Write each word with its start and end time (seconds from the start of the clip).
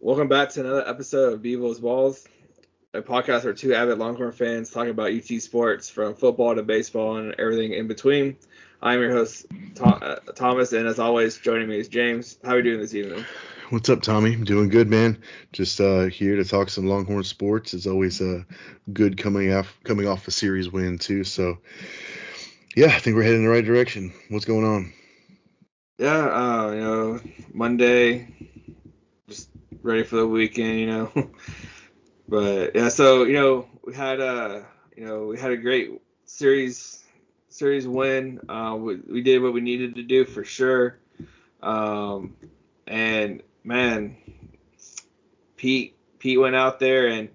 Welcome 0.00 0.28
back 0.28 0.48
to 0.50 0.60
another 0.60 0.88
episode 0.88 1.34
of 1.34 1.42
Bevo's 1.42 1.78
Balls, 1.80 2.26
a 2.94 3.02
podcast 3.02 3.44
where 3.44 3.52
two 3.52 3.74
avid 3.74 3.98
Longhorn 3.98 4.32
fans 4.32 4.70
talk 4.70 4.88
about 4.88 5.12
UT 5.12 5.42
sports 5.42 5.90
from 5.90 6.14
football 6.14 6.54
to 6.54 6.62
baseball 6.62 7.18
and 7.18 7.34
everything 7.38 7.74
in 7.74 7.88
between. 7.88 8.38
I'm 8.80 8.98
your 9.00 9.12
host, 9.12 9.44
uh, 9.82 10.16
Thomas, 10.34 10.72
and 10.72 10.88
as 10.88 10.98
always, 10.98 11.36
joining 11.36 11.68
me 11.68 11.78
is 11.78 11.88
James. 11.88 12.38
How 12.42 12.52
are 12.52 12.56
you 12.56 12.62
doing 12.62 12.80
this 12.80 12.94
evening? 12.94 13.26
What's 13.72 13.88
up, 13.88 14.02
Tommy? 14.02 14.36
Doing 14.36 14.68
good, 14.68 14.90
man. 14.90 15.22
Just 15.50 15.80
uh, 15.80 16.02
here 16.02 16.36
to 16.36 16.44
talk 16.44 16.68
some 16.68 16.84
Longhorn 16.84 17.24
sports. 17.24 17.72
It's 17.72 17.86
always 17.86 18.20
uh, 18.20 18.42
good 18.92 19.16
coming 19.16 19.50
off 19.50 19.78
coming 19.82 20.06
off 20.06 20.28
a 20.28 20.30
series 20.30 20.70
win 20.70 20.98
too. 20.98 21.24
So, 21.24 21.56
yeah, 22.76 22.88
I 22.88 22.98
think 22.98 23.16
we're 23.16 23.22
heading 23.22 23.38
in 23.38 23.44
the 23.46 23.50
right 23.50 23.64
direction. 23.64 24.12
What's 24.28 24.44
going 24.44 24.66
on? 24.66 24.92
Yeah, 25.96 26.18
uh, 26.18 26.70
you 26.72 26.80
know, 26.80 27.20
Monday, 27.54 28.28
just 29.26 29.48
ready 29.82 30.02
for 30.02 30.16
the 30.16 30.26
weekend, 30.26 30.78
you 30.78 30.86
know. 30.88 31.10
but 32.28 32.76
yeah, 32.76 32.90
so 32.90 33.24
you 33.24 33.32
know, 33.32 33.68
we 33.86 33.94
had 33.94 34.20
a, 34.20 34.26
uh, 34.26 34.64
you 34.94 35.06
know, 35.06 35.28
we 35.28 35.38
had 35.38 35.50
a 35.50 35.56
great 35.56 35.98
series 36.26 37.02
series 37.48 37.88
win. 37.88 38.38
Uh, 38.50 38.76
we, 38.78 38.96
we, 38.96 39.22
did 39.22 39.40
what 39.42 39.54
we 39.54 39.62
needed 39.62 39.94
to 39.94 40.02
do 40.02 40.26
for 40.26 40.44
sure. 40.44 40.98
Um, 41.62 42.36
and 42.86 43.42
man, 43.64 44.16
Pete 45.56 45.96
Pete 46.18 46.38
went 46.38 46.56
out 46.56 46.78
there 46.78 47.08
and 47.08 47.28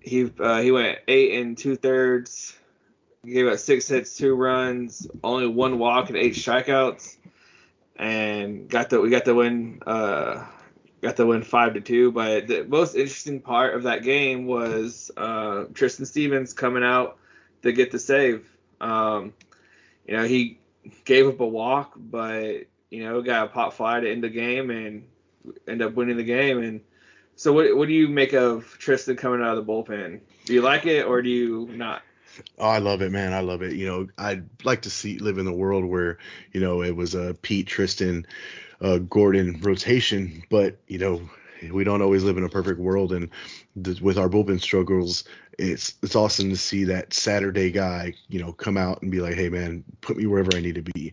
he 0.00 0.30
uh, 0.38 0.60
he 0.60 0.72
went 0.72 0.98
eight 1.08 1.40
and 1.40 1.56
two 1.56 1.76
thirds. 1.76 2.56
Gave 3.24 3.48
up 3.48 3.58
six 3.58 3.86
hits, 3.86 4.16
two 4.16 4.34
runs, 4.34 5.06
only 5.22 5.46
one 5.46 5.78
walk 5.78 6.08
and 6.08 6.16
eight 6.16 6.32
strikeouts, 6.32 7.18
and 7.96 8.66
got 8.66 8.88
the 8.88 9.00
we 9.00 9.10
got 9.10 9.26
the 9.26 9.34
win. 9.34 9.82
Uh, 9.86 10.46
got 11.02 11.16
the 11.16 11.26
win 11.26 11.42
five 11.42 11.74
to 11.74 11.80
two. 11.82 12.12
But 12.12 12.46
the 12.46 12.64
most 12.64 12.94
interesting 12.94 13.40
part 13.40 13.74
of 13.74 13.82
that 13.82 14.02
game 14.02 14.46
was 14.46 15.10
uh, 15.18 15.64
Tristan 15.74 16.06
Stevens 16.06 16.54
coming 16.54 16.82
out 16.82 17.18
to 17.62 17.72
get 17.72 17.90
the 17.90 17.98
save. 17.98 18.48
Um, 18.80 19.34
you 20.06 20.16
know, 20.16 20.24
he 20.24 20.58
gave 21.04 21.28
up 21.28 21.40
a 21.40 21.46
walk, 21.46 21.92
but 21.96 22.66
you 22.90 23.04
know, 23.04 23.20
got 23.20 23.46
a 23.46 23.48
pop 23.48 23.74
fly 23.74 24.00
to 24.00 24.10
end 24.10 24.24
the 24.24 24.30
game 24.30 24.70
and 24.70 25.04
end 25.66 25.82
up 25.82 25.94
winning 25.94 26.16
the 26.16 26.24
game. 26.24 26.62
And 26.62 26.80
so, 27.36 27.52
what 27.52 27.76
what 27.76 27.88
do 27.88 27.94
you 27.94 28.08
make 28.08 28.32
of 28.32 28.76
Tristan 28.78 29.16
coming 29.16 29.40
out 29.40 29.56
of 29.56 29.64
the 29.64 29.72
bullpen? 29.72 30.20
Do 30.44 30.54
you 30.54 30.62
like 30.62 30.86
it 30.86 31.06
or 31.06 31.22
do 31.22 31.28
you 31.28 31.68
not? 31.72 32.02
Oh, 32.58 32.68
I 32.68 32.78
love 32.78 33.02
it, 33.02 33.10
man. 33.10 33.32
I 33.32 33.40
love 33.40 33.62
it. 33.62 33.72
You 33.72 33.86
know, 33.86 34.08
I'd 34.16 34.44
like 34.64 34.82
to 34.82 34.90
see 34.90 35.18
live 35.18 35.38
in 35.38 35.44
the 35.44 35.52
world 35.52 35.84
where 35.84 36.18
you 36.52 36.60
know 36.60 36.82
it 36.82 36.94
was 36.94 37.14
a 37.14 37.34
Pete, 37.42 37.66
Tristan, 37.66 38.26
uh, 38.80 38.98
Gordon 38.98 39.60
rotation, 39.60 40.42
but 40.48 40.78
you 40.86 40.98
know 40.98 41.28
we 41.72 41.84
don't 41.84 42.02
always 42.02 42.24
live 42.24 42.38
in 42.38 42.44
a 42.44 42.48
perfect 42.48 42.80
world, 42.80 43.12
and 43.12 43.30
with 43.76 44.18
our 44.18 44.28
bullpen 44.28 44.60
struggles, 44.60 45.24
it's 45.58 45.94
it's 46.02 46.16
awesome 46.16 46.50
to 46.50 46.56
see 46.56 46.84
that 46.84 47.12
Saturday 47.12 47.70
guy, 47.70 48.14
you 48.28 48.40
know, 48.40 48.52
come 48.52 48.76
out 48.76 49.02
and 49.02 49.10
be 49.10 49.20
like, 49.20 49.34
"Hey, 49.34 49.48
man, 49.48 49.84
put 50.00 50.16
me 50.16 50.26
wherever 50.26 50.56
I 50.56 50.60
need 50.60 50.76
to 50.76 50.82
be." 50.82 51.12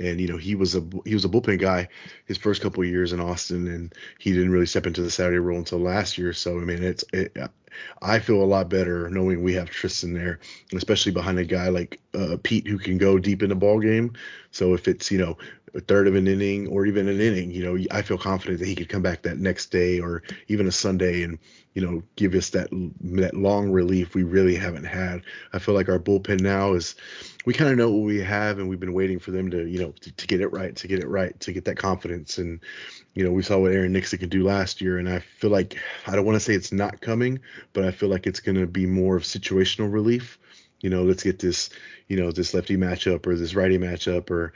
And 0.00 0.20
you 0.20 0.28
know, 0.28 0.36
he 0.36 0.54
was 0.54 0.74
a 0.74 0.84
he 1.04 1.14
was 1.14 1.24
a 1.24 1.28
bullpen 1.28 1.58
guy 1.58 1.88
his 2.24 2.38
first 2.38 2.62
couple 2.62 2.84
years 2.84 3.12
in 3.12 3.20
Austin, 3.20 3.66
and 3.68 3.94
he 4.18 4.32
didn't 4.32 4.50
really 4.52 4.66
step 4.66 4.86
into 4.86 5.02
the 5.02 5.10
Saturday 5.10 5.38
role 5.38 5.58
until 5.58 5.80
last 5.80 6.16
year. 6.16 6.32
So 6.32 6.58
I 6.58 6.64
mean, 6.64 6.82
it's 6.82 7.04
it, 7.12 7.36
I 8.00 8.18
feel 8.18 8.42
a 8.42 8.44
lot 8.44 8.68
better 8.68 9.08
knowing 9.10 9.42
we 9.42 9.54
have 9.54 9.70
Tristan 9.70 10.14
there, 10.14 10.40
especially 10.72 11.12
behind 11.12 11.38
a 11.38 11.44
guy 11.44 11.68
like 11.68 12.00
uh, 12.14 12.36
Pete 12.42 12.66
who 12.66 12.78
can 12.78 12.98
go 12.98 13.18
deep 13.18 13.42
in 13.42 13.50
the 13.50 13.54
ball 13.54 13.80
game. 13.80 14.14
So 14.50 14.74
if 14.74 14.88
it's 14.88 15.10
you 15.10 15.18
know 15.18 15.38
a 15.74 15.80
third 15.80 16.08
of 16.08 16.14
an 16.14 16.26
inning 16.26 16.66
or 16.68 16.86
even 16.86 17.08
an 17.08 17.20
inning, 17.20 17.50
you 17.50 17.64
know, 17.64 17.84
I 17.90 18.02
feel 18.02 18.18
confident 18.18 18.60
that 18.60 18.66
he 18.66 18.74
could 18.74 18.88
come 18.88 19.02
back 19.02 19.22
that 19.22 19.38
next 19.38 19.66
day 19.66 20.00
or 20.00 20.22
even 20.48 20.66
a 20.66 20.72
Sunday 20.72 21.22
and, 21.22 21.38
you 21.74 21.82
know, 21.82 22.02
give 22.16 22.34
us 22.34 22.50
that 22.50 22.68
that 23.00 23.34
long 23.34 23.70
relief 23.70 24.14
we 24.14 24.22
really 24.22 24.56
haven't 24.56 24.84
had. 24.84 25.22
I 25.52 25.58
feel 25.58 25.74
like 25.74 25.88
our 25.88 25.98
bullpen 25.98 26.40
now 26.40 26.74
is 26.74 26.96
we 27.44 27.54
kind 27.54 27.70
of 27.70 27.78
know 27.78 27.90
what 27.90 28.04
we 28.04 28.20
have 28.20 28.58
and 28.58 28.68
we've 28.68 28.80
been 28.80 28.92
waiting 28.92 29.18
for 29.18 29.30
them 29.30 29.50
to, 29.50 29.66
you 29.66 29.78
know, 29.78 29.92
to, 30.00 30.12
to, 30.12 30.26
get 30.26 30.40
it 30.40 30.48
right, 30.48 30.74
to 30.76 30.88
get 30.88 31.00
it 31.00 31.08
right, 31.08 31.38
to 31.40 31.52
get 31.52 31.64
that 31.64 31.78
confidence. 31.78 32.38
And, 32.38 32.60
you 33.14 33.24
know, 33.24 33.30
we 33.30 33.42
saw 33.42 33.58
what 33.58 33.72
Aaron 33.72 33.92
Nixon 33.92 34.18
could 34.18 34.30
do 34.30 34.44
last 34.44 34.80
year. 34.80 34.98
And 34.98 35.08
I 35.08 35.20
feel 35.20 35.50
like, 35.50 35.76
I 36.06 36.14
don't 36.14 36.26
want 36.26 36.36
to 36.36 36.40
say 36.40 36.54
it's 36.54 36.72
not 36.72 37.00
coming, 37.00 37.40
but 37.72 37.84
I 37.84 37.90
feel 37.90 38.08
like 38.08 38.26
it's 38.26 38.40
going 38.40 38.58
to 38.58 38.66
be 38.66 38.86
more 38.86 39.16
of 39.16 39.22
situational 39.22 39.92
relief. 39.92 40.38
You 40.80 40.90
know, 40.90 41.02
let's 41.02 41.22
get 41.22 41.38
this, 41.38 41.70
you 42.06 42.16
know, 42.16 42.30
this 42.30 42.54
lefty 42.54 42.76
matchup 42.76 43.26
or 43.26 43.34
this 43.34 43.54
righty 43.54 43.78
matchup 43.78 44.30
or, 44.30 44.52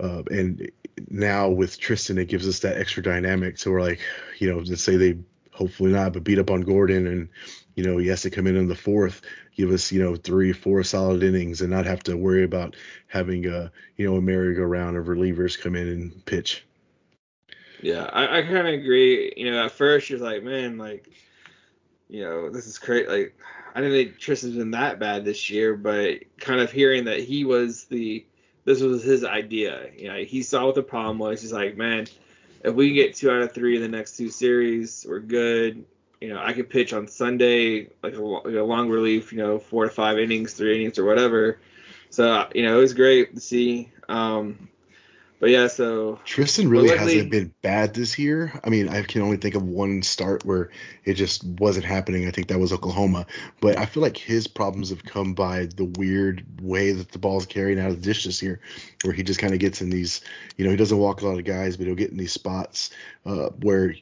uh, 0.00 0.22
and 0.30 0.70
now 1.10 1.50
with 1.50 1.78
Tristan, 1.78 2.18
it 2.18 2.28
gives 2.28 2.48
us 2.48 2.60
that 2.60 2.78
extra 2.78 3.02
dynamic. 3.02 3.58
So 3.58 3.70
we're 3.70 3.82
like, 3.82 4.00
you 4.38 4.50
know, 4.50 4.58
let's 4.58 4.82
say 4.82 4.96
they 4.96 5.18
hopefully 5.52 5.92
not, 5.92 6.12
but 6.12 6.24
beat 6.24 6.38
up 6.38 6.50
on 6.50 6.62
Gordon 6.62 7.06
and, 7.06 7.28
you 7.74 7.84
know, 7.84 7.98
he 7.98 8.08
has 8.08 8.22
to 8.22 8.30
come 8.30 8.46
in 8.46 8.56
in 8.56 8.68
the 8.68 8.74
fourth, 8.74 9.20
give 9.54 9.70
us, 9.70 9.92
you 9.92 10.02
know, 10.02 10.16
three, 10.16 10.52
four 10.52 10.82
solid 10.82 11.22
innings 11.22 11.60
and 11.60 11.70
not 11.70 11.84
have 11.84 12.02
to 12.04 12.16
worry 12.16 12.44
about 12.44 12.74
having 13.06 13.46
a, 13.46 13.70
you 13.96 14.06
know, 14.06 14.16
a 14.16 14.22
merry-go-round 14.22 14.96
of 14.96 15.06
relievers 15.06 15.60
come 15.60 15.76
in 15.76 15.88
and 15.88 16.24
pitch. 16.24 16.64
Yeah, 17.82 18.04
I, 18.04 18.38
I 18.38 18.42
kind 18.42 18.66
of 18.66 18.74
agree. 18.74 19.32
You 19.36 19.50
know, 19.50 19.66
at 19.66 19.72
first 19.72 20.08
you're 20.08 20.18
like, 20.18 20.42
man, 20.42 20.78
like, 20.78 21.10
you 22.08 22.22
know, 22.22 22.48
this 22.48 22.66
is 22.66 22.78
crazy. 22.78 23.08
Like, 23.08 23.36
I 23.76 23.80
didn't 23.80 23.92
think 23.92 24.18
Tristan's 24.18 24.56
been 24.56 24.70
that 24.70 24.98
bad 24.98 25.26
this 25.26 25.50
year, 25.50 25.76
but 25.76 26.20
kind 26.38 26.60
of 26.60 26.72
hearing 26.72 27.04
that 27.04 27.20
he 27.20 27.44
was 27.44 27.84
the 27.84 28.24
this 28.64 28.80
was 28.80 29.02
his 29.02 29.22
idea. 29.22 29.90
You 29.94 30.08
know, 30.08 30.16
he 30.16 30.42
saw 30.42 30.64
what 30.64 30.76
the 30.76 30.82
problem 30.82 31.18
was. 31.18 31.42
He's 31.42 31.52
like, 31.52 31.76
man, 31.76 32.06
if 32.64 32.74
we 32.74 32.88
can 32.88 32.94
get 32.94 33.14
two 33.16 33.30
out 33.30 33.42
of 33.42 33.52
three 33.52 33.76
in 33.76 33.82
the 33.82 33.88
next 33.88 34.16
two 34.16 34.30
series, 34.30 35.04
we're 35.06 35.20
good. 35.20 35.84
You 36.22 36.30
know, 36.30 36.40
I 36.42 36.54
could 36.54 36.70
pitch 36.70 36.94
on 36.94 37.06
Sunday 37.06 37.90
like 38.02 38.14
a, 38.14 38.22
like 38.22 38.54
a 38.54 38.62
long 38.62 38.88
relief, 38.88 39.30
you 39.30 39.38
know, 39.38 39.58
four 39.58 39.84
to 39.84 39.90
five 39.90 40.18
innings, 40.18 40.54
three 40.54 40.76
innings 40.76 40.98
or 40.98 41.04
whatever. 41.04 41.58
So 42.08 42.48
you 42.54 42.62
know, 42.62 42.78
it 42.78 42.80
was 42.80 42.94
great 42.94 43.34
to 43.34 43.40
see. 43.42 43.92
Um, 44.08 44.70
but 45.38 45.50
yeah, 45.50 45.66
so 45.66 46.18
Tristan 46.24 46.68
really 46.68 46.96
hasn't 46.96 47.30
been 47.30 47.52
bad 47.60 47.92
this 47.94 48.18
year. 48.18 48.58
I 48.64 48.70
mean, 48.70 48.88
I 48.88 49.02
can 49.02 49.20
only 49.20 49.36
think 49.36 49.54
of 49.54 49.62
one 49.62 50.02
start 50.02 50.44
where 50.44 50.70
it 51.04 51.14
just 51.14 51.44
wasn't 51.44 51.84
happening. 51.84 52.26
I 52.26 52.30
think 52.30 52.48
that 52.48 52.58
was 52.58 52.72
Oklahoma. 52.72 53.26
But 53.60 53.78
I 53.78 53.84
feel 53.84 54.02
like 54.02 54.16
his 54.16 54.46
problems 54.46 54.90
have 54.90 55.04
come 55.04 55.34
by 55.34 55.66
the 55.66 55.84
weird 55.84 56.44
way 56.62 56.92
that 56.92 57.12
the 57.12 57.18
ball's 57.18 57.44
carried 57.44 57.78
out 57.78 57.90
of 57.90 57.96
the 57.96 58.02
dish 58.02 58.24
this 58.24 58.42
year, 58.42 58.60
where 59.04 59.12
he 59.12 59.22
just 59.22 59.40
kind 59.40 59.52
of 59.52 59.60
gets 59.60 59.82
in 59.82 59.90
these, 59.90 60.22
you 60.56 60.64
know, 60.64 60.70
he 60.70 60.76
doesn't 60.76 60.98
walk 60.98 61.20
a 61.20 61.26
lot 61.26 61.38
of 61.38 61.44
guys, 61.44 61.76
but 61.76 61.86
he'll 61.86 61.96
get 61.96 62.10
in 62.10 62.16
these 62.16 62.32
spots 62.32 62.90
uh, 63.26 63.50
where 63.60 63.94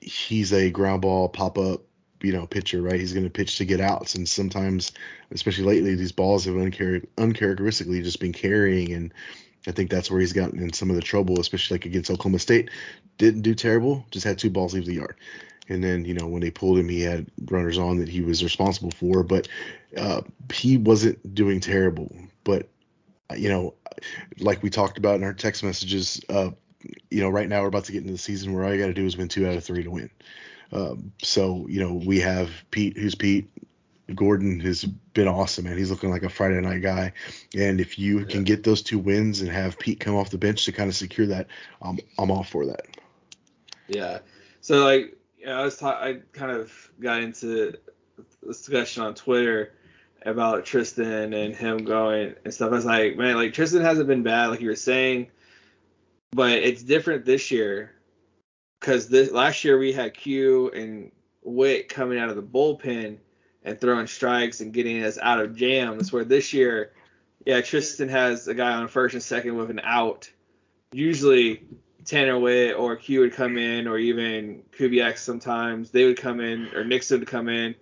he's 0.00 0.52
a 0.52 0.70
ground 0.70 1.02
ball 1.02 1.28
pop 1.28 1.58
up 1.58 1.82
you 2.22 2.32
know 2.32 2.46
pitcher, 2.46 2.80
right? 2.80 2.98
He's 2.98 3.12
going 3.12 3.24
to 3.24 3.30
pitch 3.30 3.58
to 3.58 3.64
get 3.64 3.80
outs, 3.80 4.14
and 4.14 4.28
sometimes, 4.28 4.92
especially 5.30 5.64
lately, 5.64 5.94
these 5.96 6.12
balls 6.12 6.44
have 6.46 6.54
unchar- 6.54 7.06
uncharacteristically 7.18 8.02
just 8.02 8.20
been 8.20 8.32
carrying, 8.32 8.92
and 8.92 9.12
I 9.66 9.72
think 9.72 9.90
that's 9.90 10.10
where 10.10 10.20
he's 10.20 10.32
gotten 10.32 10.60
in 10.60 10.72
some 10.72 10.90
of 10.90 10.96
the 10.96 11.02
trouble, 11.02 11.40
especially 11.40 11.76
like 11.76 11.86
against 11.86 12.10
Oklahoma 12.10 12.38
State. 12.38 12.70
Didn't 13.18 13.42
do 13.42 13.54
terrible, 13.54 14.04
just 14.10 14.24
had 14.24 14.38
two 14.38 14.50
balls 14.50 14.74
leave 14.74 14.86
the 14.86 14.94
yard. 14.94 15.16
And 15.68 15.82
then, 15.82 16.04
you 16.04 16.14
know, 16.14 16.28
when 16.28 16.42
they 16.42 16.50
pulled 16.50 16.78
him, 16.78 16.88
he 16.88 17.00
had 17.00 17.26
runners 17.46 17.78
on 17.78 17.98
that 17.98 18.08
he 18.08 18.20
was 18.20 18.44
responsible 18.44 18.92
for, 18.92 19.24
but 19.24 19.48
uh, 19.96 20.22
he 20.52 20.76
wasn't 20.76 21.34
doing 21.34 21.60
terrible. 21.60 22.14
But, 22.44 22.68
you 23.36 23.48
know, 23.48 23.74
like 24.38 24.62
we 24.62 24.70
talked 24.70 24.98
about 24.98 25.16
in 25.16 25.24
our 25.24 25.32
text 25.32 25.64
messages, 25.64 26.20
uh, 26.28 26.50
you 27.10 27.20
know, 27.20 27.28
right 27.28 27.48
now 27.48 27.62
we're 27.62 27.68
about 27.68 27.84
to 27.86 27.92
get 27.92 28.02
into 28.02 28.12
the 28.12 28.18
season 28.18 28.52
where 28.52 28.64
all 28.64 28.72
you 28.72 28.80
got 28.80 28.86
to 28.86 28.94
do 28.94 29.06
is 29.06 29.16
win 29.16 29.26
two 29.26 29.48
out 29.48 29.56
of 29.56 29.64
three 29.64 29.82
to 29.82 29.90
win. 29.90 30.10
Um, 30.70 31.12
so, 31.22 31.66
you 31.68 31.80
know, 31.80 31.94
we 31.94 32.20
have 32.20 32.50
Pete, 32.70 32.96
who's 32.96 33.16
Pete, 33.16 33.48
Gordon 34.14 34.60
has 34.60 34.84
been 34.84 35.26
awesome, 35.26 35.64
man. 35.64 35.76
He's 35.76 35.90
looking 35.90 36.10
like 36.10 36.22
a 36.22 36.28
Friday 36.28 36.60
night 36.60 36.82
guy. 36.82 37.12
And 37.56 37.80
if 37.80 37.98
you 37.98 38.20
yeah. 38.20 38.26
can 38.26 38.44
get 38.44 38.62
those 38.62 38.82
two 38.82 38.98
wins 38.98 39.40
and 39.40 39.50
have 39.50 39.78
Pete 39.78 39.98
come 39.98 40.14
off 40.14 40.30
the 40.30 40.38
bench 40.38 40.64
to 40.66 40.72
kind 40.72 40.88
of 40.88 40.94
secure 40.94 41.26
that, 41.26 41.48
um, 41.82 41.98
I'm 42.18 42.30
all 42.30 42.44
for 42.44 42.66
that. 42.66 42.86
Yeah. 43.88 44.20
So 44.60 44.84
like, 44.84 45.16
yeah, 45.38 45.58
I 45.58 45.64
was 45.64 45.76
ta- 45.76 46.00
I 46.00 46.20
kind 46.32 46.52
of 46.52 46.72
got 47.00 47.22
into 47.22 47.74
discussion 48.46 49.02
on 49.02 49.14
Twitter 49.14 49.72
about 50.24 50.64
Tristan 50.64 51.32
and 51.32 51.54
him 51.54 51.78
going 51.78 52.34
and 52.44 52.54
stuff. 52.54 52.70
I 52.72 52.76
was 52.76 52.84
like, 52.84 53.16
man, 53.16 53.36
like 53.36 53.52
Tristan 53.52 53.82
hasn't 53.82 54.08
been 54.08 54.22
bad, 54.22 54.48
like 54.48 54.60
you 54.60 54.68
were 54.68 54.76
saying, 54.76 55.28
but 56.32 56.52
it's 56.52 56.82
different 56.82 57.24
this 57.24 57.50
year 57.50 57.92
because 58.80 59.08
this 59.08 59.30
last 59.30 59.64
year 59.64 59.78
we 59.78 59.92
had 59.92 60.14
Q 60.14 60.70
and 60.70 61.10
Witt 61.42 61.88
coming 61.88 62.18
out 62.18 62.28
of 62.28 62.36
the 62.36 62.42
bullpen 62.42 63.18
and 63.66 63.78
throwing 63.78 64.06
strikes 64.06 64.60
and 64.60 64.72
getting 64.72 65.02
us 65.02 65.18
out 65.20 65.40
of 65.40 65.56
jams. 65.56 66.12
Where 66.12 66.24
this 66.24 66.54
year, 66.54 66.92
yeah, 67.44 67.60
Tristan 67.60 68.08
has 68.08 68.48
a 68.48 68.54
guy 68.54 68.72
on 68.72 68.88
first 68.88 69.14
and 69.14 69.22
second 69.22 69.56
with 69.56 69.70
an 69.70 69.80
out. 69.82 70.30
Usually 70.92 71.64
Tanner 72.04 72.38
Witt 72.38 72.76
or 72.76 72.94
Q 72.96 73.20
would 73.20 73.34
come 73.34 73.58
in, 73.58 73.88
or 73.88 73.98
even 73.98 74.62
Kubiak 74.78 75.18
sometimes. 75.18 75.90
They 75.90 76.04
would 76.04 76.16
come 76.16 76.40
in, 76.40 76.68
or 76.74 76.84
Nixon 76.84 77.18
would 77.18 77.28
come 77.28 77.48
in, 77.48 77.74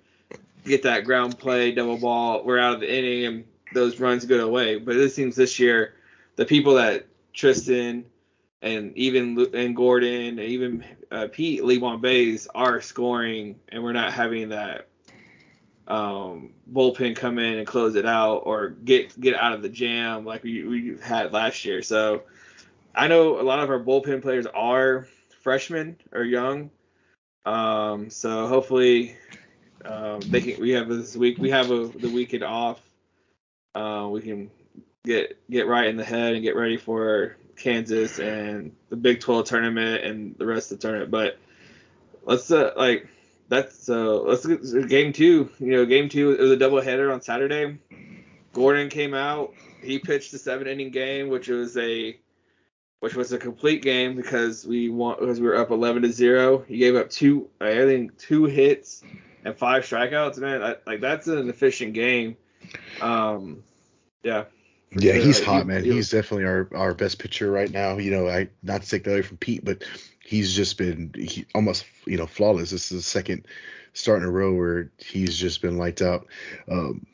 get 0.65 0.83
that 0.85 1.05
ground 1.05 1.39
play, 1.39 1.73
double 1.73 1.99
ball, 1.99 2.43
we're 2.45 2.59
out 2.59 2.75
of 2.75 2.81
the 2.81 2.93
inning, 2.93 3.27
and 3.27 3.45
those 3.75 4.01
runs 4.01 4.25
go 4.25 4.45
away. 4.45 4.79
But 4.79 4.97
it 4.97 5.11
seems 5.11 5.37
this 5.37 5.59
year, 5.59 5.95
the 6.37 6.47
people 6.47 6.75
that 6.77 7.07
Tristan 7.35 8.07
and 8.63 8.97
even 8.97 9.39
and 9.53 9.77
Gordon 9.77 10.39
and 10.39 10.41
even 10.41 10.85
uh, 11.11 11.29
Pete 11.31 11.63
leave 11.63 11.83
on 11.83 12.01
base 12.01 12.49
are 12.55 12.81
scoring, 12.81 13.57
and 13.69 13.85
we're 13.85 13.93
not 13.93 14.15
having 14.15 14.49
that 14.49 14.89
um, 15.87 16.51
bullpen 16.73 17.15
come 17.17 17.39
in 17.39 17.59
and 17.59 17.67
close 17.67 17.95
it 17.95 18.07
out 18.07 18.39
or 18.39 18.71
get 18.71 19.19
get 19.21 19.35
out 19.35 19.53
of 19.53 19.63
the 19.63 19.69
jam 19.69 20.25
like 20.25 20.43
we, 20.43 20.65
we 20.65 20.99
had 21.03 21.33
last 21.33 21.65
year. 21.65 21.83
So 21.83 22.23
I 22.95 23.09
know 23.09 23.41
a 23.41 23.43
lot 23.43 23.61
of 23.61 23.71
our 23.71 23.81
bullpen 23.81 24.23
players 24.23 24.47
are 24.47 25.07
freshmen 25.43 25.97
or 26.13 26.23
young. 26.23 26.71
Um, 27.45 28.09
so 28.09 28.47
hopefully 28.47 29.17
um, 29.85 30.21
they 30.21 30.41
can, 30.41 30.61
we 30.61 30.71
have 30.71 30.89
this 30.89 31.17
week 31.17 31.39
we 31.39 31.51
have 31.51 31.71
a, 31.71 31.87
the 31.89 32.09
weekend 32.09 32.45
off. 32.45 32.81
Uh, 33.75 34.09
we 34.11 34.23
can 34.23 34.51
get 35.05 35.39
get 35.51 35.67
right 35.67 35.89
in 35.89 35.97
the 35.97 36.05
head 36.05 36.35
and 36.35 36.43
get 36.43 36.57
ready 36.57 36.79
for 36.79 37.37
Kansas 37.57 38.19
and 38.19 38.75
the 38.89 38.97
Big 38.97 39.21
12 39.21 39.45
tournament 39.45 40.05
and 40.05 40.37
the 40.39 40.47
rest 40.47 40.73
of 40.73 40.79
the 40.79 40.83
tournament. 40.83 41.11
But 41.11 41.39
let's 42.25 42.51
uh, 42.51 42.73
like 42.77 43.09
that's 43.49 43.85
so 43.85 44.23
let's 44.23 44.47
get 44.47 44.89
game 44.89 45.13
two. 45.13 45.51
You 45.59 45.73
know, 45.73 45.87
game 45.87 46.09
two 46.09 46.33
it 46.33 46.41
was 46.41 46.53
a 46.53 46.57
doubleheader 46.57 47.13
on 47.13 47.21
Saturday. 47.21 47.79
Gordon 48.53 48.89
came 48.89 49.15
out. 49.15 49.55
He 49.83 49.99
pitched 49.99 50.33
a 50.33 50.39
seven 50.39 50.67
inning 50.67 50.91
game, 50.91 51.29
which 51.29 51.49
was 51.49 51.77
a 51.77 52.19
which 53.05 53.15
was 53.15 53.33
a 53.33 53.39
complete 53.39 53.83
game 53.83 54.17
because 54.17 54.67
we 54.67 54.89
want 54.89 55.21
because 55.21 55.39
we 55.39 55.47
were 55.47 55.57
up 55.57 55.71
11 55.71 56.03
to 56.03 56.13
zero. 56.13 56.65
He 56.67 56.79
gave 56.79 56.97
up 56.97 57.11
two, 57.11 57.51
I 57.61 57.75
think 57.75 58.17
two 58.17 58.45
hits 58.45 59.03
and 59.45 59.55
five 59.55 59.83
strikeouts. 59.83 60.39
Man, 60.39 60.63
I, 60.63 60.77
like 60.87 61.03
that's 61.03 61.27
an 61.27 61.51
efficient 61.51 61.93
game. 61.93 62.39
Um, 63.03 63.63
yeah. 64.23 64.45
Yeah, 64.97 65.15
he's 65.15 65.45
hot, 65.45 65.67
man. 65.67 65.85
he's 65.85 66.09
definitely 66.09 66.47
our, 66.47 66.69
our 66.75 66.95
best 66.95 67.19
pitcher 67.19 67.51
right 67.51 67.71
now. 67.71 67.99
You 67.99 68.11
know, 68.11 68.29
I 68.29 68.49
not 68.63 68.83
to 68.83 68.89
take 68.89 69.05
that 69.05 69.11
away 69.11 69.23
from 69.23 69.37
Pete, 69.37 69.65
but 69.65 69.85
he's 70.25 70.55
just 70.55 70.79
been 70.79 71.13
he, 71.15 71.47
almost 71.55 71.85
you 72.07 72.17
know 72.17 72.27
flawless. 72.27 72.71
This 72.71 72.91
is 72.91 72.99
the 72.99 73.03
second 73.03 73.47
start 73.93 74.23
in 74.23 74.29
a 74.29 74.31
row 74.31 74.53
where 74.55 74.91
he's 74.99 75.37
just 75.37 75.63
been 75.63 75.79
lights 75.79 76.03
out. 76.03 76.27
Um, 76.69 77.07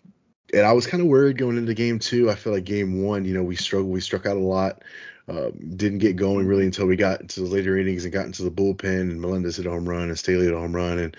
and 0.53 0.67
I 0.67 0.73
was 0.73 0.87
kind 0.87 1.03
of 1.03 1.09
worried 1.09 1.39
going 1.39 1.57
into 1.57 1.75
game 1.75 1.99
two. 1.99 2.31
I 2.31 2.35
feel 2.35 2.53
like 2.53 2.65
game 2.65 3.03
one, 3.03 3.25
you 3.25 3.35
know, 3.35 3.43
we 3.43 3.57
struggled. 3.57 3.93
We 3.93 4.01
struck 4.01 4.27
out 4.27 4.37
a 4.37 4.41
lot. 4.41 4.83
Um, 5.29 5.77
didn't 5.77 5.99
get 5.99 6.17
going 6.17 6.47
really 6.49 6.65
until 6.65 6.87
we 6.87 6.97
got 6.97 7.21
into 7.21 7.41
the 7.41 7.47
later 7.47 7.79
innings 7.79 8.05
and 8.05 8.13
got 8.13 8.27
into 8.27 8.43
the 8.43 8.51
bullpen. 8.51 9.03
And 9.03 9.21
Melendez 9.21 9.59
hit 9.59 9.67
a 9.67 9.71
home 9.71 9.89
run 9.89 10.09
and 10.09 10.17
Stehly 10.17 10.45
hit 10.45 10.55
a 10.55 10.59
home 10.59 10.75
run. 10.75 10.99
And 10.99 11.17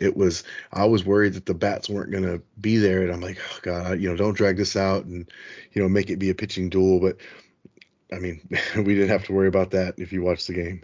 it 0.00 0.16
was 0.16 0.42
I 0.72 0.86
was 0.86 1.04
worried 1.04 1.34
that 1.34 1.46
the 1.46 1.54
bats 1.54 1.88
weren't 1.88 2.10
going 2.10 2.24
to 2.24 2.42
be 2.60 2.78
there. 2.78 3.02
And 3.02 3.12
I'm 3.12 3.20
like, 3.20 3.38
oh 3.52 3.58
God, 3.62 4.00
you 4.00 4.08
know, 4.08 4.16
don't 4.16 4.36
drag 4.36 4.56
this 4.56 4.74
out 4.74 5.04
and 5.04 5.30
you 5.72 5.82
know 5.82 5.88
make 5.88 6.10
it 6.10 6.16
be 6.16 6.30
a 6.30 6.34
pitching 6.34 6.70
duel. 6.70 6.98
But 6.98 7.18
I 8.12 8.18
mean, 8.18 8.40
we 8.76 8.94
didn't 8.94 9.10
have 9.10 9.24
to 9.26 9.32
worry 9.32 9.48
about 9.48 9.70
that 9.72 9.94
if 9.98 10.12
you 10.12 10.22
watch 10.22 10.46
the 10.46 10.54
game. 10.54 10.82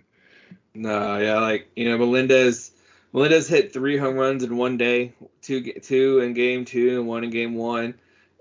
No, 0.78 1.18
yeah, 1.18 1.40
like 1.40 1.68
you 1.74 1.88
know, 1.88 1.98
Melendez 1.98 2.70
Melendez 3.12 3.48
hit 3.48 3.72
three 3.72 3.96
home 3.96 4.14
runs 4.14 4.44
in 4.44 4.56
one 4.56 4.76
day, 4.76 5.12
two 5.42 5.72
two 5.72 6.20
in 6.20 6.34
game 6.34 6.64
two 6.64 7.00
and 7.00 7.08
one 7.08 7.24
in 7.24 7.30
game 7.30 7.56
one, 7.56 7.94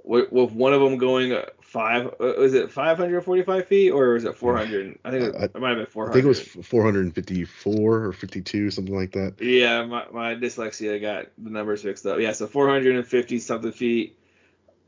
with, 0.04 0.32
with 0.32 0.52
one 0.52 0.74
of 0.74 0.82
them 0.82 1.00
going 1.00 1.42
five. 1.62 2.08
Uh, 2.20 2.34
was 2.38 2.54
it 2.54 2.72
545 2.72 3.68
feet 3.68 3.90
or 3.90 4.14
was 4.14 4.24
it 4.24 4.36
400? 4.36 5.00
I 5.04 5.10
think 5.10 5.24
it, 5.24 5.36
it 5.36 5.60
might 5.60 5.70
have 5.70 5.78
been 5.78 5.86
400. 5.88 6.12
I 6.12 6.14
think 6.14 6.26
it 6.26 6.28
was 6.28 6.42
454 6.68 7.94
or 8.04 8.14
52, 8.14 8.72
something 8.72 8.96
like 8.96 9.14
that. 9.14 9.42
Yeah, 9.42 9.84
my, 9.86 10.06
my 10.12 10.36
dyslexia 10.36 11.02
got 11.02 11.28
the 11.40 11.50
numbers 11.50 11.84
mixed 11.84 12.06
up. 12.06 12.20
Yeah, 12.20 12.34
so 12.34 12.46
450 12.46 13.40
something 13.40 13.72
feet. 13.72 14.18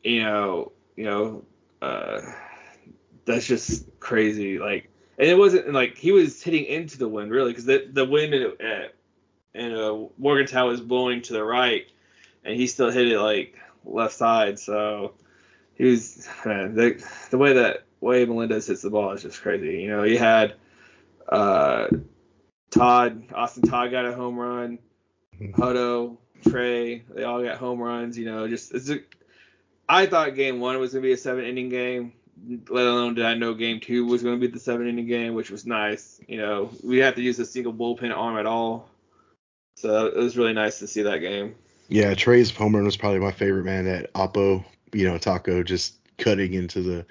You 0.03 0.23
know, 0.23 0.71
you 0.95 1.05
know, 1.05 1.45
uh, 1.81 2.21
that's 3.25 3.47
just 3.47 3.99
crazy. 3.99 4.59
Like, 4.59 4.88
and 5.19 5.27
it 5.27 5.37
wasn't 5.37 5.73
like 5.73 5.97
he 5.97 6.11
was 6.11 6.41
hitting 6.41 6.65
into 6.65 6.97
the 6.97 7.07
wind 7.07 7.31
really, 7.31 7.51
because 7.51 7.65
the 7.65 7.87
the 7.91 8.05
wind 8.05 8.33
in, 8.33 8.43
uh, 8.65 8.87
in 9.53 9.73
uh, 9.73 10.07
Morgantown 10.17 10.67
was 10.67 10.81
blowing 10.81 11.21
to 11.23 11.33
the 11.33 11.43
right, 11.43 11.85
and 12.45 12.55
he 12.55 12.67
still 12.67 12.89
hit 12.89 13.11
it 13.11 13.19
like 13.19 13.55
left 13.83 14.13
side. 14.13 14.57
So 14.59 15.13
he 15.75 15.83
was 15.85 16.27
man, 16.45 16.73
the 16.73 17.05
the 17.29 17.37
way 17.37 17.53
that 17.53 17.83
way 17.99 18.25
Melendez 18.25 18.67
hits 18.67 18.81
the 18.81 18.89
ball 18.89 19.11
is 19.11 19.21
just 19.21 19.41
crazy. 19.41 19.81
You 19.81 19.89
know, 19.89 20.03
he 20.03 20.15
had 20.15 20.55
uh, 21.27 21.87
Todd 22.71 23.23
Austin 23.33 23.63
Todd 23.63 23.91
got 23.91 24.05
a 24.05 24.13
home 24.13 24.39
run, 24.39 24.79
Hodo, 25.53 26.17
Trey, 26.47 27.03
they 27.13 27.23
all 27.23 27.43
got 27.43 27.57
home 27.57 27.81
runs. 27.81 28.17
You 28.17 28.25
know, 28.25 28.47
just 28.47 28.73
it's 28.73 28.89
a, 28.89 28.99
I 29.87 30.05
thought 30.05 30.35
game 30.35 30.61
one 30.61 30.79
was 30.79 30.93
gonna 30.93 31.01
be 31.01 31.11
a 31.11 31.17
seven 31.17 31.43
inning 31.43 31.67
game. 31.67 32.13
Let 32.69 32.85
alone 32.85 33.15
did 33.15 33.25
I 33.25 33.35
know 33.35 33.53
game 33.53 33.79
two 33.79 34.05
was 34.05 34.23
going 34.23 34.39
to 34.39 34.47
be 34.47 34.51
the 34.51 34.59
seven 34.59 34.87
inning 34.87 35.07
game, 35.07 35.33
which 35.33 35.51
was 35.51 35.65
nice. 35.65 36.19
You 36.27 36.37
know, 36.37 36.71
we 36.83 36.97
have 36.99 37.15
to 37.15 37.21
use 37.21 37.39
a 37.39 37.45
single 37.45 37.73
bullpen 37.73 38.15
arm 38.15 38.37
at 38.37 38.45
all, 38.45 38.89
so 39.75 40.07
it 40.07 40.15
was 40.15 40.37
really 40.37 40.53
nice 40.53 40.79
to 40.79 40.87
see 40.87 41.03
that 41.03 41.19
game. 41.19 41.55
Yeah, 41.87 42.13
Trey's 42.13 42.55
home 42.55 42.75
run 42.75 42.85
was 42.85 42.97
probably 42.97 43.19
my 43.19 43.31
favorite 43.31 43.65
man. 43.65 43.85
That 43.85 44.13
Oppo 44.13 44.63
you 44.93 45.07
know, 45.07 45.17
Taco 45.17 45.63
just 45.63 45.95
cutting 46.17 46.53
into 46.53 46.81
the 46.81 47.05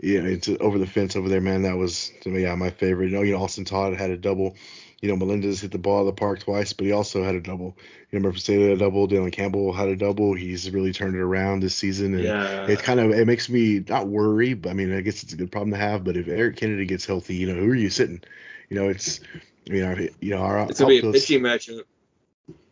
you 0.00 0.22
know, 0.22 0.28
into 0.28 0.56
over 0.58 0.78
the 0.78 0.86
fence 0.86 1.16
over 1.16 1.28
there, 1.28 1.40
man. 1.40 1.62
That 1.62 1.76
was 1.76 2.10
to 2.22 2.28
me, 2.28 2.42
yeah, 2.42 2.54
my 2.54 2.70
favorite. 2.70 3.10
You 3.10 3.16
know, 3.16 3.22
you 3.22 3.32
know, 3.32 3.42
Austin 3.42 3.64
Todd 3.64 3.94
had 3.96 4.10
a 4.10 4.16
double. 4.16 4.56
You 5.02 5.08
know, 5.08 5.16
Melendez 5.16 5.60
hit 5.60 5.72
the 5.72 5.78
ball 5.78 6.08
at 6.08 6.14
the 6.14 6.18
park 6.18 6.38
twice, 6.40 6.72
but 6.72 6.86
he 6.86 6.92
also 6.92 7.24
had 7.24 7.34
a 7.34 7.40
double. 7.40 7.76
You 8.10 8.18
know, 8.18 8.28
Murphy 8.28 8.38
Stehly 8.38 8.68
had 8.68 8.76
a 8.76 8.78
double. 8.78 9.08
Dylan 9.08 9.32
Campbell 9.32 9.72
had 9.72 9.88
a 9.88 9.96
double. 9.96 10.32
He's 10.32 10.70
really 10.70 10.92
turned 10.92 11.16
it 11.16 11.20
around 11.20 11.60
this 11.60 11.74
season, 11.74 12.14
and 12.14 12.22
yeah. 12.22 12.66
it 12.66 12.78
kind 12.78 13.00
of 13.00 13.10
it 13.10 13.26
makes 13.26 13.48
me 13.48 13.84
not 13.88 14.06
worry, 14.06 14.54
but 14.54 14.70
I 14.70 14.74
mean, 14.74 14.96
I 14.96 15.00
guess 15.00 15.24
it's 15.24 15.32
a 15.32 15.36
good 15.36 15.50
problem 15.50 15.72
to 15.72 15.76
have. 15.76 16.04
But 16.04 16.16
if 16.16 16.28
Eric 16.28 16.56
Kennedy 16.56 16.86
gets 16.86 17.04
healthy, 17.04 17.34
you 17.34 17.52
know, 17.52 17.60
who 17.60 17.68
are 17.68 17.74
you 17.74 17.90
sitting? 17.90 18.22
You 18.68 18.76
know, 18.78 18.88
it's 18.88 19.18
you 19.64 19.84
know, 19.84 20.08
you 20.20 20.30
know, 20.30 20.38
our 20.38 20.70
it's 20.70 20.78
gonna 20.78 20.88
be 20.88 20.98
a 21.00 21.12
pitching 21.12 21.42
matchup. 21.42 21.82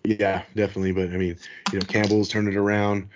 Yeah, 0.05 0.43
definitely. 0.55 0.93
But 0.93 1.13
I 1.13 1.17
mean, 1.17 1.37
you 1.73 1.81
know, 1.81 1.85
Campbell's 1.87 2.29
turned 2.29 2.49
it 2.49 2.57
around. 2.57 3.09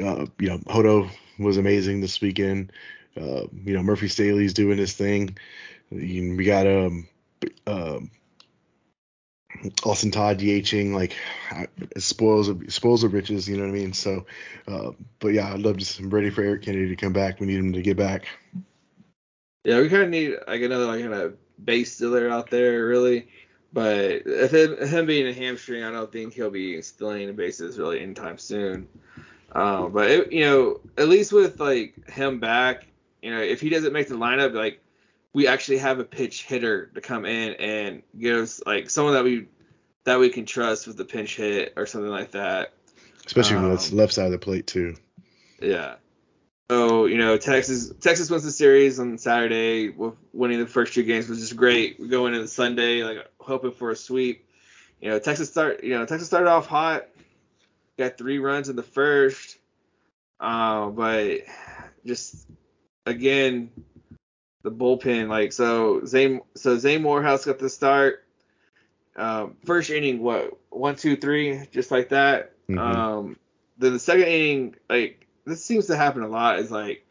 Uh, 0.00 0.26
you 0.38 0.48
know, 0.48 0.60
Hodo 0.68 1.10
was 1.38 1.56
amazing 1.56 2.00
this 2.00 2.20
weekend. 2.20 2.72
Uh, 3.16 3.46
you 3.64 3.74
know, 3.74 3.82
Murphy 3.82 4.06
Stehly's 4.06 4.54
doing 4.54 4.78
his 4.78 4.94
thing. 4.94 5.36
We 5.90 6.44
got 6.44 6.66
um, 6.66 7.08
uh, 7.66 8.00
Austin 9.84 10.10
Todd 10.10 10.38
DHing 10.38 10.94
like 10.94 11.16
spoils 11.96 12.48
of 12.48 12.72
spoils 12.72 13.04
of 13.04 13.12
riches. 13.12 13.48
You 13.48 13.56
know 13.56 13.64
what 13.64 13.70
I 13.70 13.78
mean? 13.78 13.92
So, 13.92 14.26
uh, 14.68 14.90
but 15.20 15.28
yeah, 15.28 15.52
I'd 15.52 15.60
love 15.60 15.78
to. 15.78 16.02
I'm 16.02 16.10
ready 16.10 16.30
for 16.30 16.42
Eric 16.42 16.62
Kennedy 16.62 16.88
to 16.88 16.96
come 16.96 17.12
back. 17.12 17.40
We 17.40 17.46
need 17.46 17.58
him 17.58 17.72
to 17.72 17.82
get 17.82 17.96
back. 17.96 18.26
Yeah, 19.64 19.80
we 19.80 19.88
kind 19.88 20.02
of 20.02 20.10
need 20.10 20.34
like 20.46 20.62
another 20.62 20.86
like 20.86 21.00
kind 21.00 21.14
of 21.14 21.36
base 21.64 21.96
dealer 21.96 22.28
out 22.28 22.50
there, 22.50 22.86
really. 22.86 23.28
But 23.72 24.22
him, 24.24 24.86
him 24.86 25.06
being 25.06 25.26
a 25.26 25.32
hamstring, 25.32 25.82
I 25.82 25.90
don't 25.90 26.10
think 26.12 26.34
he'll 26.34 26.50
be 26.50 26.80
stealing 26.82 27.26
the 27.26 27.32
bases 27.32 27.76
really 27.76 28.00
anytime 28.00 28.38
soon. 28.38 28.86
Um, 29.50 29.92
but 29.92 30.10
it, 30.10 30.32
you 30.32 30.44
know, 30.44 30.80
at 30.96 31.08
least 31.08 31.32
with 31.32 31.58
like 31.58 32.08
him 32.08 32.38
back, 32.38 32.86
you 33.22 33.30
know, 33.30 33.40
if 33.40 33.60
he 33.60 33.70
doesn't 33.70 33.92
make 33.92 34.08
the 34.08 34.14
lineup, 34.14 34.52
like 34.54 34.80
we 35.34 35.46
actually 35.46 35.78
have 35.78 35.98
a 35.98 36.04
pitch 36.04 36.44
hitter 36.44 36.86
to 36.94 37.00
come 37.02 37.26
in 37.26 37.54
and 37.54 38.02
give 38.18 38.38
us 38.38 38.62
like 38.64 38.88
someone 38.88 39.14
that 39.14 39.24
we 39.24 39.48
that 40.04 40.18
we 40.18 40.30
can 40.30 40.46
trust 40.46 40.86
with 40.86 40.96
the 40.96 41.04
pinch 41.04 41.36
hit 41.36 41.74
or 41.76 41.86
something 41.86 42.10
like 42.10 42.30
that. 42.30 42.72
Especially 43.26 43.56
um, 43.56 43.64
when 43.64 43.72
it's 43.72 43.92
um, 43.92 43.98
left 43.98 44.14
side 44.14 44.26
of 44.26 44.32
the 44.32 44.38
plate 44.38 44.66
too. 44.66 44.96
Yeah. 45.60 45.96
So 46.70 47.04
you 47.04 47.18
know, 47.18 47.36
Texas 47.36 47.92
Texas 48.00 48.30
wins 48.30 48.44
the 48.44 48.50
series 48.52 48.98
on 48.98 49.18
Saturday 49.18 49.90
with 49.90 50.14
winning 50.32 50.60
the 50.60 50.66
first 50.66 50.94
two 50.94 51.02
games, 51.02 51.28
which 51.28 51.40
is 51.40 51.52
great. 51.52 52.00
We 52.00 52.08
go 52.08 52.26
into 52.26 52.46
Sunday 52.48 53.02
like 53.02 53.18
hoping 53.38 53.72
for 53.72 53.90
a 53.90 53.96
sweep. 53.96 54.48
You 55.00 55.10
know, 55.10 55.18
Texas 55.18 55.50
start 55.50 55.84
you 55.84 55.98
know 55.98 56.06
Texas 56.06 56.28
started 56.28 56.48
off 56.48 56.66
hot 56.66 57.08
got 57.98 58.18
three 58.18 58.38
runs 58.38 58.68
in 58.68 58.76
the 58.76 58.82
first. 58.82 59.58
Uh, 60.40 60.88
but 60.88 61.40
just 62.04 62.46
again, 63.06 63.70
the 64.64 64.72
bullpen, 64.72 65.28
like 65.28 65.52
so 65.52 66.04
Zane 66.04 66.40
so 66.56 66.76
Zane 66.76 67.02
Morehouse 67.02 67.44
got 67.44 67.60
the 67.60 67.70
start. 67.70 68.24
Um, 69.14 69.56
first 69.64 69.90
inning, 69.90 70.20
what 70.20 70.58
one, 70.70 70.96
two, 70.96 71.16
three, 71.16 71.68
just 71.70 71.92
like 71.92 72.08
that. 72.08 72.52
Mm-hmm. 72.68 72.78
Um, 72.78 73.36
then 73.78 73.92
the 73.92 74.00
second 74.00 74.24
inning, 74.24 74.74
like 74.90 75.28
this 75.44 75.64
seems 75.64 75.86
to 75.86 75.96
happen 75.96 76.22
a 76.22 76.28
lot, 76.28 76.58
is 76.58 76.72
like 76.72 77.06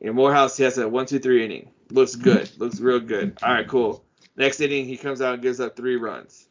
you 0.00 0.06
know, 0.06 0.14
Morehouse 0.14 0.56
he 0.56 0.62
has 0.62 0.78
a 0.78 0.88
one, 0.88 1.04
two, 1.04 1.18
three 1.18 1.44
inning. 1.44 1.72
Looks 1.90 2.16
good, 2.16 2.50
looks 2.58 2.80
real 2.80 3.00
good. 3.00 3.36
All 3.42 3.52
right, 3.52 3.68
cool. 3.68 4.02
Next 4.36 4.60
inning, 4.60 4.86
he 4.86 4.96
comes 4.96 5.20
out 5.20 5.34
and 5.34 5.42
gives 5.42 5.60
up 5.60 5.76
three 5.76 5.96
runs 5.96 6.46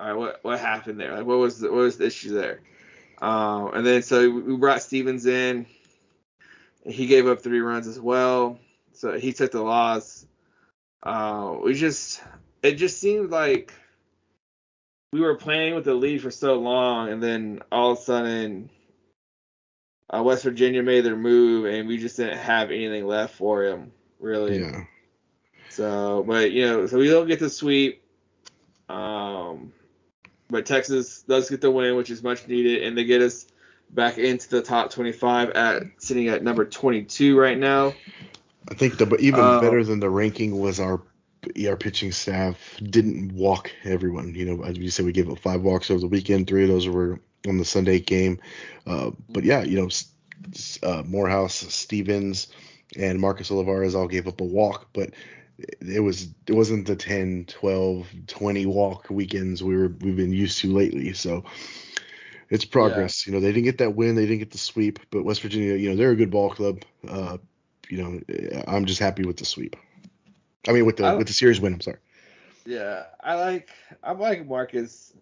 all 0.00 0.06
right, 0.06 0.16
what 0.16 0.38
what 0.42 0.58
happened 0.58 0.98
there? 0.98 1.14
Like, 1.14 1.26
what 1.26 1.38
was 1.38 1.60
the, 1.60 1.70
what 1.70 1.82
was 1.82 1.98
the 1.98 2.06
issue 2.06 2.32
there? 2.32 2.60
Um, 3.20 3.74
and 3.74 3.86
then 3.86 4.02
so 4.02 4.30
we 4.30 4.56
brought 4.56 4.82
Stevens 4.82 5.26
in. 5.26 5.66
he 6.86 7.06
gave 7.06 7.28
up 7.28 7.42
three 7.42 7.60
runs 7.60 7.86
as 7.86 8.00
well, 8.00 8.58
so 9.00 9.18
he 9.18 9.32
took 9.32 9.50
the 9.50 9.62
loss. 9.62 10.26
Uh, 11.02 11.56
we 11.64 11.72
just 11.72 12.22
it 12.62 12.74
just 12.74 13.00
seemed 13.00 13.30
like 13.30 13.72
we 15.12 15.20
were 15.20 15.36
playing 15.36 15.74
with 15.74 15.86
the 15.86 15.94
lead 15.94 16.20
for 16.20 16.30
so 16.30 16.60
long, 16.60 17.08
and 17.08 17.22
then 17.22 17.62
all 17.72 17.92
of 17.92 17.98
a 17.98 18.02
sudden, 18.02 18.68
uh, 20.14 20.22
West 20.22 20.44
Virginia 20.44 20.82
made 20.82 21.00
their 21.00 21.16
move, 21.16 21.64
and 21.64 21.88
we 21.88 21.96
just 21.96 22.18
didn't 22.18 22.38
have 22.38 22.70
anything 22.70 23.06
left 23.06 23.34
for 23.34 23.64
him, 23.64 23.90
really. 24.18 24.60
Yeah. 24.60 24.84
So, 25.70 26.22
but 26.26 26.52
you 26.52 26.66
know, 26.66 26.86
so 26.86 26.98
we 26.98 27.08
don't 27.08 27.26
get 27.26 27.40
the 27.40 27.48
sweep. 27.48 28.02
Um, 28.90 29.72
but 30.50 30.66
Texas 30.66 31.22
does 31.22 31.48
get 31.48 31.62
the 31.62 31.70
win, 31.70 31.96
which 31.96 32.10
is 32.10 32.22
much 32.22 32.46
needed, 32.46 32.82
and 32.82 32.98
they 32.98 33.04
get 33.04 33.22
us 33.22 33.46
back 33.88 34.18
into 34.18 34.50
the 34.50 34.60
top 34.60 34.90
25 34.90 35.50
at 35.50 35.84
sitting 35.98 36.28
at 36.28 36.42
number 36.42 36.66
22 36.66 37.38
right 37.38 37.58
now. 37.58 37.94
I 38.68 38.74
think 38.74 38.98
the 38.98 39.16
even 39.16 39.40
Uh, 39.40 39.60
better 39.60 39.82
than 39.84 40.00
the 40.00 40.10
ranking 40.10 40.58
was 40.58 40.80
our 40.80 41.02
our 41.66 41.76
pitching 41.76 42.12
staff 42.12 42.78
didn't 42.82 43.32
walk 43.32 43.72
everyone. 43.84 44.34
You 44.34 44.44
know, 44.44 44.62
as 44.64 44.76
you 44.76 44.90
said, 44.90 45.06
we 45.06 45.12
gave 45.12 45.30
up 45.30 45.38
five 45.38 45.62
walks 45.62 45.90
over 45.90 46.00
the 46.00 46.08
weekend. 46.08 46.46
Three 46.46 46.64
of 46.64 46.68
those 46.68 46.86
were 46.86 47.20
on 47.48 47.56
the 47.56 47.64
Sunday 47.64 48.00
game. 48.00 48.40
Uh, 48.86 49.10
but 49.28 49.44
yeah, 49.44 49.62
you 49.62 49.80
know, 49.80 49.88
uh, 50.82 51.02
Morehouse, 51.06 51.54
Stevens, 51.54 52.48
and 52.96 53.20
Marcus 53.20 53.50
Olivarez 53.50 53.94
all 53.94 54.08
gave 54.08 54.26
up 54.28 54.40
a 54.40 54.44
walk, 54.44 54.88
but 54.92 55.10
it 55.80 56.00
was 56.00 56.28
it 56.46 56.52
wasn't 56.54 56.86
the 56.86 56.96
10, 56.96 57.46
12, 57.48 58.06
20 58.26 58.66
walk 58.66 59.06
weekends 59.10 59.62
we 59.62 59.76
were 59.76 59.88
we've 60.00 60.16
been 60.16 60.32
used 60.32 60.58
to 60.60 60.72
lately. 60.72 61.12
So 61.12 61.44
it's 62.48 62.64
progress. 62.64 63.26
You 63.26 63.32
know, 63.32 63.40
they 63.40 63.52
didn't 63.52 63.64
get 63.64 63.78
that 63.78 63.94
win, 63.94 64.14
they 64.14 64.26
didn't 64.26 64.38
get 64.40 64.50
the 64.50 64.58
sweep, 64.58 64.98
but 65.10 65.24
West 65.24 65.42
Virginia, 65.42 65.74
you 65.74 65.90
know, 65.90 65.96
they're 65.96 66.10
a 66.10 66.16
good 66.16 66.30
ball 66.30 66.50
club. 66.50 66.82
Uh, 67.06 67.38
you 67.90 67.98
know, 68.02 68.20
I'm 68.66 68.86
just 68.86 69.00
happy 69.00 69.24
with 69.24 69.36
the 69.36 69.44
sweep. 69.44 69.76
I 70.68 70.72
mean, 70.72 70.86
with 70.86 70.96
the 70.98 71.04
I- 71.04 71.14
with 71.14 71.26
the 71.26 71.32
series 71.32 71.60
win. 71.60 71.74
I'm 71.74 71.80
sorry. 71.80 71.98
Yeah, 72.66 73.04
I 73.22 73.34
like 73.34 73.70
I 74.02 74.12
like 74.12 74.46
Marcus. 74.46 75.12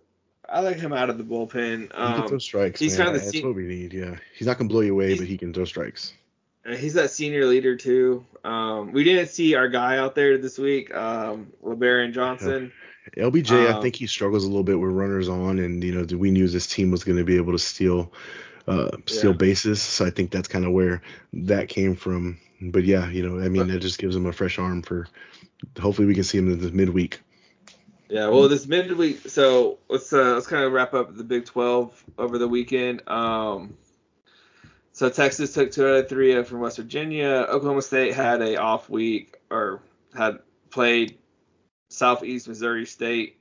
I 0.48 0.60
like 0.60 0.76
him 0.78 0.92
out 0.92 1.10
of 1.10 1.18
the 1.18 1.24
bullpen. 1.24 1.82
He 1.82 1.86
can 1.88 2.26
throw 2.26 2.34
Um, 2.36 2.40
strikes. 2.40 2.80
he's 2.80 2.96
man. 2.98 3.06
kinda 3.08 3.18
the 3.20 3.24
That's 3.24 3.36
se- 3.38 3.44
what 3.44 3.54
we 3.54 3.66
need. 3.66 3.92
Yeah, 3.92 4.16
he's 4.34 4.46
not 4.46 4.58
gonna 4.58 4.68
blow 4.68 4.80
you 4.80 4.92
away, 4.92 5.16
but 5.16 5.26
he 5.26 5.36
can 5.38 5.52
throw 5.52 5.64
strikes. 5.64 6.12
and 6.64 6.76
he's 6.76 6.94
that 6.94 7.10
senior 7.10 7.46
leader 7.46 7.76
too. 7.76 8.26
Um, 8.44 8.92
we 8.92 9.02
didn't 9.04 9.28
see 9.30 9.54
our 9.54 9.68
guy 9.68 9.96
out 9.96 10.14
there 10.14 10.36
this 10.36 10.58
week, 10.58 10.94
um, 10.94 11.50
LeBarron 11.64 12.12
Johnson. 12.12 12.72
LBJ, 13.16 13.68
I 13.68 13.72
Um, 13.72 13.82
think 13.82 13.96
he 13.96 14.06
struggles 14.06 14.44
a 14.44 14.48
little 14.48 14.64
bit 14.64 14.78
with 14.78 14.90
runners 14.90 15.28
on, 15.30 15.58
and 15.60 15.82
you 15.82 15.92
know 15.94 16.04
we 16.18 16.30
knew 16.30 16.46
this 16.48 16.66
team 16.66 16.90
was 16.90 17.04
going 17.04 17.16
to 17.16 17.24
be 17.24 17.36
able 17.36 17.52
to 17.52 17.58
steal 17.58 18.12
uh, 18.66 18.90
steal 19.06 19.30
Yeah. 19.30 19.36
bases, 19.38 19.80
so 19.80 20.04
I 20.04 20.10
think 20.10 20.30
that's 20.30 20.46
kind 20.48 20.66
of 20.66 20.72
where 20.72 21.00
that 21.32 21.68
came 21.68 21.94
from. 21.96 22.36
But 22.60 22.84
yeah, 22.84 23.08
you 23.08 23.28
know, 23.28 23.42
I 23.42 23.48
mean, 23.48 23.68
that 23.68 23.80
just 23.80 23.98
gives 23.98 24.16
him 24.16 24.26
a 24.26 24.32
fresh 24.32 24.58
arm 24.58 24.82
for. 24.82 25.06
Hopefully, 25.80 26.06
we 26.06 26.14
can 26.14 26.24
see 26.24 26.38
him 26.38 26.50
in 26.50 26.60
the 26.60 26.70
midweek. 26.70 27.20
Yeah, 28.08 28.28
well, 28.28 28.48
this 28.48 28.66
midweek. 28.66 29.28
So 29.28 29.78
let's 29.88 30.12
uh, 30.12 30.34
let's 30.34 30.46
kind 30.46 30.64
of 30.64 30.72
wrap 30.72 30.94
up 30.94 31.14
the 31.14 31.24
Big 31.24 31.44
12 31.44 32.04
over 32.18 32.38
the 32.38 32.48
weekend. 32.48 33.08
Um, 33.08 33.76
so 34.92 35.10
Texas 35.10 35.52
took 35.52 35.70
two 35.70 35.86
out 35.86 35.94
of 35.96 36.08
three 36.08 36.42
from 36.42 36.60
West 36.60 36.78
Virginia. 36.78 37.46
Oklahoma 37.48 37.82
State 37.82 38.14
had 38.14 38.40
a 38.40 38.56
off 38.56 38.88
week 38.88 39.36
or 39.50 39.80
had 40.16 40.38
played 40.70 41.18
Southeast 41.90 42.48
Missouri 42.48 42.86
State. 42.86 43.38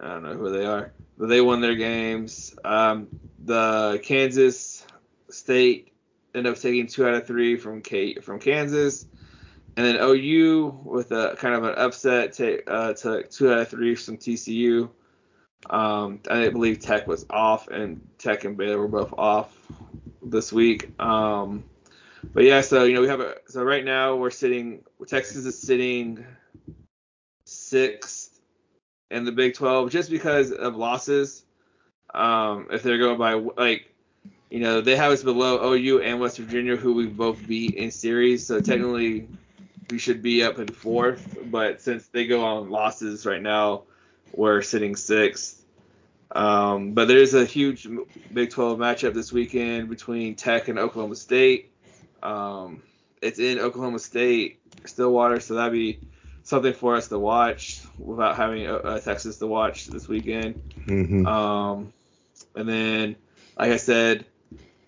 I 0.00 0.08
don't 0.08 0.22
know 0.22 0.34
who 0.34 0.50
they 0.50 0.66
are, 0.66 0.92
but 1.16 1.28
they 1.28 1.40
won 1.40 1.60
their 1.60 1.74
games. 1.74 2.54
Um, 2.64 3.08
the 3.42 4.00
Kansas 4.02 4.86
State 5.30 5.93
ended 6.34 6.52
up 6.52 6.58
taking 6.58 6.86
two 6.86 7.06
out 7.06 7.14
of 7.14 7.26
three 7.26 7.56
from 7.56 7.82
K- 7.82 8.16
from 8.16 8.38
Kansas. 8.38 9.06
And 9.76 9.84
then 9.84 9.96
OU 10.00 10.82
with 10.84 11.10
a 11.10 11.34
kind 11.36 11.54
of 11.54 11.64
an 11.64 11.74
upset 11.76 12.32
take 12.32 12.62
uh, 12.68 12.92
took 12.92 13.30
two 13.30 13.52
out 13.52 13.58
of 13.58 13.68
three 13.68 13.94
from 13.94 14.18
TCU. 14.18 14.88
Um, 15.68 16.20
I 16.30 16.48
believe 16.50 16.80
Tech 16.80 17.06
was 17.06 17.26
off, 17.30 17.68
and 17.68 18.06
Tech 18.18 18.44
and 18.44 18.56
Baylor 18.56 18.78
were 18.78 18.88
both 18.88 19.12
off 19.16 19.56
this 20.22 20.52
week. 20.52 20.98
Um, 21.00 21.64
but 22.32 22.44
yeah, 22.44 22.60
so 22.60 22.84
you 22.84 22.94
know 22.94 23.00
we 23.00 23.08
have 23.08 23.20
a 23.20 23.36
so 23.48 23.64
right 23.64 23.84
now 23.84 24.16
we're 24.16 24.30
sitting 24.30 24.84
Texas 25.06 25.44
is 25.44 25.58
sitting 25.58 26.24
sixth 27.46 28.40
in 29.10 29.24
the 29.24 29.32
Big 29.32 29.54
12 29.54 29.90
just 29.90 30.10
because 30.10 30.50
of 30.50 30.76
losses. 30.76 31.44
Um, 32.12 32.68
if 32.70 32.82
they're 32.82 32.98
going 32.98 33.18
by 33.18 33.34
like 33.34 33.93
you 34.50 34.60
know 34.60 34.80
they 34.80 34.96
have 34.96 35.12
us 35.12 35.22
below 35.22 35.72
OU 35.72 36.00
and 36.00 36.20
West 36.20 36.38
Virginia 36.38 36.76
who 36.76 36.94
we 36.94 37.06
both 37.06 37.46
beat 37.46 37.74
in 37.74 37.90
series, 37.90 38.46
so 38.46 38.60
technically 38.60 39.28
we 39.90 39.98
should 39.98 40.22
be 40.22 40.42
up 40.42 40.58
in 40.58 40.68
fourth, 40.68 41.38
but 41.44 41.80
since 41.80 42.06
they 42.08 42.26
go 42.26 42.44
on 42.44 42.70
losses 42.70 43.26
right 43.26 43.42
now, 43.42 43.82
we're 44.32 44.62
sitting 44.62 44.96
sixth. 44.96 45.62
Um, 46.34 46.92
but 46.92 47.06
there's 47.06 47.34
a 47.34 47.44
huge 47.44 47.86
Big 48.32 48.50
12 48.50 48.78
matchup 48.78 49.14
this 49.14 49.32
weekend 49.32 49.88
between 49.88 50.34
Tech 50.34 50.68
and 50.68 50.78
Oklahoma 50.78 51.14
State. 51.14 51.70
Um, 52.22 52.82
it's 53.22 53.38
in 53.38 53.58
Oklahoma 53.60 53.98
State, 53.98 54.58
Stillwater, 54.84 55.38
so 55.40 55.54
that'd 55.54 55.72
be 55.72 56.00
something 56.42 56.72
for 56.72 56.96
us 56.96 57.08
to 57.08 57.18
watch 57.18 57.80
without 57.98 58.36
having 58.36 58.66
uh, 58.66 58.74
uh, 58.74 59.00
Texas 59.00 59.38
to 59.38 59.46
watch 59.46 59.86
this 59.86 60.08
weekend. 60.08 60.60
hmm 60.84 61.26
Um, 61.26 61.92
and 62.56 62.68
then, 62.68 63.16
like 63.58 63.70
I 63.70 63.76
said, 63.76 64.26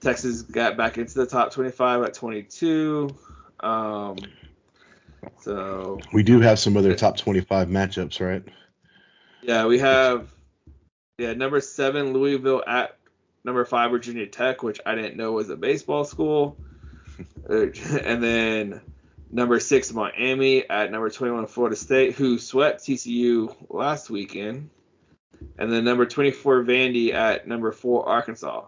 Texas 0.00 0.42
got 0.42 0.76
back 0.76 0.98
into 0.98 1.14
the 1.14 1.26
top 1.26 1.52
25 1.52 2.02
at 2.02 2.14
22. 2.14 3.10
Um, 3.60 4.16
so 5.40 6.00
We 6.12 6.22
do 6.22 6.40
have 6.40 6.58
some 6.58 6.76
other 6.76 6.94
top 6.94 7.16
25 7.16 7.68
matchups, 7.68 8.24
right? 8.24 8.42
yeah, 9.42 9.66
we 9.66 9.78
have 9.78 10.28
yeah 11.18 11.32
number 11.32 11.60
seven 11.60 12.12
Louisville 12.12 12.62
at 12.66 12.98
number 13.44 13.64
five 13.64 13.90
Virginia 13.90 14.26
Tech, 14.26 14.62
which 14.62 14.80
I 14.84 14.94
didn't 14.94 15.16
know 15.16 15.32
was 15.32 15.48
a 15.50 15.56
baseball 15.56 16.04
school, 16.04 16.56
and 17.48 18.22
then 18.22 18.80
number 19.30 19.60
six 19.60 19.92
Miami 19.92 20.68
at 20.68 20.90
number 20.90 21.10
21 21.10 21.46
Florida 21.46 21.76
State, 21.76 22.14
who 22.14 22.38
swept 22.38 22.82
TCU 22.82 23.54
last 23.70 24.10
weekend, 24.10 24.70
and 25.58 25.72
then 25.72 25.84
number 25.84 26.06
24 26.06 26.64
Vandy 26.64 27.12
at 27.12 27.46
number 27.48 27.72
four 27.72 28.08
Arkansas. 28.08 28.64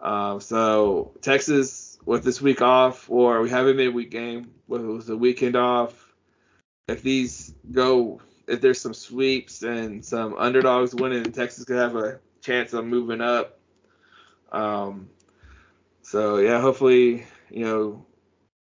Um, 0.00 0.40
so 0.40 1.12
Texas 1.22 1.98
with 2.04 2.24
this 2.24 2.40
week 2.40 2.60
off, 2.62 3.10
or 3.10 3.40
we 3.40 3.50
have 3.50 3.66
a 3.66 3.74
midweek 3.74 4.10
game 4.10 4.50
with, 4.68 4.82
with 4.82 5.06
the 5.06 5.16
weekend 5.16 5.56
off. 5.56 6.12
If 6.88 7.02
these 7.02 7.54
go, 7.70 8.20
if 8.46 8.60
there's 8.60 8.80
some 8.80 8.94
sweeps 8.94 9.62
and 9.62 10.04
some 10.04 10.34
underdogs 10.36 10.94
winning, 10.94 11.32
Texas 11.32 11.64
could 11.64 11.78
have 11.78 11.96
a 11.96 12.20
chance 12.42 12.74
of 12.74 12.84
moving 12.84 13.22
up. 13.22 13.58
Um, 14.52 15.08
so 16.02 16.36
yeah, 16.36 16.60
hopefully, 16.60 17.26
you 17.50 17.64
know, 17.64 18.06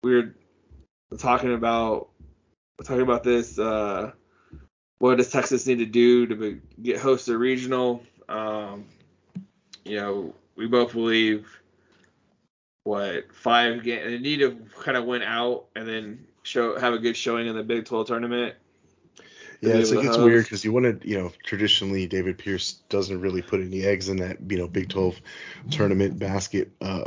we're 0.04 0.36
talking 1.18 1.54
about 1.54 2.10
talking 2.84 3.02
about 3.02 3.24
this. 3.24 3.58
Uh, 3.58 4.12
what 5.00 5.18
does 5.18 5.32
Texas 5.32 5.66
need 5.66 5.80
to 5.80 5.86
do 5.86 6.28
to 6.28 6.36
be, 6.36 6.62
get 6.82 7.00
host 7.00 7.30
a 7.30 7.38
regional? 7.38 8.04
Um, 8.28 8.86
you 9.86 9.98
know, 9.98 10.36
we 10.60 10.68
both 10.68 10.92
believe 10.92 11.48
what 12.84 13.34
five 13.34 13.82
games 13.82 14.04
they 14.06 14.20
need 14.20 14.40
to 14.40 14.58
kind 14.82 14.98
of 14.98 15.06
win 15.06 15.24
out 15.24 15.66
and 15.76 15.88
then 15.88 16.28
show 16.44 16.78
have 16.78 16.94
a 16.94 17.00
good 17.00 17.16
showing 17.16 17.48
in 17.48 17.56
the 17.56 17.64
Big 17.64 17.86
12 17.86 18.08
tournament. 18.08 18.56
Yeah, 19.62 19.76
it's, 19.76 19.92
able 19.92 20.02
it 20.02 20.04
to 20.04 20.08
gets 20.08 20.18
host. 20.18 20.26
weird 20.26 20.44
because 20.44 20.66
you 20.66 20.74
want 20.74 21.02
to, 21.02 21.10
you 21.10 21.18
know, 21.18 21.32
traditionally 21.44 22.08
David 22.08 22.38
Pierce 22.38 22.74
doesn't 22.90 23.22
really 23.22 23.42
put 23.42 23.62
any 23.62 23.84
eggs 23.84 24.10
in 24.10 24.18
that, 24.18 24.38
you 24.50 24.58
know, 24.58 24.68
Big 24.68 24.90
12 24.90 25.20
tournament 25.72 26.20
basket. 26.20 26.72
Uh, 26.82 27.06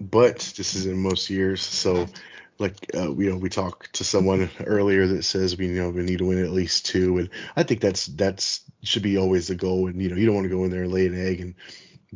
but 0.00 0.38
this 0.56 0.74
is 0.74 0.86
in 0.86 0.98
most 0.98 1.28
years, 1.28 1.62
so 1.62 2.06
like 2.58 2.74
uh, 2.94 3.12
you 3.14 3.30
know, 3.30 3.36
we 3.36 3.48
talked 3.48 3.94
to 3.94 4.04
someone 4.04 4.50
earlier 4.64 5.06
that 5.06 5.24
says 5.24 5.56
we 5.56 5.66
you 5.66 5.82
know 5.82 5.90
we 5.90 6.02
need 6.02 6.18
to 6.18 6.26
win 6.26 6.42
at 6.42 6.50
least 6.50 6.86
two, 6.86 7.18
and 7.18 7.30
I 7.56 7.62
think 7.62 7.80
that's 7.80 8.06
that's 8.06 8.62
should 8.82 9.02
be 9.02 9.18
always 9.18 9.48
the 9.48 9.54
goal. 9.54 9.86
And 9.86 10.00
you 10.00 10.08
know, 10.08 10.16
you 10.16 10.26
don't 10.26 10.34
want 10.34 10.46
to 10.46 10.54
go 10.54 10.64
in 10.64 10.70
there 10.70 10.82
and 10.82 10.92
lay 10.92 11.06
an 11.06 11.18
egg 11.18 11.40
and 11.40 11.54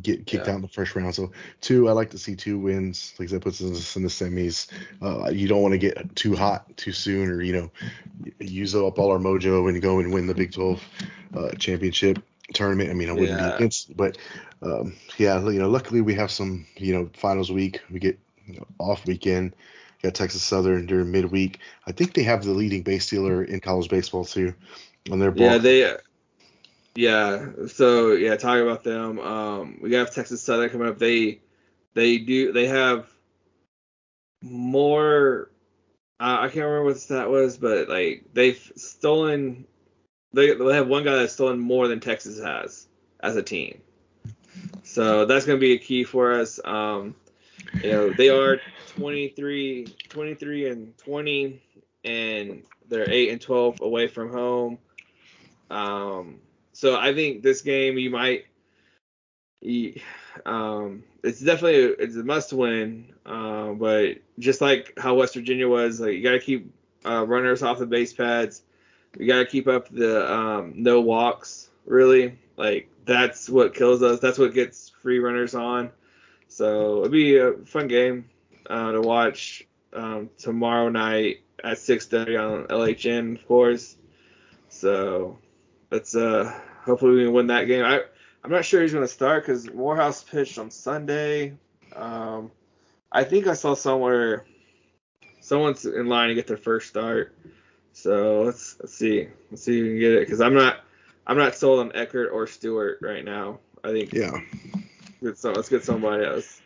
get 0.01 0.25
kicked 0.25 0.45
Yeah. 0.45 0.53
out 0.53 0.55
in 0.57 0.61
the 0.61 0.67
first 0.67 0.95
round. 0.95 1.13
So 1.15 1.31
two, 1.61 1.89
I 1.89 1.93
like 1.93 2.11
to 2.11 2.17
see 2.17 2.35
two 2.35 2.57
wins. 2.59 3.13
Like 3.19 3.29
that 3.29 3.41
puts 3.41 3.61
us 3.61 3.95
in 3.95 4.03
the 4.03 4.09
semis. 4.09 4.67
Uh, 5.01 5.29
you 5.29 5.47
don't 5.47 5.61
want 5.61 5.73
to 5.73 5.77
get 5.77 6.15
too 6.15 6.35
hot 6.35 6.75
too 6.77 6.91
soon, 6.91 7.29
or 7.29 7.41
you 7.41 7.53
know, 7.53 7.71
use 8.39 8.75
up 8.75 8.99
all 8.99 9.11
our 9.11 9.19
mojo 9.19 9.69
and 9.69 9.81
go 9.81 9.99
and 9.99 10.13
win 10.13 10.27
the 10.27 10.35
Big 10.35 10.51
12 10.51 10.83
uh, 11.35 11.49
championship 11.57 12.19
tournament. 12.53 12.89
I 12.89 12.93
mean, 12.93 13.09
I 13.09 13.13
wouldn't 13.13 13.39
Yeah. 13.39 13.49
be 13.49 13.55
against, 13.55 13.95
but 13.95 14.17
um, 14.61 14.95
yeah, 15.17 15.39
you 15.41 15.59
know, 15.59 15.69
luckily 15.69 16.01
we 16.01 16.15
have 16.15 16.31
some, 16.31 16.65
you 16.77 16.93
know, 16.93 17.09
finals 17.13 17.51
week. 17.51 17.81
We 17.91 17.99
get 17.99 18.19
you 18.47 18.55
know, 18.55 18.67
off 18.79 19.05
weekend. 19.05 19.55
Got 20.01 20.15
Texas 20.15 20.41
Southern 20.41 20.85
during 20.85 21.11
midweek. 21.11 21.59
I 21.85 21.91
think 21.91 22.13
they 22.13 22.23
have 22.23 22.43
the 22.45 22.51
leading 22.51 22.83
base 22.83 23.05
stealer 23.05 23.43
in 23.43 23.59
college 23.59 23.89
baseball 23.89 24.23
too 24.23 24.53
on 25.11 25.19
their 25.19 25.31
board. 25.31 25.51
Yeah, 25.51 25.57
they. 25.57 25.97
Yeah, 26.95 27.49
so 27.67 28.11
yeah, 28.11 28.35
talk 28.35 28.59
about 28.59 28.83
them. 28.83 29.19
Um, 29.19 29.79
we 29.81 29.93
have 29.93 30.13
Texas 30.13 30.41
Southern 30.41 30.69
coming 30.69 30.87
up. 30.87 30.97
They, 30.97 31.39
they 31.93 32.17
do. 32.17 32.51
They 32.51 32.67
have 32.67 33.07
more. 34.41 35.49
Uh, 36.19 36.39
I 36.41 36.47
can't 36.47 36.65
remember 36.65 36.83
what 36.83 36.95
the 36.95 36.99
stat 36.99 37.29
was, 37.29 37.57
but 37.57 37.87
like 37.87 38.25
they've 38.33 38.71
stolen 38.75 39.65
they 40.33 40.53
they 40.53 40.75
have 40.75 40.87
one 40.87 41.03
guy 41.03 41.15
that's 41.15 41.33
stolen 41.33 41.59
more 41.59 41.87
than 41.87 41.99
Texas 41.99 42.39
has 42.41 42.87
as 43.19 43.35
a 43.35 43.43
team. 43.43 43.81
So 44.83 45.25
that's 45.25 45.45
going 45.45 45.57
to 45.57 45.61
be 45.61 45.73
a 45.73 45.77
key 45.77 46.03
for 46.03 46.39
us. 46.39 46.59
Um, 46.63 47.15
you 47.83 47.91
know, 47.91 48.09
they 48.11 48.29
are 48.29 48.59
23, 48.95 49.87
23 50.09 50.69
and 50.69 50.97
20, 50.97 51.61
and 52.03 52.63
they're 52.87 53.09
8 53.09 53.29
and 53.29 53.41
12 53.41 53.81
away 53.81 54.07
from 54.07 54.31
home. 54.31 54.77
Um, 55.69 56.39
so 56.79 56.97
I 56.97 57.13
think 57.13 57.43
this 57.43 57.61
game 57.61 57.97
you 57.97 58.09
might, 58.09 58.45
you, 59.59 59.99
um, 60.45 61.03
it's 61.25 61.41
definitely 61.41 61.83
a, 61.83 61.89
it's 61.89 62.15
a 62.15 62.23
must 62.23 62.53
win. 62.53 63.13
Uh, 63.25 63.73
but 63.73 64.19
just 64.39 64.61
like 64.61 64.93
how 64.97 65.15
West 65.15 65.33
Virginia 65.33 65.67
was, 65.67 65.99
like 65.99 66.13
you 66.13 66.23
got 66.23 66.31
to 66.31 66.39
keep 66.39 66.73
uh, 67.05 67.25
runners 67.27 67.63
off 67.63 67.79
the 67.79 67.85
base 67.85 68.13
pads. 68.13 68.61
We 69.17 69.25
got 69.25 69.39
to 69.39 69.45
keep 69.45 69.67
up 69.67 69.89
the 69.89 70.33
um, 70.33 70.71
no 70.77 71.01
walks. 71.01 71.69
Really, 71.85 72.39
like 72.55 72.89
that's 73.03 73.49
what 73.49 73.75
kills 73.75 74.01
us. 74.01 74.21
That's 74.21 74.37
what 74.37 74.53
gets 74.53 74.87
free 74.87 75.19
runners 75.19 75.55
on. 75.55 75.91
So 76.47 76.99
it'll 76.99 77.09
be 77.09 77.35
a 77.39 77.55
fun 77.65 77.89
game 77.89 78.29
uh, 78.69 78.93
to 78.93 79.01
watch 79.01 79.67
um, 79.91 80.29
tomorrow 80.37 80.87
night 80.87 81.41
at 81.61 81.75
6:30 81.75 82.39
on 82.39 82.67
LHN, 82.67 83.35
of 83.35 83.45
course. 83.49 83.97
So 84.69 85.39
let's 85.91 86.15
uh, 86.15 86.57
hopefully 86.85 87.15
we 87.15 87.23
can 87.25 87.33
win 87.33 87.47
that 87.47 87.65
game. 87.65 87.85
I 87.85 88.01
I'm 88.43 88.51
not 88.51 88.65
sure 88.65 88.81
he's 88.81 88.93
going 88.93 89.03
to 89.03 89.11
start 89.11 89.43
because 89.43 89.71
Morehouse 89.71 90.23
pitched 90.23 90.57
on 90.57 90.71
Sunday. 90.71 91.57
Um, 91.95 92.51
I 93.11 93.23
think 93.23 93.47
I 93.47 93.53
saw 93.53 93.73
somewhere 93.73 94.45
someone's 95.41 95.85
in 95.85 96.07
line 96.07 96.29
to 96.29 96.35
get 96.35 96.47
their 96.47 96.57
first 96.57 96.87
start. 96.87 97.35
So 97.93 98.43
let's 98.43 98.77
let's 98.79 98.93
see 98.93 99.27
let's 99.51 99.63
see 99.63 99.77
if 99.77 99.83
we 99.83 99.89
can 99.89 99.99
get 99.99 100.11
it 100.13 100.19
because 100.21 100.41
I'm 100.41 100.53
not 100.53 100.81
I'm 101.27 101.37
not 101.37 101.55
sold 101.55 101.79
on 101.79 101.91
Eckert 101.95 102.31
or 102.31 102.47
Stewart 102.47 102.99
right 103.01 103.25
now. 103.25 103.59
I 103.83 103.91
think 103.91 104.13
yeah. 104.13 104.39
Let's, 105.21 105.43
let's 105.43 105.67
get 105.67 105.83
somebody 105.83 106.25
else. 106.25 106.61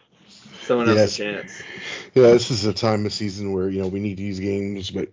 Someone 0.61 0.87
else 0.89 0.97
yes. 0.97 1.13
a 1.13 1.17
chance. 1.17 1.63
Yeah, 2.13 2.23
this 2.31 2.51
is 2.51 2.65
a 2.65 2.73
time 2.73 3.05
of 3.05 3.13
season 3.13 3.51
where 3.51 3.69
you 3.69 3.81
know 3.81 3.87
we 3.87 3.99
need 3.99 4.17
these 4.17 4.39
games, 4.39 4.91
but 4.91 5.09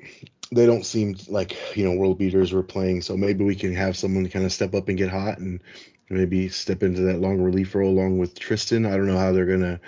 they 0.52 0.66
don't 0.66 0.84
seem 0.84 1.16
like 1.28 1.76
you 1.76 1.84
know 1.84 1.96
world 1.98 2.18
beaters 2.18 2.52
we're 2.52 2.62
playing. 2.62 3.02
So 3.02 3.16
maybe 3.16 3.44
we 3.44 3.56
can 3.56 3.74
have 3.74 3.96
someone 3.96 4.28
kind 4.28 4.44
of 4.44 4.52
step 4.52 4.74
up 4.74 4.88
and 4.88 4.98
get 4.98 5.10
hot 5.10 5.38
and 5.38 5.62
maybe 6.08 6.48
step 6.48 6.82
into 6.82 7.02
that 7.02 7.20
long 7.20 7.40
relief 7.40 7.74
role 7.74 7.90
along 7.90 8.18
with 8.18 8.38
Tristan. 8.38 8.86
I 8.86 8.96
don't 8.96 9.06
know 9.06 9.18
how 9.18 9.32
they're 9.32 9.46
gonna 9.46 9.80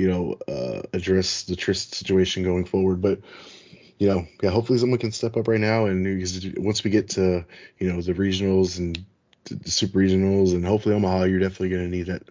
you 0.00 0.08
know, 0.08 0.38
uh, 0.48 0.82
address 0.92 1.42
the 1.44 1.56
Trist 1.56 1.94
situation 1.94 2.42
going 2.42 2.64
forward. 2.64 3.00
But 3.02 3.20
you 3.98 4.08
know, 4.08 4.26
yeah, 4.42 4.50
hopefully 4.50 4.78
someone 4.78 4.98
can 4.98 5.12
step 5.12 5.36
up 5.36 5.46
right 5.46 5.60
now. 5.60 5.86
And 5.86 6.26
once 6.56 6.82
we 6.84 6.90
get 6.90 7.10
to 7.10 7.44
you 7.78 7.92
know 7.92 8.00
the 8.00 8.14
regionals 8.14 8.78
and 8.78 9.04
the 9.44 9.70
super 9.70 9.98
regionals, 9.98 10.54
and 10.54 10.64
hopefully 10.64 10.94
Omaha, 10.94 11.24
you're 11.24 11.40
definitely 11.40 11.70
going 11.70 11.90
to 11.90 11.96
need 11.96 12.06
that 12.06 12.22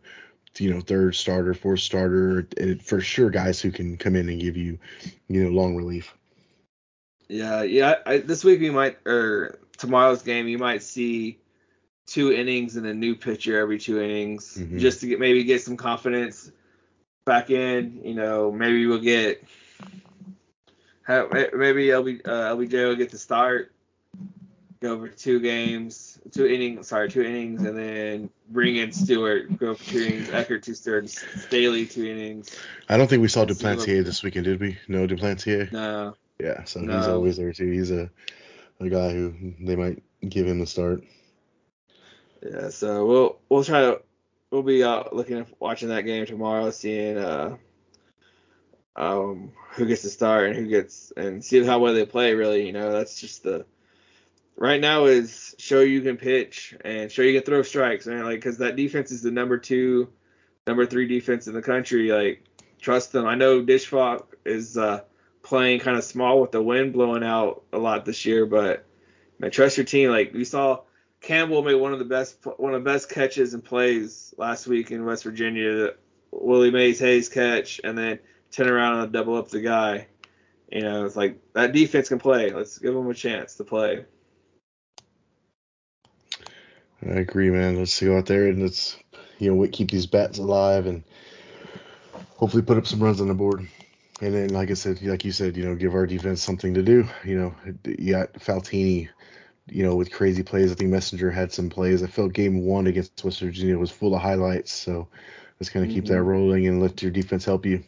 you 0.57 0.73
know 0.73 0.81
third 0.81 1.15
starter, 1.15 1.53
fourth 1.53 1.81
starter, 1.81 2.47
and 2.57 2.81
for 2.81 3.01
sure 3.01 3.29
guys 3.29 3.61
who 3.61 3.71
can 3.71 3.97
come 3.97 4.15
in 4.15 4.29
and 4.29 4.41
give 4.41 4.57
you 4.57 4.79
you 5.27 5.43
know 5.43 5.49
long 5.49 5.75
relief. 5.75 6.15
Yeah, 7.29 7.61
yeah. 7.61 7.95
I, 8.05 8.17
this 8.17 8.43
week 8.43 8.59
we 8.59 8.71
might 8.71 8.97
or 9.05 9.59
tomorrow's 9.77 10.23
game 10.23 10.47
you 10.47 10.57
might 10.57 10.83
see 10.83 11.39
two 12.07 12.31
innings 12.33 12.75
and 12.75 12.85
a 12.87 12.93
new 12.93 13.15
pitcher 13.15 13.57
every 13.59 13.77
two 13.77 14.01
innings 14.01 14.57
mm-hmm. 14.57 14.79
just 14.79 15.01
to 15.01 15.07
get 15.07 15.19
maybe 15.19 15.43
get 15.43 15.61
some 15.61 15.77
confidence 15.77 16.51
back 17.25 17.51
in. 17.51 18.01
You 18.03 18.15
know, 18.15 18.51
maybe 18.51 18.87
we'll 18.87 18.99
get 18.99 19.43
maybe 21.07 21.87
LB, 21.87 22.27
uh, 22.27 22.55
LBJ 22.55 22.87
will 22.87 22.95
get 22.95 23.11
the 23.11 23.17
start, 23.17 23.71
go 24.79 24.93
over 24.93 25.07
two 25.07 25.39
games, 25.39 26.19
two 26.31 26.47
innings, 26.47 26.87
sorry, 26.87 27.09
two 27.09 27.23
innings, 27.23 27.63
and 27.63 27.77
then 27.77 28.29
bring 28.49 28.75
in 28.75 28.91
Stewart, 28.91 29.55
go 29.57 29.75
for 29.75 29.83
two 29.83 30.01
innings, 30.01 30.29
Eckert 30.29 30.63
two 30.63 30.73
thirds, 30.73 31.23
Staley 31.43 31.85
two 31.85 32.05
innings. 32.05 32.55
I 32.87 32.97
don't 32.97 33.07
think 33.07 33.21
we 33.21 33.27
saw 33.27 33.45
Duplantier 33.45 34.03
this 34.03 34.23
weekend, 34.23 34.45
did 34.45 34.59
we? 34.59 34.77
No 34.87 35.07
Duplantier. 35.07 35.71
No. 35.71 36.15
Yeah, 36.39 36.63
so 36.63 36.79
no. 36.79 36.97
he's 36.97 37.07
always 37.07 37.37
there 37.37 37.53
too. 37.53 37.69
He's 37.69 37.91
a 37.91 38.09
a 38.79 38.89
guy 38.89 39.11
who 39.11 39.33
they 39.59 39.75
might 39.75 40.03
give 40.27 40.47
him 40.47 40.59
the 40.59 40.65
start. 40.65 41.03
Yeah, 42.41 42.69
so 42.69 43.05
we'll 43.05 43.39
we'll 43.49 43.63
try 43.63 43.81
to 43.81 44.01
we'll 44.51 44.63
be 44.63 44.83
out 44.83 45.15
looking 45.15 45.45
watching 45.59 45.89
that 45.89 46.05
game 46.05 46.25
tomorrow, 46.25 46.71
seeing 46.71 47.17
uh 47.17 47.57
um 48.95 49.51
who 49.71 49.85
gets 49.85 50.01
to 50.03 50.09
start 50.09 50.47
and 50.47 50.55
who 50.55 50.67
gets 50.67 51.11
and 51.15 51.43
see 51.43 51.63
how 51.63 51.79
well 51.79 51.93
they 51.93 52.05
play. 52.05 52.33
Really, 52.33 52.65
you 52.65 52.71
know, 52.71 52.91
that's 52.91 53.19
just 53.19 53.43
the 53.43 53.65
right 54.55 54.79
now 54.79 55.05
is 55.05 55.55
show 55.57 55.81
you 55.81 56.01
can 56.01 56.17
pitch 56.17 56.75
and 56.85 57.11
show 57.11 57.21
you 57.21 57.37
can 57.37 57.45
throw 57.45 57.63
strikes, 57.63 58.05
man. 58.07 58.23
Like 58.23 58.37
because 58.37 58.59
that 58.59 58.77
defense 58.77 59.11
is 59.11 59.21
the 59.21 59.31
number 59.31 59.57
two, 59.57 60.09
number 60.65 60.85
three 60.85 61.07
defense 61.07 61.47
in 61.47 61.53
the 61.53 61.61
country. 61.61 62.11
Like 62.11 62.45
trust 62.79 63.11
them. 63.11 63.25
I 63.25 63.35
know 63.35 63.61
Disch-Falk 63.61 64.37
is 64.45 64.77
uh, 64.77 65.01
playing 65.43 65.79
kind 65.79 65.97
of 65.97 66.03
small 66.03 66.41
with 66.41 66.51
the 66.51 66.61
wind 66.61 66.93
blowing 66.93 67.23
out 67.23 67.63
a 67.73 67.77
lot 67.77 68.05
this 68.05 68.25
year, 68.25 68.45
but 68.45 68.85
man, 69.39 69.51
trust 69.51 69.77
your 69.77 69.85
team. 69.85 70.09
Like 70.09 70.33
we 70.33 70.45
saw 70.45 70.81
Campbell 71.21 71.63
made 71.63 71.75
one 71.75 71.93
of 71.93 71.99
the 71.99 72.05
best 72.05 72.37
one 72.57 72.73
of 72.73 72.83
the 72.83 72.89
best 72.89 73.09
catches 73.09 73.53
and 73.53 73.63
plays 73.63 74.33
last 74.37 74.67
week 74.67 74.91
in 74.91 75.05
West 75.05 75.23
Virginia. 75.23 75.93
Willie 76.31 76.71
Mays 76.71 76.99
Hayes 76.99 77.29
catch 77.29 77.81
and 77.83 77.97
then 77.97 78.19
turn 78.51 78.69
around 78.69 78.99
and 78.99 79.11
double 79.11 79.35
up 79.35 79.49
the 79.49 79.61
guy. 79.61 80.07
You 80.71 80.81
know, 80.81 81.05
it's 81.05 81.15
like 81.15 81.39
that 81.53 81.73
defense 81.73 82.09
can 82.09 82.19
play. 82.19 82.51
Let's 82.51 82.77
give 82.77 82.93
them 82.93 83.09
a 83.09 83.13
chance 83.13 83.55
to 83.55 83.63
play. 83.63 84.05
I 87.01 87.15
agree, 87.15 87.49
man. 87.49 87.77
Let's 87.77 87.99
go 87.99 88.17
out 88.17 88.27
there 88.27 88.47
and 88.47 88.61
let's 88.61 88.97
you 89.39 89.53
know 89.53 89.67
keep 89.67 89.89
these 89.89 90.05
bats 90.05 90.37
alive 90.37 90.85
and 90.85 91.03
hopefully 92.35 92.63
put 92.63 92.77
up 92.77 92.85
some 92.85 93.01
runs 93.01 93.21
on 93.21 93.27
the 93.27 93.33
board. 93.33 93.67
And 94.21 94.33
then, 94.33 94.49
like 94.49 94.69
I 94.69 94.73
said, 94.73 95.01
like 95.01 95.23
you 95.23 95.31
said, 95.31 95.55
you 95.55 95.63
know, 95.63 95.75
give 95.75 95.93
our 95.93 96.05
defense 96.05 96.41
something 96.41 96.73
to 96.73 96.83
do. 96.83 97.07
You 97.23 97.39
know, 97.39 97.55
you 97.85 98.11
got 98.11 98.33
Faltine 98.33 99.09
you 99.71 99.83
know, 99.83 99.95
with 99.95 100.11
crazy 100.11 100.43
plays. 100.43 100.71
I 100.71 100.75
think 100.75 100.91
Messinger 100.91 101.31
had 101.33 101.51
some 101.51 101.69
plays. 101.69 102.03
I 102.03 102.07
felt 102.07 102.33
game 102.33 102.65
one 102.65 102.87
against 102.87 103.23
West 103.23 103.39
Virginia 103.39 103.77
was 103.77 103.91
full 103.91 104.15
of 104.15 104.21
highlights. 104.21 104.71
So 104.71 105.07
let's 105.59 105.69
kind 105.69 105.85
of 105.85 105.91
keep 105.91 106.05
mm-hmm. 106.05 106.13
that 106.13 106.23
rolling 106.23 106.67
and 106.67 106.81
let 106.81 107.01
your 107.01 107.11
defense 107.11 107.45
help 107.45 107.65
you. 107.65 107.83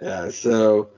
Yeah. 0.00 0.30
So 0.30 0.90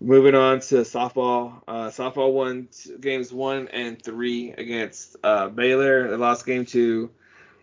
moving 0.00 0.34
on 0.34 0.60
to 0.60 0.76
softball. 0.76 1.62
Uh, 1.66 1.88
softball 1.88 2.32
won 2.32 2.68
games 3.00 3.32
one 3.32 3.68
and 3.68 4.00
three 4.00 4.52
against 4.52 5.16
uh, 5.22 5.48
Baylor. 5.48 6.10
They 6.10 6.16
lost 6.16 6.44
game 6.46 6.66
two, 6.66 7.10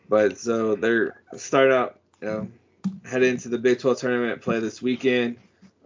but 0.10 0.38
so 0.38 0.76
they're 0.76 1.22
starting 1.36 1.74
out, 1.74 2.00
you 2.22 2.28
know, 2.28 2.48
head 3.06 3.24
into 3.24 3.50
the 3.50 3.58
Big 3.58 3.80
12 3.80 4.00
tournament 4.00 4.42
play 4.42 4.60
this 4.60 4.82
weekend. 4.82 5.38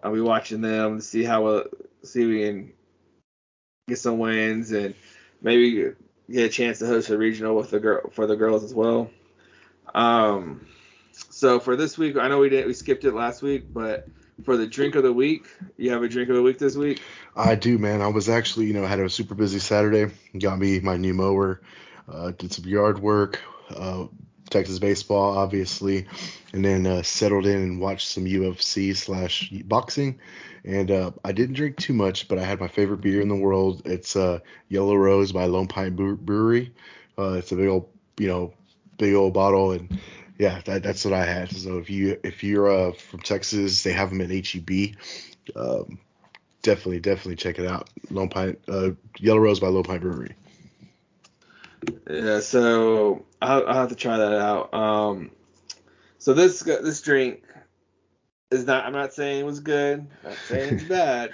I'll 0.03 0.13
be 0.13 0.21
watching 0.21 0.61
them 0.61 0.97
to 0.97 1.01
see 1.01 1.23
how 1.23 1.43
well, 1.43 1.63
see 2.03 2.21
if 2.21 2.27
we 2.27 2.43
can 2.43 2.73
get 3.87 3.99
some 3.99 4.19
wins 4.19 4.71
and 4.71 4.95
maybe 5.41 5.93
get 6.29 6.45
a 6.45 6.49
chance 6.49 6.79
to 6.79 6.87
host 6.87 7.09
a 7.09 7.17
regional 7.17 7.55
with 7.55 7.71
the 7.71 7.79
girl 7.79 8.09
for 8.11 8.27
the 8.27 8.35
girls 8.35 8.63
as 8.63 8.73
well. 8.73 9.09
Um, 9.93 10.67
so 11.29 11.59
for 11.59 11.75
this 11.75 11.97
week, 11.97 12.17
I 12.17 12.27
know 12.27 12.39
we 12.39 12.49
didn't 12.49 12.67
we 12.67 12.73
skipped 12.73 13.05
it 13.05 13.13
last 13.13 13.41
week, 13.41 13.73
but 13.73 14.07
for 14.43 14.57
the 14.57 14.67
drink 14.67 14.95
of 14.95 15.03
the 15.03 15.13
week, 15.13 15.47
you 15.77 15.91
have 15.91 16.03
a 16.03 16.07
drink 16.07 16.29
of 16.29 16.35
the 16.35 16.41
week 16.41 16.59
this 16.59 16.75
week? 16.75 17.01
I 17.35 17.55
do, 17.55 17.77
man. 17.77 18.01
I 18.01 18.07
was 18.07 18.29
actually, 18.29 18.67
you 18.67 18.73
know, 18.73 18.85
had 18.85 18.99
a 18.99 19.09
super 19.09 19.35
busy 19.35 19.59
Saturday. 19.59 20.13
Got 20.37 20.59
me 20.59 20.79
my 20.79 20.97
new 20.97 21.13
mower, 21.13 21.61
uh, 22.11 22.31
did 22.31 22.53
some 22.53 22.65
yard 22.65 22.99
work, 22.99 23.41
uh, 23.75 24.07
Texas 24.49 24.79
baseball, 24.79 25.37
obviously, 25.37 26.07
and 26.53 26.63
then 26.63 26.85
uh, 26.85 27.03
settled 27.03 27.45
in 27.45 27.57
and 27.57 27.81
watched 27.81 28.07
some 28.07 28.25
UFC 28.25 28.95
slash 28.95 29.49
boxing. 29.65 30.19
And 30.63 30.91
uh, 30.91 31.11
I 31.23 31.31
didn't 31.31 31.55
drink 31.55 31.77
too 31.77 31.93
much, 31.93 32.27
but 32.27 32.37
I 32.37 32.43
had 32.43 32.59
my 32.59 32.67
favorite 32.67 33.01
beer 33.01 33.21
in 33.21 33.29
the 33.29 33.35
world. 33.35 33.83
It's 33.85 34.15
uh, 34.15 34.39
Yellow 34.69 34.95
Rose 34.95 35.31
by 35.31 35.45
Lone 35.45 35.67
Pint 35.67 35.95
Brewery. 35.95 36.73
Uh, 37.17 37.33
it's 37.33 37.51
a 37.51 37.55
big 37.55 37.67
old, 37.67 37.89
you 38.17 38.27
know, 38.27 38.53
big 38.97 39.13
old 39.13 39.33
bottle, 39.33 39.71
and 39.71 39.99
yeah, 40.37 40.61
that, 40.65 40.83
that's 40.83 41.05
what 41.05 41.13
I 41.13 41.25
had. 41.25 41.51
So 41.51 41.77
if 41.77 41.89
you 41.89 42.19
if 42.23 42.43
you're 42.43 42.69
uh, 42.69 42.91
from 42.91 43.21
Texas, 43.21 43.83
they 43.83 43.93
have 43.93 44.09
them 44.09 44.21
at 44.21 44.29
HEB. 44.29 44.95
Um, 45.55 45.99
definitely, 46.61 46.99
definitely 46.99 47.37
check 47.37 47.59
it 47.59 47.65
out. 47.65 47.89
Lone 48.09 48.29
Pint, 48.29 48.59
uh, 48.67 48.91
Yellow 49.19 49.39
Rose 49.39 49.59
by 49.59 49.67
Lone 49.67 49.83
Pint 49.83 50.01
Brewery. 50.01 50.35
Yeah, 52.09 52.39
so 52.39 53.25
I'll, 53.41 53.67
I'll 53.67 53.73
have 53.73 53.89
to 53.89 53.95
try 53.95 54.17
that 54.17 54.33
out. 54.33 54.73
Um, 54.73 55.31
so 56.17 56.33
this 56.33 56.61
this 56.61 57.01
drink 57.01 57.43
is 58.51 58.65
not. 58.65 58.85
I'm 58.85 58.93
not 58.93 59.13
saying 59.13 59.39
it 59.41 59.45
was 59.45 59.59
good. 59.59 59.99
I'm 59.99 60.29
not 60.29 60.37
saying 60.37 60.75
it's 60.75 60.83
bad, 60.89 61.31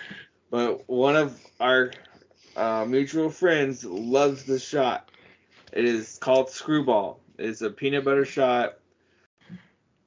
but 0.50 0.88
one 0.90 1.16
of 1.16 1.40
our 1.60 1.92
uh, 2.56 2.86
mutual 2.86 3.30
friends 3.30 3.84
loves 3.84 4.44
this 4.44 4.64
shot. 4.64 5.10
It 5.72 5.86
is 5.86 6.18
called 6.20 6.48
Skrewball. 6.48 7.18
It's 7.38 7.62
a 7.62 7.70
peanut 7.70 8.06
butter 8.06 8.26
shot, 8.26 8.78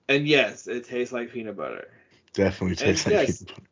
and 0.08 0.26
yes, 0.26 0.68
it 0.68 0.84
tastes 0.84 1.12
like 1.12 1.32
peanut 1.32 1.56
butter. 1.56 1.88
Definitely 2.34 2.76
tastes 2.76 3.06
and 3.06 3.14
like 3.14 3.28
yes, 3.28 3.38
peanut 3.38 3.48
butter. 3.48 3.68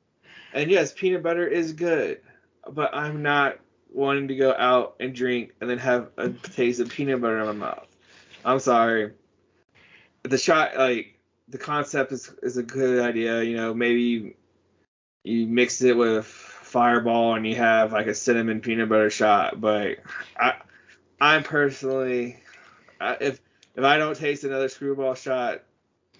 And 0.54 0.70
yes, 0.70 0.92
peanut 0.92 1.22
butter 1.22 1.46
is 1.46 1.72
good, 1.72 2.20
but 2.70 2.94
I'm 2.94 3.22
not 3.22 3.58
wanting 3.92 4.28
to 4.28 4.37
go 4.37 4.54
out 4.56 4.96
and 4.98 5.14
drink 5.14 5.52
and 5.60 5.70
then 5.70 5.78
have 5.78 6.10
a 6.16 6.30
taste 6.30 6.80
of 6.80 6.88
peanut 6.88 7.20
butter 7.20 7.38
in 7.38 7.46
my 7.46 7.52
mouth. 7.52 7.93
I'm 8.44 8.61
sorry. 8.61 9.12
The 10.22 10.38
shot, 10.38 10.76
like 10.76 11.18
the 11.48 11.59
concept 11.59 12.12
is 12.12 12.33
is 12.42 12.57
a 12.57 12.62
good 12.62 13.00
idea. 13.02 13.42
You 13.42 13.57
know, 13.57 13.74
maybe 13.74 14.37
you 15.22 15.46
mix 15.46 15.83
it 15.83 15.96
with 15.96 16.26
Fireball 16.26 17.35
and 17.35 17.46
you 17.46 17.57
have 17.57 17.92
like 17.92 18.07
a 18.07 18.14
cinnamon 18.14 18.61
peanut 18.61 18.88
butter 18.88 19.11
shot. 19.11 19.61
But 19.61 19.98
I, 20.38 20.54
I'm 21.20 21.42
personally, 21.42 22.40
I, 23.00 23.16
if 23.20 23.40
if 23.74 23.85
I 23.85 23.98
don't 23.98 24.16
taste 24.16 24.44
another 24.44 24.68
Skrewball 24.68 25.16
shot, 25.16 25.62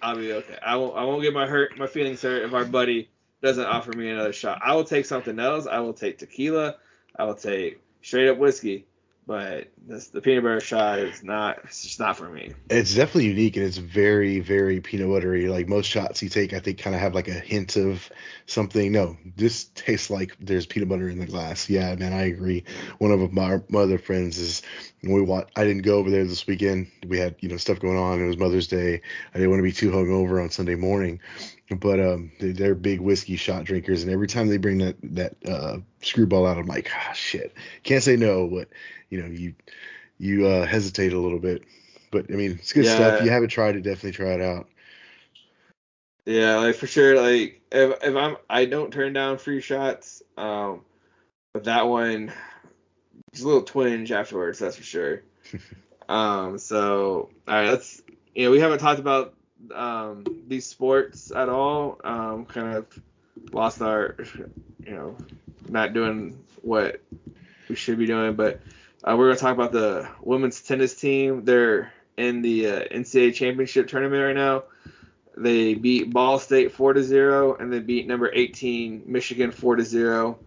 I'll 0.01 0.17
be 0.17 0.33
okay. 0.33 0.57
I 0.65 0.75
won't 0.77 0.95
I 0.97 1.03
won't 1.03 1.21
get 1.21 1.33
my 1.33 1.47
hurt 1.47 1.77
my 1.77 1.87
feelings 1.87 2.21
hurt 2.21 2.43
if 2.43 2.53
our 2.53 2.65
buddy 2.65 3.09
doesn't 3.41 3.65
offer 3.65 3.91
me 3.91 4.09
another 4.09 4.33
shot. 4.33 4.61
I 4.63 4.75
will 4.75 4.83
take 4.83 5.05
something 5.05 5.39
else. 5.39 5.67
I 5.67 5.79
will 5.79 5.93
take 5.93 6.17
tequila. 6.17 6.75
I 7.15 7.23
will 7.25 7.35
take 7.35 7.79
straight 8.01 8.29
up 8.29 8.37
whiskey. 8.37 8.85
But 9.27 9.71
this, 9.87 10.09
the 10.09 10.21
peanut 10.21 10.43
butter 10.43 10.59
shot 10.59 10.99
is 10.99 11.23
not. 11.23 11.59
It's 11.63 11.81
just 11.81 11.99
not 11.99 12.15
for 12.15 12.29
me. 12.29 12.53
It's 12.69 12.93
definitely 12.93 13.25
unique 13.25 13.57
and 13.57 13.65
it's 13.65 13.77
very, 13.77 14.39
very 14.39 14.81
peanut 14.81 15.09
buttery. 15.09 15.47
Like 15.47 15.67
most 15.67 15.87
shots 15.87 16.21
you 16.21 16.29
take, 16.29 16.53
I 16.53 16.59
think 16.59 16.77
kind 16.77 16.95
of 16.95 17.01
have 17.01 17.15
like 17.15 17.27
a 17.27 17.33
hint 17.33 17.75
of 17.75 18.07
something. 18.45 18.91
No, 18.91 19.17
this 19.35 19.65
tastes 19.73 20.11
like 20.11 20.35
there's 20.39 20.67
peanut 20.67 20.89
butter 20.89 21.09
in 21.09 21.17
the 21.17 21.25
glass. 21.25 21.69
Yeah, 21.69 21.95
man, 21.95 22.13
I 22.13 22.25
agree. 22.25 22.65
One 22.99 23.11
of 23.11 23.33
my, 23.33 23.61
my 23.67 23.79
other 23.79 23.97
friends 23.97 24.37
is 24.37 24.61
we 25.01 25.21
want. 25.21 25.49
I 25.55 25.63
didn't 25.63 25.83
go 25.83 25.97
over 25.97 26.09
there 26.09 26.25
this 26.25 26.47
weekend. 26.47 26.91
We 27.07 27.19
had 27.19 27.35
you 27.39 27.49
know 27.49 27.57
stuff 27.57 27.79
going 27.79 27.97
on. 27.97 28.21
It 28.21 28.27
was 28.27 28.37
Mother's 28.37 28.67
Day. 28.67 29.01
I 29.33 29.37
didn't 29.37 29.49
want 29.49 29.59
to 29.59 29.63
be 29.63 29.71
too 29.71 29.91
hungover 29.91 30.41
on 30.41 30.49
Sunday 30.49 30.75
morning, 30.75 31.19
but 31.69 31.99
um, 31.99 32.31
they're 32.39 32.75
big 32.75 32.99
whiskey 32.99 33.35
shot 33.35 33.63
drinkers, 33.63 34.03
and 34.03 34.11
every 34.11 34.27
time 34.27 34.47
they 34.47 34.57
bring 34.57 34.79
that 34.79 34.95
that 35.03 35.35
uh, 35.47 35.77
Skrewball 36.01 36.47
out, 36.47 36.57
I'm 36.57 36.67
like, 36.67 36.91
ah, 36.95 37.13
shit, 37.13 37.53
can't 37.83 38.03
say 38.03 38.15
no, 38.15 38.47
but 38.47 38.69
you 39.09 39.21
know, 39.21 39.27
you 39.27 39.55
you 40.17 40.47
uh, 40.47 40.65
hesitate 40.65 41.13
a 41.13 41.19
little 41.19 41.39
bit. 41.39 41.63
But 42.11 42.27
I 42.29 42.35
mean, 42.35 42.51
it's 42.51 42.71
good 42.71 42.85
yeah. 42.85 42.95
stuff. 42.95 43.19
If 43.19 43.25
you 43.25 43.31
haven't 43.31 43.49
tried 43.49 43.75
it, 43.75 43.81
definitely 43.81 44.11
try 44.11 44.33
it 44.33 44.41
out. 44.41 44.67
Yeah, 46.25 46.57
like 46.57 46.75
for 46.75 46.87
sure. 46.87 47.19
Like 47.19 47.61
if 47.71 48.03
if 48.03 48.15
I'm 48.15 48.37
I 48.49 48.65
don't 48.65 48.91
turn 48.91 49.13
down 49.13 49.37
free 49.37 49.61
shots, 49.61 50.21
um, 50.37 50.81
but 51.53 51.65
that 51.65 51.87
one, 51.87 52.31
just 53.31 53.43
a 53.43 53.47
little 53.47 53.63
twinge 53.63 54.11
afterwards. 54.11 54.59
That's 54.59 54.75
for 54.75 54.83
sure. 54.83 55.23
um, 56.09 56.57
so 56.57 57.29
all 57.47 57.53
right, 57.53 57.69
let's 57.69 58.01
you 58.33 58.45
know 58.45 58.51
we 58.51 58.59
haven't 58.59 58.79
talked 58.79 58.99
about 58.99 59.33
um, 59.73 60.25
these 60.47 60.65
sports 60.65 61.31
at 61.31 61.49
all. 61.49 61.99
Um, 62.03 62.45
kind 62.45 62.77
of 62.77 62.99
lost 63.51 63.81
our, 63.81 64.15
you 64.85 64.91
know, 64.91 65.17
not 65.67 65.93
doing 65.93 66.43
what 66.61 67.01
we 67.69 67.75
should 67.75 67.97
be 67.97 68.05
doing. 68.05 68.35
But 68.35 68.61
uh, 69.03 69.15
we're 69.17 69.27
gonna 69.27 69.39
talk 69.39 69.53
about 69.53 69.71
the 69.71 70.07
women's 70.21 70.61
tennis 70.61 70.95
team. 70.95 71.45
They're 71.45 71.93
in 72.17 72.41
the 72.41 72.67
uh, 72.67 72.79
NCAA 72.91 73.33
championship 73.33 73.87
tournament 73.87 74.23
right 74.23 74.35
now. 74.35 74.63
They 75.37 75.73
beat 75.73 76.11
Ball 76.11 76.39
State 76.39 76.71
four 76.71 76.93
to 76.93 77.03
zero, 77.03 77.55
and 77.55 77.71
they 77.71 77.79
beat 77.79 78.07
number 78.07 78.31
18 78.33 79.03
Michigan 79.05 79.51
four 79.51 79.75
to 79.75 79.83
zero. 79.83 80.39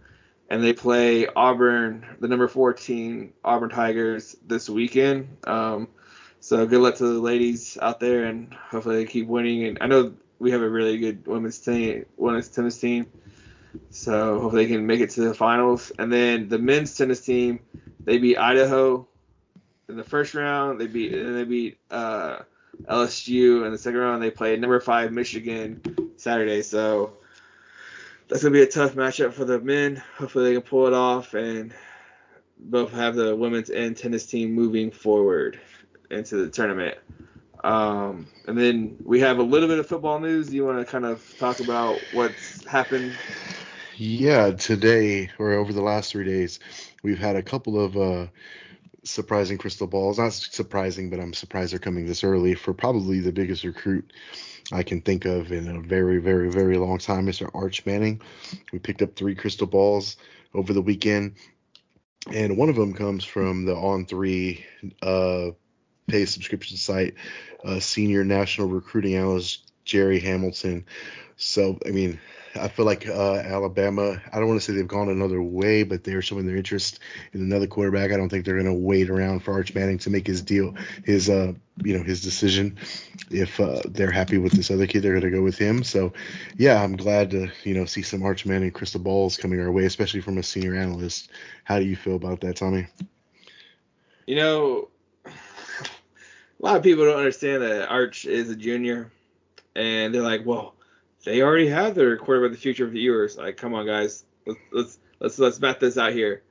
And 0.51 0.63
they 0.63 0.73
play 0.73 1.27
Auburn, 1.27 2.07
the 2.19 2.27
number 2.27 2.47
14 2.47 3.33
Auburn 3.45 3.69
Tigers 3.69 4.35
this 4.47 4.67
weekend. 4.67 5.37
Um, 5.43 5.89
so 6.39 6.65
good 6.65 6.81
luck 6.81 6.95
to 6.95 7.03
the 7.03 7.19
ladies 7.19 7.77
out 7.81 7.99
there, 7.99 8.25
and 8.25 8.53
hopefully 8.53 8.97
they 8.97 9.05
keep 9.05 9.27
winning. 9.27 9.65
And 9.65 9.77
I 9.81 9.87
know 9.87 10.13
we 10.39 10.51
have 10.51 10.61
a 10.61 10.69
really 10.69 10.97
good 10.97 11.27
women's 11.27 11.59
team, 11.59 12.05
women's 12.17 12.47
tennis 12.47 12.79
team. 12.79 13.07
So 13.91 14.39
hopefully 14.39 14.65
they 14.65 14.71
can 14.71 14.87
make 14.87 15.01
it 15.01 15.11
to 15.11 15.21
the 15.21 15.33
finals. 15.33 15.91
And 15.99 16.11
then 16.11 16.49
the 16.49 16.57
men's 16.57 16.95
tennis 16.95 17.21
team, 17.21 17.59
they 18.03 18.17
beat 18.17 18.37
Idaho 18.37 19.07
in 19.89 19.97
the 19.97 20.03
first 20.03 20.33
round. 20.33 20.79
They 20.79 20.87
beat 20.87 21.13
and 21.13 21.35
they 21.35 21.43
beat 21.43 21.77
uh, 21.91 22.39
LSU 22.83 23.65
in 23.65 23.71
the 23.71 23.77
second 23.77 23.99
round. 23.99 24.23
They 24.23 24.31
played 24.31 24.61
number 24.61 24.79
five 24.79 25.11
Michigan 25.11 26.13
Saturday. 26.15 26.61
So 26.61 27.13
that's 28.27 28.41
gonna 28.41 28.53
be 28.53 28.63
a 28.63 28.67
tough 28.67 28.95
matchup 28.95 29.33
for 29.33 29.45
the 29.45 29.59
men. 29.59 30.01
Hopefully 30.17 30.45
they 30.45 30.53
can 30.53 30.61
pull 30.61 30.87
it 30.87 30.93
off 30.93 31.33
and 31.33 31.73
both 32.57 32.91
have 32.93 33.15
the 33.15 33.35
women's 33.35 33.69
and 33.69 33.95
tennis 33.95 34.25
team 34.25 34.53
moving 34.53 34.91
forward 34.91 35.59
into 36.09 36.37
the 36.37 36.49
tournament. 36.49 36.97
Um, 37.63 38.27
and 38.47 38.57
then 38.57 38.97
we 39.03 39.19
have 39.19 39.39
a 39.39 39.43
little 39.43 39.67
bit 39.67 39.79
of 39.79 39.87
football 39.87 40.19
news. 40.19 40.53
You 40.53 40.65
want 40.65 40.79
to 40.79 40.85
kind 40.85 41.05
of 41.05 41.35
talk 41.37 41.59
about 41.59 41.99
what's 42.13 42.65
happened? 42.65 43.13
Yeah, 43.97 44.51
today 44.51 45.29
or 45.39 45.51
over 45.53 45.73
the 45.73 45.81
last 45.81 46.11
three 46.11 46.23
days, 46.23 46.59
we've 47.03 47.19
had 47.19 47.35
a 47.35 47.43
couple 47.43 47.83
of 47.83 47.97
uh, 47.97 48.27
surprising 49.03 49.57
crystal 49.57 49.87
balls. 49.87 50.19
Not 50.19 50.31
surprising, 50.31 51.09
but 51.09 51.19
I'm 51.19 51.33
surprised 51.33 51.73
they're 51.73 51.79
coming 51.79 52.05
this 52.05 52.23
early 52.23 52.55
for 52.55 52.73
probably 52.73 53.19
the 53.19 53.33
biggest 53.33 53.65
recruit 53.65 54.13
I 54.71 54.83
can 54.83 55.01
think 55.01 55.25
of 55.25 55.51
in 55.51 55.67
a 55.67 55.81
very, 55.81 56.19
very, 56.19 56.49
very 56.49 56.77
long 56.77 56.97
time, 56.97 57.25
Mr. 57.25 57.49
Arch 57.53 57.85
Manning. 57.85 58.21
We 58.71 58.79
picked 58.79 59.01
up 59.01 59.15
three 59.15 59.35
crystal 59.35 59.67
balls 59.67 60.15
over 60.53 60.71
the 60.71 60.81
weekend, 60.81 61.35
and 62.31 62.55
one 62.55 62.69
of 62.69 62.75
them 62.75 62.93
comes 62.93 63.25
from 63.25 63.65
the 63.65 63.75
On3 63.75 64.63
uh, 65.01 65.51
pay 66.09 66.25
subscription 66.25 66.77
site, 66.77 67.15
uh, 67.63 67.79
senior 67.79 68.23
national 68.23 68.67
recruiting 68.67 69.15
analyst 69.15 69.71
Jerry 69.85 70.19
Hamilton. 70.19 70.85
So, 71.37 71.79
I 71.85 71.91
mean, 71.91 72.19
I 72.55 72.67
feel 72.67 72.85
like 72.85 73.07
uh, 73.07 73.35
Alabama. 73.35 74.21
I 74.31 74.39
don't 74.39 74.47
want 74.47 74.59
to 74.59 74.65
say 74.65 74.73
they've 74.73 74.87
gone 74.87 75.09
another 75.09 75.41
way, 75.41 75.83
but 75.83 76.03
they're 76.03 76.21
showing 76.21 76.45
their 76.45 76.55
interest 76.55 76.99
in 77.33 77.41
another 77.41 77.67
quarterback. 77.67 78.11
I 78.11 78.17
don't 78.17 78.29
think 78.29 78.45
they're 78.45 78.61
going 78.61 78.65
to 78.65 78.73
wait 78.73 79.09
around 79.09 79.41
for 79.41 79.53
Arch 79.53 79.73
Manning 79.73 79.99
to 79.99 80.09
make 80.09 80.25
his 80.25 80.41
deal, 80.41 80.75
his 81.05 81.29
uh, 81.29 81.53
you 81.83 81.97
know, 81.97 82.03
his 82.03 82.21
decision. 82.21 82.77
If 83.29 83.59
uh, 83.59 83.81
they're 83.87 84.11
happy 84.11 84.37
with 84.37 84.53
this 84.53 84.71
other 84.71 84.87
kid, 84.87 85.03
they're 85.03 85.19
going 85.19 85.31
to 85.31 85.37
go 85.37 85.43
with 85.43 85.57
him. 85.57 85.83
So, 85.83 86.13
yeah, 86.57 86.81
I'm 86.81 86.95
glad 86.95 87.31
to 87.31 87.51
you 87.63 87.73
know 87.75 87.85
see 87.85 88.01
some 88.01 88.23
Arch 88.23 88.45
Manning 88.45 88.71
crystal 88.71 89.01
balls 89.01 89.37
coming 89.37 89.59
our 89.59 89.71
way, 89.71 89.85
especially 89.85 90.21
from 90.21 90.37
a 90.37 90.43
senior 90.43 90.75
analyst. 90.75 91.29
How 91.63 91.79
do 91.79 91.85
you 91.85 91.95
feel 91.95 92.15
about 92.15 92.41
that, 92.41 92.55
Tommy? 92.55 92.87
You 94.25 94.35
know, 94.35 94.89
a 96.59 96.65
lot 96.65 96.75
of 96.75 96.83
people 96.83 97.05
don't 97.05 97.17
understand 97.17 97.61
that 97.63 97.89
Arch 97.89 98.25
is 98.25 98.49
a 98.49 98.55
junior, 98.55 99.11
and 99.75 100.13
they're 100.13 100.21
like, 100.21 100.45
well, 100.45 100.75
they 101.23 101.41
already 101.41 101.67
have 101.67 101.95
their 101.95 102.17
quarterback 102.17 102.51
the 102.51 102.61
future 102.61 102.85
of 102.85 102.91
the 102.91 102.99
Ewers. 102.99 103.37
Like, 103.37 103.57
come 103.57 103.73
on, 103.73 103.85
guys, 103.85 104.25
let's 104.45 104.59
let's 104.71 104.99
let's 105.19 105.39
let's 105.39 105.59
bet 105.59 105.79
this 105.79 105.97
out 105.97 106.13
here. 106.13 106.43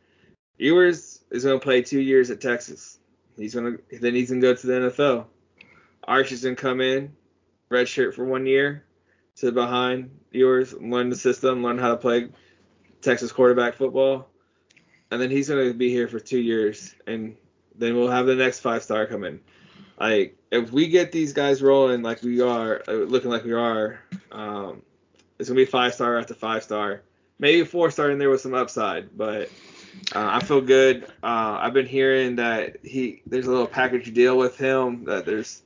Ewers 0.56 1.22
is 1.30 1.44
going 1.44 1.58
to 1.58 1.62
play 1.62 1.82
two 1.82 2.00
years 2.00 2.30
at 2.30 2.40
Texas. 2.40 2.98
He's 3.36 3.54
gonna 3.54 3.76
then 4.00 4.14
he's 4.14 4.30
gonna 4.30 4.40
go 4.40 4.54
to 4.54 4.66
the 4.66 4.72
NFL. 4.72 5.26
Arch 6.04 6.32
is 6.32 6.42
gonna 6.42 6.56
come 6.56 6.80
in, 6.80 7.14
redshirt 7.70 8.14
for 8.14 8.24
one 8.24 8.46
year, 8.46 8.84
sit 9.34 9.54
behind 9.54 10.10
Ewers, 10.32 10.72
learn 10.72 11.10
the 11.10 11.16
system, 11.16 11.62
learn 11.62 11.78
how 11.78 11.90
to 11.90 11.96
play 11.96 12.30
Texas 13.00 13.30
quarterback 13.30 13.74
football, 13.74 14.28
and 15.10 15.20
then 15.20 15.30
he's 15.30 15.48
gonna 15.48 15.72
be 15.72 15.90
here 15.90 16.08
for 16.08 16.18
two 16.18 16.40
years, 16.40 16.96
and 17.06 17.36
then 17.76 17.94
we'll 17.94 18.10
have 18.10 18.26
the 18.26 18.34
next 18.34 18.58
five 18.58 18.82
star 18.82 19.06
come 19.06 19.22
in 19.22 19.38
like 20.00 20.36
if 20.50 20.72
we 20.72 20.88
get 20.88 21.12
these 21.12 21.32
guys 21.32 21.62
rolling 21.62 22.02
like 22.02 22.22
we 22.22 22.40
are, 22.40 22.82
uh, 22.88 22.92
looking 22.92 23.30
like 23.30 23.44
we 23.44 23.52
are, 23.52 24.00
um, 24.32 24.82
it's 25.38 25.48
gonna 25.48 25.58
be 25.58 25.64
five 25.64 25.94
star 25.94 26.18
after 26.18 26.34
five 26.34 26.62
star, 26.62 27.02
maybe 27.38 27.64
four 27.64 27.90
star 27.90 28.10
in 28.10 28.18
there 28.18 28.30
with 28.30 28.40
some 28.40 28.54
upside. 28.54 29.16
But 29.16 29.50
uh, 30.14 30.28
I 30.32 30.40
feel 30.40 30.60
good. 30.60 31.04
Uh, 31.22 31.58
I've 31.60 31.74
been 31.74 31.86
hearing 31.86 32.36
that 32.36 32.78
he 32.84 33.22
there's 33.26 33.46
a 33.46 33.50
little 33.50 33.66
package 33.66 34.12
deal 34.14 34.36
with 34.36 34.56
him. 34.56 35.04
That 35.04 35.26
there's 35.26 35.62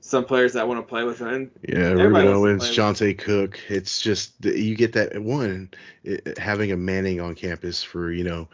some 0.00 0.24
players 0.24 0.52
that 0.52 0.68
want 0.68 0.78
to 0.78 0.88
play 0.88 1.04
with 1.04 1.18
him. 1.18 1.50
Yeah, 1.68 1.90
Ruben 1.90 2.26
Owens, 2.28 2.64
Johntay 2.64 3.18
Cook. 3.18 3.58
It's 3.68 4.00
just 4.00 4.32
you 4.44 4.76
get 4.76 4.92
that 4.92 5.20
one 5.20 5.70
it, 6.04 6.38
having 6.38 6.72
a 6.72 6.76
Manning 6.76 7.20
on 7.20 7.34
campus 7.34 7.82
for 7.82 8.12
you 8.12 8.24
know 8.24 8.48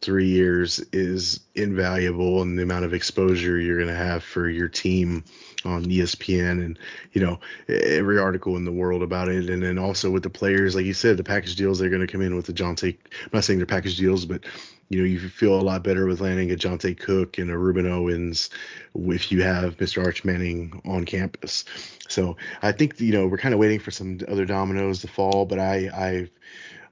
three 0.00 0.26
years 0.26 0.80
is 0.92 1.40
invaluable 1.54 2.42
and 2.42 2.58
the 2.58 2.62
amount 2.64 2.84
of 2.84 2.92
exposure 2.92 3.60
you're 3.60 3.76
going 3.76 3.88
to 3.88 3.94
have 3.94 4.24
for 4.24 4.48
your 4.48 4.68
team 4.68 5.22
on 5.64 5.84
ESPN 5.84 6.64
and 6.64 6.78
you 7.12 7.20
know 7.20 7.38
every 7.68 8.18
article 8.18 8.56
in 8.56 8.64
the 8.64 8.72
world 8.72 9.02
about 9.02 9.28
it 9.28 9.48
and 9.48 9.62
then 9.62 9.78
also 9.78 10.10
with 10.10 10.24
the 10.24 10.30
players 10.30 10.74
like 10.74 10.84
you 10.84 10.94
said 10.94 11.16
the 11.16 11.22
package 11.22 11.54
deals 11.54 11.78
they're 11.78 11.90
going 11.90 12.04
to 12.04 12.12
come 12.12 12.22
in 12.22 12.34
with 12.34 12.46
the 12.46 12.52
Johntay 12.52 12.96
I'm 13.22 13.30
not 13.32 13.44
saying 13.44 13.60
they're 13.60 13.66
package 13.66 13.96
deals 13.96 14.26
but 14.26 14.44
you 14.88 14.98
know 14.98 15.04
you 15.04 15.20
feel 15.28 15.54
a 15.54 15.62
lot 15.62 15.84
better 15.84 16.06
with 16.06 16.20
landing 16.20 16.50
a 16.50 16.56
Johntay 16.56 16.98
Cook 16.98 17.38
and 17.38 17.48
a 17.48 17.56
Ruben 17.56 17.86
Owens 17.86 18.50
if 18.96 19.30
you 19.30 19.42
have 19.42 19.76
Mr. 19.76 20.04
Arch 20.04 20.24
Manning 20.24 20.82
on 20.84 21.04
campus 21.04 21.64
so 22.08 22.36
I 22.62 22.72
think 22.72 23.00
you 23.00 23.12
know 23.12 23.28
we're 23.28 23.38
kind 23.38 23.54
of 23.54 23.60
waiting 23.60 23.78
for 23.78 23.92
some 23.92 24.18
other 24.26 24.44
dominoes 24.44 25.02
to 25.02 25.08
fall 25.08 25.46
but 25.46 25.60
I 25.60 25.88
I 25.94 26.30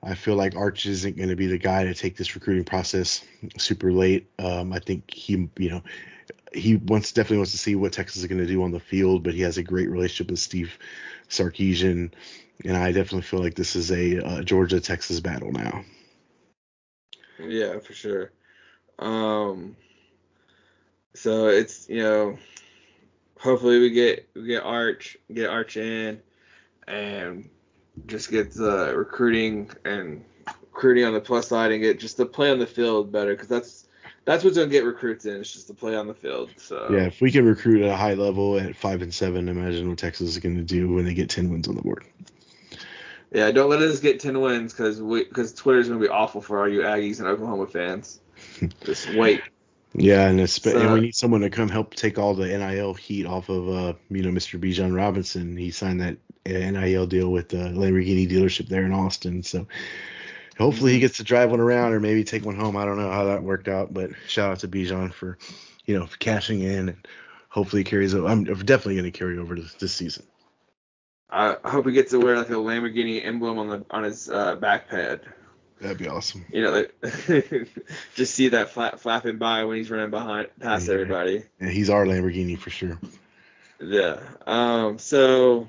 I 0.03 0.15
feel 0.15 0.35
like 0.35 0.57
Arch 0.57 0.87
isn't 0.87 1.17
going 1.17 1.29
to 1.29 1.37
be 1.37 1.47
the 1.47 1.59
guy 1.59 1.85
to 1.85 1.95
take 1.95 2.17
this 2.17 2.35
recruiting 2.35 2.65
process 2.65 3.23
super 3.59 3.93
late. 3.93 4.31
Um, 4.39 4.73
I 4.73 4.79
think 4.79 5.13
he, 5.13 5.49
you 5.59 5.71
know, 5.71 5.83
he 6.53 6.77
wants 6.77 7.13
definitely 7.13 7.39
wants 7.39 7.53
to 7.53 7.59
see 7.59 7.75
what 7.75 7.93
Texas 7.93 8.23
is 8.23 8.27
going 8.27 8.41
to 8.41 8.47
do 8.47 8.63
on 8.63 8.71
the 8.71 8.81
field, 8.81 9.23
but 9.23 9.35
he 9.35 9.43
has 9.43 9.59
a 9.59 9.63
great 9.63 9.91
relationship 9.91 10.31
with 10.31 10.41
Steve 10.41 10.79
Sarkisian, 11.29 12.13
and 12.65 12.77
I 12.77 12.93
definitely 12.93 13.23
feel 13.23 13.41
like 13.41 13.55
this 13.55 13.77
is 13.77 13.91
a 13.93 14.25
uh, 14.25 14.43
Georgia 14.43 14.81
Texas 14.81 15.21
battle 15.21 15.53
now. 15.53 15.85
Yeah, 17.39 17.79
for 17.79 17.93
sure. 17.93 18.33
Um, 18.99 19.77
so 21.15 21.49
it's 21.49 21.89
you 21.89 22.03
know, 22.03 22.39
hopefully 23.39 23.79
we 23.79 23.91
get 23.91 24.29
we 24.35 24.47
get 24.47 24.63
Arch 24.63 25.17
get 25.33 25.51
Arch 25.51 25.77
in, 25.77 26.21
and 26.89 27.49
just 28.07 28.31
get 28.31 28.53
the 28.53 28.95
recruiting 28.97 29.71
and 29.85 30.25
recruiting 30.73 31.05
on 31.05 31.13
the 31.13 31.21
plus 31.21 31.49
side 31.49 31.73
and 31.73 31.83
get 31.83 32.01
just 32.01 32.17
the 32.17 32.27
play 32.27 32.51
on 32.51 32.59
the 32.59 32.67
field 32.67 33.13
better 33.13 33.33
because 33.35 33.49
that's 33.49 33.87
that's 34.25 34.45
what's 34.45 34.57
gonna 34.57 34.69
get 34.69 34.85
recruits 34.85 35.25
in. 35.25 35.41
It's 35.41 35.53
just 35.53 35.69
the 35.69 35.75
play 35.75 35.97
on 35.97 36.07
the 36.07 36.15
field. 36.15 36.51
So 36.57 36.89
Yeah, 36.91 37.03
if 37.03 37.21
we 37.21 37.31
can 37.31 37.45
recruit 37.45 37.83
at 37.83 37.91
a 37.91 37.97
high 37.97 38.15
level 38.15 38.59
at 38.59 38.77
five 38.77 39.03
and 39.03 39.13
seven, 39.13 39.49
imagine 39.49 39.89
what 39.89 39.99
Texas 39.99 40.29
is 40.29 40.39
going 40.39 40.57
to 40.57 40.63
do 40.63 40.93
when 40.93 41.05
they 41.05 41.15
get 41.15 41.31
ten 41.31 41.51
wins 41.51 41.69
on 41.69 41.77
the 41.77 41.83
board. 41.83 42.05
yeah, 43.33 43.51
don't 43.51 43.71
let 43.71 43.81
us 43.83 44.01
get 44.01 44.21
ten 44.21 44.41
wins 44.41 44.73
because 44.73 45.01
we 45.01 45.25
because 45.25 45.53
Twitter's 45.55 45.89
gonna 45.89 46.01
be 46.01 46.09
awful 46.09 46.41
for 46.41 46.61
all 46.61 46.69
you 46.69 46.81
Aggies 46.81 47.19
and 47.19 47.29
Oklahoma 47.29 47.67
fans. 47.67 48.21
just 48.85 49.13
wait. 49.15 49.43
Yeah, 49.93 50.29
and, 50.29 50.41
it's, 50.41 50.65
and 50.65 50.93
we 50.93 51.01
need 51.01 51.17
someone 51.17 51.41
to 51.41 51.51
come 51.51 51.69
help 51.69 51.95
take 51.97 52.17
all 52.17 52.35
the 52.35 52.47
NIL 52.47 52.95
heat 52.95 53.27
off 53.27 53.49
of 53.49 53.69
uh, 53.69 53.95
you 54.09 54.23
know 54.23 54.31
Mr. 54.31 54.61
Bijan 54.61 54.95
Robinson. 54.95 55.57
He 55.57 55.73
signed 55.73 56.01
that 56.01 56.17
NIL 56.47 57.07
deal 57.07 57.31
with 57.31 57.49
the 57.49 57.57
Lamborghini 57.59 58.29
dealership 58.31 58.69
there 58.69 58.85
in 58.85 58.93
Austin, 58.93 59.43
so 59.43 59.67
hopefully 60.59 60.93
he 60.93 60.99
gets 61.01 61.19
to 61.19 61.25
drive 61.25 61.51
one 61.51 61.61
around 61.61 61.93
or 61.93 62.01
maybe 62.01 62.25
take 62.25 62.45
one 62.45 62.57
home. 62.57 62.77
I 62.77 62.85
don't 62.85 62.99
know 62.99 63.11
how 63.11 63.25
that 63.27 63.43
worked 63.43 63.69
out, 63.69 63.93
but 63.93 64.11
shout 64.27 64.53
out 64.53 64.59
to 64.61 64.69
Bijan 64.69 65.13
for 65.13 65.39
you 65.87 65.99
know 65.99 66.07
for 66.07 66.17
cashing 66.19 66.61
in 66.63 66.89
and 66.91 67.07
hopefully 67.49 67.85
carries. 67.85 68.15
over. 68.15 68.27
I'm 68.29 68.45
definitely 68.45 68.95
going 68.97 69.11
to 69.11 69.19
carry 69.19 69.39
over 69.39 69.55
to 69.57 69.63
this 69.79 69.93
season. 69.93 70.25
I 71.33 71.57
hope 71.65 71.87
he 71.87 71.93
gets 71.93 72.11
to 72.11 72.19
wear 72.19 72.37
like 72.37 72.49
a 72.51 72.55
Lamborghini 72.55 73.25
emblem 73.25 73.59
on 73.59 73.69
the 73.69 73.85
on 73.91 74.03
his 74.05 74.29
uh, 74.29 74.57
back 74.57 74.89
pad. 74.89 75.21
That'd 75.81 75.97
be 75.99 76.09
awesome. 76.09 76.45
You 76.53 76.63
know, 76.63 76.71
like, 76.73 76.95
just 78.15 78.35
see 78.35 78.49
that 78.49 78.69
flap, 78.71 79.01
flapping 79.01 79.39
by 79.39 79.65
when 79.65 79.79
he's 79.79 79.91
running 79.91 80.11
behind 80.11 80.49
past 80.61 80.89
Yeah. 80.89 80.95
everybody. 80.95 81.45
Yeah, 81.59 81.69
he's 81.71 81.89
our 81.89 82.05
Lamborghini 82.05 82.59
for 82.59 82.69
sure. 82.71 82.99
Yeah. 83.81 84.19
Um. 84.47 84.99
So, 84.99 85.69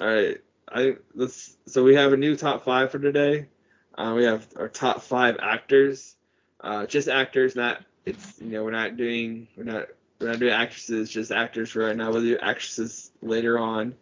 all 0.00 0.06
right. 0.06 0.40
I 0.70 0.96
let's. 1.14 1.56
So 1.66 1.84
we 1.84 1.94
have 1.94 2.12
a 2.12 2.16
new 2.16 2.36
top 2.36 2.64
five 2.64 2.90
for 2.90 2.98
today. 2.98 3.48
Uh, 3.96 4.14
we 4.16 4.24
have 4.24 4.46
our 4.56 4.68
top 4.68 5.02
five 5.02 5.36
actors. 5.40 6.16
Uh, 6.60 6.86
just 6.86 7.08
actors, 7.08 7.56
not 7.56 7.82
it's 8.06 8.40
you 8.40 8.48
know 8.48 8.64
we're 8.64 8.70
not 8.70 8.96
doing 8.96 9.48
we're 9.56 9.64
not 9.64 9.88
we're 10.18 10.28
not 10.28 10.38
doing 10.38 10.52
actresses, 10.52 11.10
just 11.10 11.30
actors 11.30 11.70
for 11.70 11.80
right 11.80 11.96
now. 11.96 12.10
We'll 12.10 12.22
do 12.22 12.38
actresses 12.38 13.10
later 13.20 13.58
on. 13.58 13.94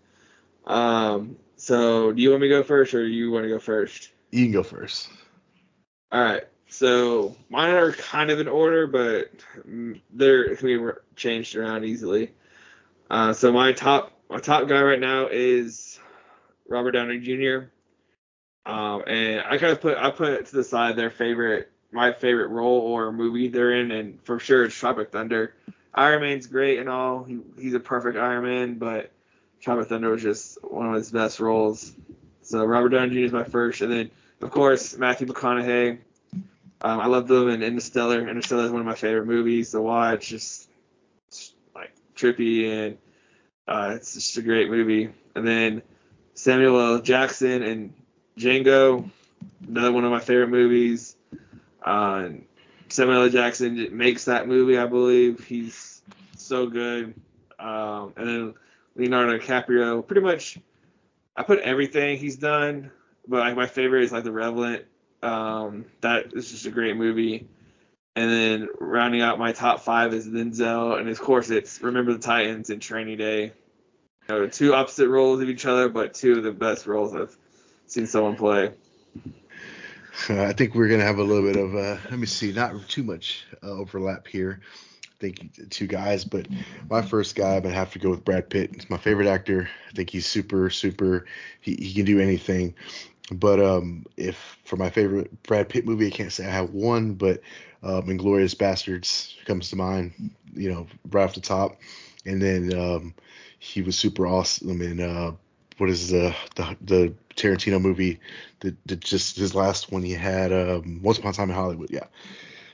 Um. 0.66 1.36
So 1.56 2.12
do 2.12 2.22
you 2.22 2.30
want 2.30 2.42
me 2.42 2.48
to 2.48 2.54
go 2.54 2.62
first 2.62 2.94
or 2.94 3.06
you 3.06 3.30
want 3.30 3.44
to 3.44 3.48
go 3.48 3.58
first? 3.58 4.10
You 4.30 4.44
can 4.44 4.52
go 4.52 4.62
first. 4.62 5.08
All 6.12 6.22
right. 6.22 6.44
So 6.68 7.36
mine 7.48 7.74
are 7.74 7.92
kind 7.92 8.30
of 8.30 8.38
in 8.38 8.48
order, 8.48 8.86
but 8.86 9.30
mm, 9.68 10.00
they're 10.10 10.54
can 10.54 10.66
be 10.66 10.92
changed 11.16 11.56
around 11.56 11.84
easily. 11.84 12.32
Uh, 13.10 13.32
so 13.32 13.52
my 13.52 13.72
top 13.72 14.12
my 14.30 14.38
top 14.38 14.68
guy 14.68 14.80
right 14.80 15.00
now 15.00 15.26
is 15.26 15.98
Robert 16.68 16.92
Downey 16.92 17.18
Jr. 17.18 17.66
Um, 18.64 19.02
and 19.06 19.40
I 19.40 19.58
kind 19.58 19.72
of 19.72 19.80
put 19.80 19.98
I 19.98 20.10
put 20.10 20.46
to 20.46 20.56
the 20.56 20.64
side 20.64 20.96
their 20.96 21.10
favorite 21.10 21.70
my 21.92 22.12
favorite 22.12 22.48
role 22.48 22.80
or 22.80 23.10
movie 23.12 23.48
they're 23.48 23.72
in, 23.72 23.90
and 23.90 24.22
for 24.22 24.38
sure 24.38 24.64
it's 24.64 24.74
Tropic 24.74 25.10
Thunder. 25.10 25.54
Iron 25.92 26.22
Man's 26.22 26.46
great 26.46 26.78
and 26.78 26.88
all. 26.88 27.24
He, 27.24 27.40
he's 27.58 27.74
a 27.74 27.80
perfect 27.80 28.16
Iron 28.16 28.44
Man, 28.44 28.74
but 28.78 29.10
Tropic 29.60 29.88
Thunder 29.88 30.10
was 30.10 30.22
just 30.22 30.62
one 30.62 30.88
of 30.88 30.94
his 30.94 31.10
best 31.10 31.40
roles. 31.40 31.92
So 32.42 32.64
Robert 32.64 32.90
Downey 32.90 33.14
Jr. 33.14 33.18
is 33.20 33.32
my 33.32 33.44
first, 33.44 33.80
and 33.80 33.90
then 33.90 34.10
of 34.40 34.50
course 34.52 34.96
Matthew 34.96 35.26
McConaughey. 35.26 35.98
Um, 36.82 37.00
I 37.00 37.06
love 37.06 37.28
them 37.28 37.48
in 37.48 37.62
Interstellar. 37.62 38.26
Interstellar 38.26 38.64
is 38.64 38.70
one 38.70 38.80
of 38.80 38.86
my 38.86 38.94
favorite 38.94 39.26
movies 39.26 39.72
to 39.72 39.82
watch. 39.82 40.28
Just, 40.28 40.68
just 41.30 41.54
like 41.74 41.92
trippy 42.16 42.70
and 42.70 42.96
uh, 43.70 43.92
it's 43.94 44.14
just 44.14 44.36
a 44.36 44.42
great 44.42 44.68
movie. 44.68 45.10
And 45.36 45.46
then 45.46 45.82
Samuel 46.34 46.80
L. 46.80 47.00
Jackson 47.00 47.62
and 47.62 47.94
Django, 48.36 49.08
another 49.66 49.92
one 49.92 50.04
of 50.04 50.10
my 50.10 50.18
favorite 50.18 50.48
movies. 50.48 51.16
Uh, 51.80 52.30
Samuel 52.88 53.22
L. 53.22 53.28
Jackson 53.28 53.96
makes 53.96 54.24
that 54.24 54.48
movie, 54.48 54.76
I 54.76 54.86
believe. 54.86 55.44
He's 55.44 56.02
so 56.36 56.66
good. 56.66 57.14
Um, 57.60 58.12
and 58.16 58.28
then 58.28 58.54
Leonardo 58.96 59.38
DiCaprio, 59.38 60.04
pretty 60.04 60.22
much, 60.22 60.58
I 61.36 61.44
put 61.44 61.60
everything 61.60 62.18
he's 62.18 62.36
done, 62.36 62.90
but 63.28 63.40
like 63.40 63.56
my 63.56 63.66
favorite 63.66 64.02
is 64.02 64.10
like 64.10 64.24
The 64.24 64.32
Revenant. 64.32 64.84
Um, 65.22 65.84
that 66.00 66.32
is 66.32 66.50
just 66.50 66.66
a 66.66 66.70
great 66.70 66.96
movie. 66.96 67.46
And 68.16 68.30
then 68.30 68.68
rounding 68.80 69.20
out 69.20 69.38
my 69.38 69.52
top 69.52 69.80
five 69.80 70.12
is 70.12 70.26
Denzel, 70.26 70.98
and 70.98 71.08
of 71.08 71.20
course 71.20 71.50
it's 71.50 71.80
Remember 71.80 72.12
the 72.12 72.18
Titans 72.18 72.70
and 72.70 72.82
Training 72.82 73.18
Day. 73.18 73.52
Know, 74.30 74.46
two 74.46 74.74
opposite 74.74 75.08
roles 75.08 75.42
of 75.42 75.48
each 75.48 75.66
other, 75.66 75.88
but 75.88 76.14
two 76.14 76.38
of 76.38 76.44
the 76.44 76.52
best 76.52 76.86
roles 76.86 77.14
I've 77.16 77.36
seen 77.86 78.06
someone 78.06 78.36
play. 78.36 78.72
Uh, 80.28 80.44
I 80.44 80.52
think 80.52 80.74
we're 80.74 80.88
gonna 80.88 81.02
have 81.02 81.18
a 81.18 81.24
little 81.24 81.42
bit 81.42 81.56
of 81.56 81.74
uh, 81.74 81.96
let 82.10 82.18
me 82.18 82.26
see, 82.26 82.52
not 82.52 82.88
too 82.88 83.02
much 83.02 83.44
uh, 83.60 83.70
overlap 83.70 84.28
here. 84.28 84.60
I 85.04 85.08
think 85.18 85.70
two 85.70 85.88
guys, 85.88 86.24
but 86.24 86.46
my 86.88 87.02
first 87.02 87.34
guy 87.34 87.56
I'm 87.56 87.62
gonna 87.62 87.74
have 87.74 87.92
to 87.94 87.98
go 87.98 88.10
with 88.10 88.24
Brad 88.24 88.48
Pitt. 88.48 88.70
He's 88.72 88.88
my 88.88 88.98
favorite 88.98 89.26
actor. 89.26 89.68
I 89.88 89.92
think 89.94 90.10
he's 90.10 90.26
super, 90.26 90.70
super. 90.70 91.26
He, 91.60 91.74
he 91.74 91.92
can 91.92 92.04
do 92.04 92.20
anything. 92.20 92.74
But 93.32 93.60
um, 93.60 94.06
if 94.16 94.58
for 94.64 94.76
my 94.76 94.90
favorite 94.90 95.42
Brad 95.42 95.68
Pitt 95.68 95.86
movie, 95.86 96.06
I 96.06 96.10
can't 96.10 96.32
say 96.32 96.46
I 96.46 96.50
have 96.50 96.70
one, 96.70 97.14
but 97.14 97.40
um, 97.82 98.04
Inglourious 98.04 98.54
Basterds 98.54 99.34
comes 99.44 99.70
to 99.70 99.76
mind. 99.76 100.30
You 100.54 100.72
know, 100.72 100.86
right 101.10 101.24
off 101.24 101.34
the 101.34 101.40
top. 101.40 101.80
And 102.26 102.40
then 102.40 102.78
um, 102.78 103.14
he 103.60 103.82
was 103.82 103.96
super 103.96 104.26
awesome 104.26 104.80
in 104.82 105.00
uh, 105.00 105.32
what 105.78 105.90
is 105.90 106.10
the 106.10 106.34
the, 106.56 106.76
the 106.80 107.14
Tarantino 107.36 107.80
movie? 107.80 108.18
The, 108.60 108.74
the 108.86 108.96
just 108.96 109.36
his 109.36 109.54
last 109.54 109.92
one 109.92 110.02
he 110.02 110.12
had 110.12 110.52
um, 110.52 111.00
Once 111.02 111.18
Upon 111.18 111.30
a 111.30 111.34
Time 111.34 111.50
in 111.50 111.56
Hollywood. 111.56 111.90
Yeah. 111.90 112.06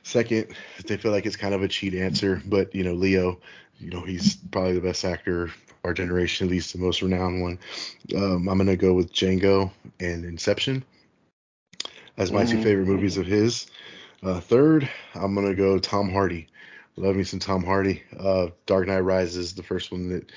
Second, 0.03 0.55
they 0.87 0.97
feel 0.97 1.11
like 1.11 1.27
it's 1.27 1.37
kind 1.37 1.55
of 1.55 1.63
a 1.63 1.69
cheat 1.69 1.95
answer, 1.95 2.41
but 2.47 2.75
you 2.75 2.85
know 2.85 2.95
Leo, 2.95 3.41
you 3.79 3.91
know 3.91 4.01
he's 4.03 4.37
probably 4.37 4.73
the 4.75 4.81
best 4.81 5.05
actor 5.05 5.45
of 5.45 5.57
our 5.85 5.93
generation, 5.93 6.47
at 6.47 6.51
least 6.51 6.73
the 6.73 6.79
most 6.79 7.03
renowned 7.03 7.43
one. 7.43 7.59
Um, 8.17 8.49
I'm 8.49 8.59
gonna 8.59 8.77
go 8.77 8.95
with 8.95 9.13
Django 9.13 9.71
and 10.01 10.25
Inception 10.25 10.85
as 12.17 12.33
my 12.33 12.45
two 12.45 12.59
Mhm. 12.59 12.63
favorite 12.63 12.87
movies 12.87 13.17
of 13.19 13.27
his. 13.27 13.67
Uh, 14.23 14.41
third, 14.41 14.89
I'm 15.15 15.35
gonna 15.35 15.55
go 15.55 15.79
Tom 15.79 16.11
Hardy. 16.11 16.47
Love 16.97 17.17
me 17.17 17.25
some 17.25 17.41
Tom 17.41 17.63
Hardy. 17.63 18.03
Uh, 18.19 18.49
Dark 18.65 18.87
Knight 18.87 19.01
Rises, 19.01 19.55
the 19.55 19.63
first 19.63 19.93
one 19.93 20.09
that 20.09 20.31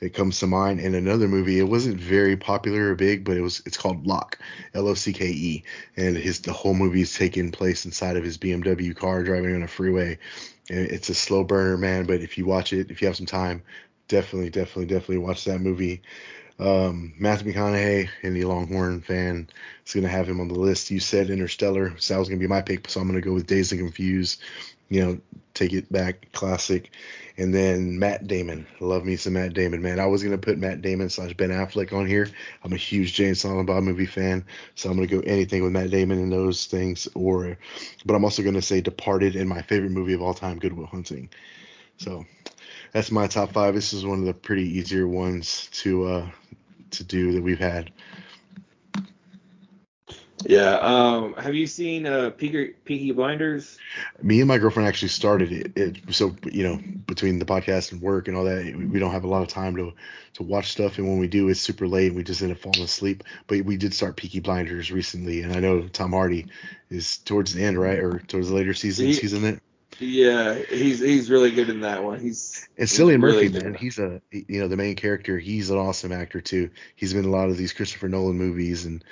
it 0.00 0.14
comes 0.14 0.40
to 0.40 0.46
mind. 0.46 0.80
And 0.80 0.94
another 0.94 1.28
movie, 1.28 1.58
it 1.58 1.68
wasn't 1.68 1.98
very 1.98 2.36
popular 2.36 2.90
or 2.90 2.94
big, 2.94 3.24
but 3.24 3.36
it 3.36 3.40
was 3.40 3.62
it's 3.66 3.76
called 3.76 4.06
Locke, 4.06 4.38
L 4.74 4.88
O 4.88 4.94
C 4.94 5.12
K 5.12 5.26
E, 5.26 5.64
and 5.96 6.16
his 6.16 6.40
the 6.40 6.52
whole 6.52 6.74
movie 6.74 7.02
is 7.02 7.16
taking 7.16 7.50
place 7.50 7.84
inside 7.84 8.16
of 8.16 8.24
his 8.24 8.38
BMW 8.38 8.94
car 8.94 9.22
driving 9.22 9.54
on 9.54 9.62
a 9.62 9.68
freeway. 9.68 10.18
It's 10.68 11.08
a 11.08 11.14
slow 11.14 11.44
burner, 11.44 11.76
man. 11.76 12.06
But 12.06 12.20
if 12.20 12.38
you 12.38 12.46
watch 12.46 12.72
it, 12.72 12.90
if 12.90 13.00
you 13.00 13.06
have 13.06 13.16
some 13.16 13.26
time, 13.26 13.62
definitely, 14.08 14.50
definitely, 14.50 14.86
definitely 14.86 15.18
watch 15.18 15.44
that 15.44 15.60
movie. 15.60 16.02
Um, 16.58 17.12
Matthew 17.18 17.52
McConaughey, 17.52 18.08
any 18.22 18.44
Longhorn 18.44 19.02
fan, 19.02 19.48
is 19.86 19.92
gonna 19.92 20.08
have 20.08 20.28
him 20.28 20.40
on 20.40 20.48
the 20.48 20.58
list. 20.58 20.90
You 20.90 21.00
said 21.00 21.28
Interstellar, 21.28 21.94
so 21.98 22.14
that 22.14 22.20
was 22.20 22.28
gonna 22.28 22.40
be 22.40 22.46
my 22.46 22.62
pick, 22.62 22.88
so 22.88 23.00
I'm 23.00 23.06
gonna 23.06 23.20
go 23.20 23.34
with 23.34 23.46
Dazed 23.46 23.72
and 23.72 23.80
Confused. 23.80 24.40
You 24.88 25.04
know, 25.04 25.20
take 25.54 25.72
it 25.72 25.90
back, 25.90 26.28
classic. 26.32 26.90
And 27.38 27.54
then 27.54 27.98
Matt 27.98 28.26
Damon. 28.26 28.66
Love 28.80 29.04
me 29.04 29.16
some 29.16 29.34
Matt 29.34 29.52
Damon, 29.52 29.82
man. 29.82 29.98
I 29.98 30.06
was 30.06 30.22
gonna 30.22 30.38
put 30.38 30.58
Matt 30.58 30.80
Damon 30.80 31.10
slash 31.10 31.34
Ben 31.34 31.50
Affleck 31.50 31.92
on 31.92 32.06
here. 32.06 32.28
I'm 32.62 32.72
a 32.72 32.76
huge 32.76 33.14
Jay 33.14 33.26
and 33.26 33.36
Silent 33.36 33.66
Bob 33.66 33.82
movie 33.82 34.06
fan, 34.06 34.44
so 34.74 34.88
I'm 34.88 34.96
gonna 34.96 35.06
go 35.06 35.20
anything 35.20 35.62
with 35.62 35.72
Matt 35.72 35.90
Damon 35.90 36.18
in 36.18 36.30
those 36.30 36.66
things. 36.66 37.08
Or, 37.14 37.58
but 38.04 38.14
I'm 38.14 38.24
also 38.24 38.42
gonna 38.42 38.62
say 38.62 38.80
Departed 38.80 39.36
and 39.36 39.48
my 39.48 39.62
favorite 39.62 39.90
movie 39.90 40.14
of 40.14 40.22
all 40.22 40.34
time, 40.34 40.58
Good 40.58 40.72
Will 40.72 40.86
Hunting. 40.86 41.28
So 41.98 42.24
that's 42.92 43.10
my 43.10 43.26
top 43.26 43.52
five. 43.52 43.74
This 43.74 43.92
is 43.92 44.06
one 44.06 44.20
of 44.20 44.26
the 44.26 44.34
pretty 44.34 44.78
easier 44.78 45.06
ones 45.06 45.68
to 45.72 46.04
uh 46.06 46.30
to 46.92 47.04
do 47.04 47.32
that 47.32 47.42
we've 47.42 47.58
had. 47.58 47.90
Yeah. 50.48 50.76
Um. 50.78 51.34
Have 51.34 51.54
you 51.54 51.66
seen 51.66 52.06
uh 52.06 52.30
Peaky, 52.30 52.74
Peaky 52.84 53.12
Blinders? 53.12 53.78
Me 54.22 54.40
and 54.40 54.48
my 54.48 54.58
girlfriend 54.58 54.88
actually 54.88 55.08
started 55.08 55.52
it, 55.52 55.72
it. 55.76 56.14
So 56.14 56.36
you 56.50 56.62
know, 56.62 56.80
between 57.06 57.38
the 57.38 57.44
podcast 57.44 57.92
and 57.92 58.00
work 58.00 58.28
and 58.28 58.36
all 58.36 58.44
that, 58.44 58.64
we- 58.76 58.98
don't 59.00 59.12
have 59.12 59.24
a 59.24 59.28
lot 59.28 59.42
of 59.42 59.48
time 59.48 59.76
to 59.76 59.92
to 60.34 60.42
watch 60.42 60.70
stuff. 60.72 60.98
And 60.98 61.08
when 61.08 61.18
we 61.18 61.28
do, 61.28 61.48
it's 61.48 61.60
super 61.60 61.86
late. 61.88 62.08
and 62.08 62.16
We 62.16 62.22
just 62.24 62.42
end 62.42 62.52
up 62.52 62.58
falling 62.58 62.82
asleep. 62.82 63.24
But 63.46 63.62
we 63.64 63.76
did 63.76 63.94
start 63.94 64.16
Peaky 64.16 64.40
Blinders 64.40 64.90
recently, 64.92 65.42
and 65.42 65.52
I 65.52 65.60
know 65.60 65.88
Tom 65.88 66.12
Hardy 66.12 66.46
is 66.90 67.18
towards 67.18 67.52
the 67.54 67.64
end, 67.64 67.78
right, 67.78 67.98
or 67.98 68.20
towards 68.20 68.48
the 68.48 68.54
later 68.54 68.74
seasons. 68.74 69.16
He- 69.16 69.20
He's 69.22 69.32
in 69.32 69.44
it. 69.44 69.60
Yeah, 69.98 70.54
he's 70.68 71.00
he's 71.00 71.30
really 71.30 71.52
good 71.52 71.70
in 71.70 71.80
that 71.80 72.04
one. 72.04 72.20
He's 72.20 72.68
And 72.76 72.86
Cillian 72.86 73.18
Murphy, 73.20 73.48
really 73.48 73.62
man, 73.62 73.72
he's 73.74 73.98
a 73.98 74.20
you 74.30 74.60
know 74.60 74.68
the 74.68 74.76
main 74.76 74.94
character. 74.94 75.38
He's 75.38 75.70
an 75.70 75.78
awesome 75.78 76.12
actor 76.12 76.42
too. 76.42 76.68
He's 76.96 77.14
been 77.14 77.24
in 77.24 77.30
a 77.30 77.32
lot 77.32 77.48
of 77.48 77.56
these 77.56 77.72
Christopher 77.72 78.06
Nolan 78.08 78.36
movies 78.36 78.84
and, 78.84 79.02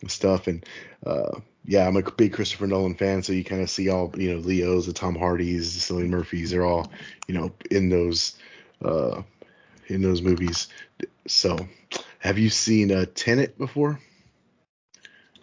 and 0.00 0.10
stuff. 0.10 0.46
And 0.46 0.64
uh, 1.04 1.40
yeah, 1.64 1.86
I'm 1.86 1.96
a 1.96 2.02
big 2.02 2.32
Christopher 2.32 2.66
Nolan 2.66 2.94
fan, 2.94 3.22
so 3.22 3.32
you 3.32 3.44
kind 3.44 3.62
of 3.62 3.70
see 3.70 3.88
all 3.88 4.12
you 4.16 4.32
know 4.34 4.38
Leos, 4.38 4.86
the 4.86 4.92
Tom 4.92 5.16
Hardys, 5.16 5.74
the 5.74 5.94
Cillian 5.94 6.10
Murphys, 6.10 6.50
they're 6.50 6.66
all 6.66 6.90
you 7.26 7.34
know 7.34 7.52
in 7.70 7.88
those 7.88 8.36
uh, 8.84 9.22
in 9.86 10.02
those 10.02 10.22
movies. 10.22 10.68
So, 11.26 11.68
have 12.18 12.38
you 12.38 12.50
seen 12.50 12.92
uh, 12.92 13.06
Tenet 13.14 13.58
before? 13.58 14.00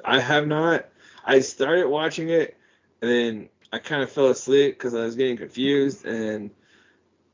I 0.04 0.20
have 0.20 0.48
not. 0.48 0.86
I 1.26 1.40
started 1.40 1.88
watching 1.88 2.30
it, 2.30 2.58
and 3.02 3.12
then 3.12 3.50
I 3.72 3.80
kind 3.80 4.04
of 4.04 4.12
fell 4.12 4.28
asleep 4.28 4.76
because 4.76 4.94
I 4.94 5.04
was 5.06 5.16
getting 5.16 5.38
confused, 5.38 6.06
and 6.06 6.52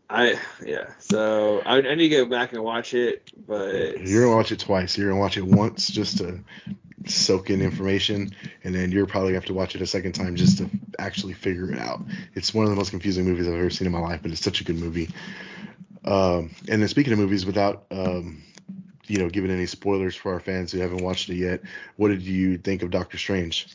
I 0.09 0.39
yeah. 0.65 0.91
So 0.99 1.61
I, 1.65 1.77
I 1.77 1.95
need 1.95 2.09
to 2.09 2.23
go 2.23 2.25
back 2.25 2.53
and 2.53 2.63
watch 2.63 2.93
it, 2.93 3.31
but 3.47 3.99
You're 3.99 4.23
gonna 4.23 4.35
watch 4.35 4.51
it 4.51 4.59
twice. 4.59 4.97
You're 4.97 5.09
gonna 5.09 5.19
watch 5.19 5.37
it 5.37 5.45
once 5.45 5.87
just 5.89 6.17
to 6.19 6.39
soak 7.05 7.49
in 7.49 7.61
information, 7.61 8.31
and 8.63 8.73
then 8.75 8.91
you're 8.91 9.05
probably 9.05 9.29
gonna 9.29 9.37
have 9.37 9.45
to 9.45 9.53
watch 9.53 9.75
it 9.75 9.81
a 9.81 9.87
second 9.87 10.13
time 10.13 10.35
just 10.35 10.57
to 10.59 10.69
actually 10.97 11.33
figure 11.33 11.71
it 11.71 11.79
out. 11.79 12.01
It's 12.33 12.53
one 12.53 12.65
of 12.65 12.69
the 12.69 12.75
most 12.75 12.91
confusing 12.91 13.25
movies 13.25 13.47
I've 13.47 13.53
ever 13.53 13.69
seen 13.69 13.85
in 13.85 13.93
my 13.93 13.99
life, 13.99 14.21
but 14.21 14.31
it's 14.31 14.41
such 14.41 14.61
a 14.61 14.63
good 14.63 14.77
movie. 14.77 15.09
Um, 16.05 16.51
and 16.67 16.81
then 16.81 16.87
speaking 16.87 17.13
of 17.13 17.19
movies, 17.19 17.45
without 17.45 17.85
um, 17.91 18.43
you 19.07 19.19
know 19.19 19.29
giving 19.29 19.51
any 19.51 19.65
spoilers 19.65 20.15
for 20.15 20.33
our 20.33 20.39
fans 20.39 20.71
who 20.71 20.79
haven't 20.79 21.03
watched 21.03 21.29
it 21.29 21.35
yet, 21.35 21.61
what 21.95 22.09
did 22.09 22.21
you 22.21 22.57
think 22.57 22.83
of 22.83 22.91
Doctor 22.91 23.17
Strange? 23.17 23.67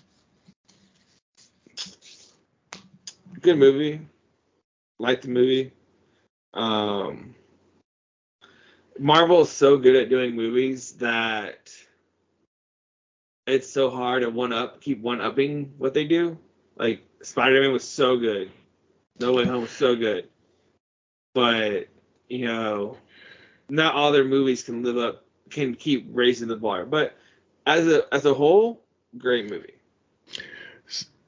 good 3.44 3.58
movie. 3.58 4.00
Like 4.98 5.20
the 5.20 5.28
movie. 5.28 5.72
Um, 6.54 7.34
Marvel 8.98 9.42
is 9.42 9.50
so 9.50 9.76
good 9.76 9.96
at 9.96 10.08
doing 10.08 10.34
movies 10.34 10.92
that 10.92 11.70
it's 13.46 13.70
so 13.70 13.90
hard 13.90 14.22
to 14.22 14.30
one 14.30 14.52
up, 14.52 14.80
keep 14.80 15.00
one 15.00 15.20
upping 15.20 15.74
what 15.78 15.94
they 15.94 16.04
do. 16.04 16.38
Like 16.76 17.02
Spider 17.22 17.60
Man 17.60 17.72
was 17.72 17.84
so 17.84 18.16
good, 18.16 18.50
No 19.20 19.32
Way 19.32 19.44
Home 19.46 19.62
was 19.62 19.70
so 19.70 19.94
good, 19.96 20.28
but 21.34 21.88
you 22.28 22.46
know, 22.46 22.96
not 23.68 23.94
all 23.94 24.12
their 24.12 24.24
movies 24.24 24.62
can 24.62 24.82
live 24.82 24.98
up, 24.98 25.24
can 25.50 25.74
keep 25.74 26.08
raising 26.10 26.48
the 26.48 26.56
bar. 26.56 26.84
But 26.84 27.16
as 27.66 27.86
a 27.86 28.12
as 28.12 28.24
a 28.24 28.34
whole, 28.34 28.82
great 29.16 29.50
movie. 29.50 29.74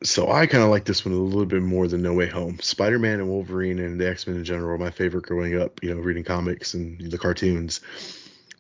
So 0.03 0.31
I 0.31 0.47
kind 0.47 0.63
of 0.63 0.69
like 0.69 0.85
this 0.85 1.05
one 1.05 1.15
a 1.15 1.19
little 1.19 1.47
bit 1.47 1.63
more 1.63 1.89
than 1.89 2.03
No 2.03 2.13
Way 2.13 2.29
Home. 2.29 2.59
Spider-Man 2.61 3.19
and 3.19 3.29
Wolverine 3.29 3.79
and 3.79 3.99
the 3.99 4.09
X-Men 4.09 4.37
in 4.37 4.45
general 4.45 4.75
are 4.75 4.79
my 4.79 4.91
favorite 4.91 5.25
growing 5.25 5.59
up, 5.59 5.83
you 5.83 5.95
know, 5.95 6.01
reading 6.01 6.23
comics 6.23 6.75
and 6.75 7.01
the 7.11 7.17
cartoons. 7.17 7.81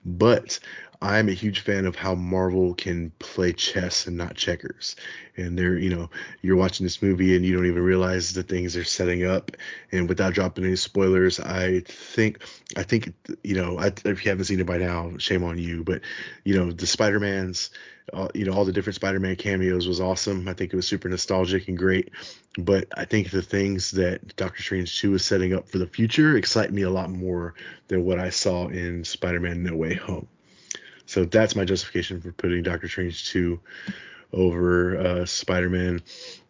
But 0.05 0.59
I'm 1.03 1.29
a 1.29 1.33
huge 1.33 1.61
fan 1.61 1.87
of 1.87 1.97
how 1.97 2.15
Marvel 2.15 2.75
can 2.75 3.11
play 3.19 3.53
chess 3.53 4.07
and 4.07 4.17
not 4.17 4.35
checkers. 4.35 4.97
And 5.37 5.59
they're, 5.59 5.77
you 5.77 5.91
know, 5.91 6.11
you're 6.43 6.57
watching 6.57 6.85
this 6.85 7.03
movie 7.03 7.37
and 7.37 7.45
you 7.45 7.55
don't 7.55 7.67
even 7.67 7.83
realize 7.83 8.33
the 8.33 8.43
things 8.43 8.75
they're 8.75 8.85
setting 8.85 9.25
up. 9.25 9.53
And 9.93 10.09
without 10.09 10.35
dropping 10.35 10.65
any 10.65 10.77
spoilers, 10.77 11.39
I 11.39 11.81
think, 11.81 12.43
I 12.77 12.83
think, 12.83 13.13
you 13.43 13.55
know, 13.55 13.79
I, 13.79 13.93
if 14.05 14.25
you 14.25 14.31
haven't 14.31 14.47
seen 14.47 14.61
it 14.61 14.67
by 14.67 14.79
now, 14.79 15.13
shame 15.19 15.45
on 15.45 15.59
you. 15.59 15.85
But, 15.85 16.03
you 16.45 16.57
know, 16.57 16.73
the 16.73 16.87
Spider-Mans, 16.87 17.71
uh, 18.13 18.29
you 18.35 18.45
know, 18.45 18.53
all 18.53 18.65
the 18.65 18.73
different 18.73 18.97
Spider-Man 18.97 19.37
cameos 19.37 19.87
was 19.87 20.01
awesome. 20.01 20.49
I 20.49 20.55
think 20.55 20.73
it 20.73 20.77
was 20.77 20.87
super 20.87 21.09
nostalgic 21.09 21.69
and 21.69 21.77
great. 21.77 22.11
But 22.59 22.89
I 22.97 23.05
think 23.05 23.31
the 23.31 23.43
things 23.43 23.91
that 23.93 24.37
Doctor 24.37 24.63
Strange 24.63 24.99
2 25.01 25.15
is 25.15 25.25
setting 25.25 25.53
up 25.53 25.69
for 25.69 25.79
the 25.79 25.87
future 25.87 26.37
excite 26.37 26.73
me 26.73 26.83
a 26.83 26.91
lot 26.91 27.11
more 27.11 27.55
than 27.89 28.05
what 28.05 28.19
I 28.19 28.31
saw 28.31 28.69
in 28.69 29.05
Spider-Man 29.05 29.63
No 29.63 29.77
Way 29.77 29.95
Home. 29.95 30.29
So 31.07 31.25
that's 31.25 31.57
my 31.57 31.65
justification 31.65 32.21
for 32.21 32.33
putting 32.33 32.63
Doctor 32.63 32.89
Strange 32.89 33.31
2 33.31 33.61
over 34.33 34.99
uh, 34.99 35.25
Spider-Man. 35.25 36.03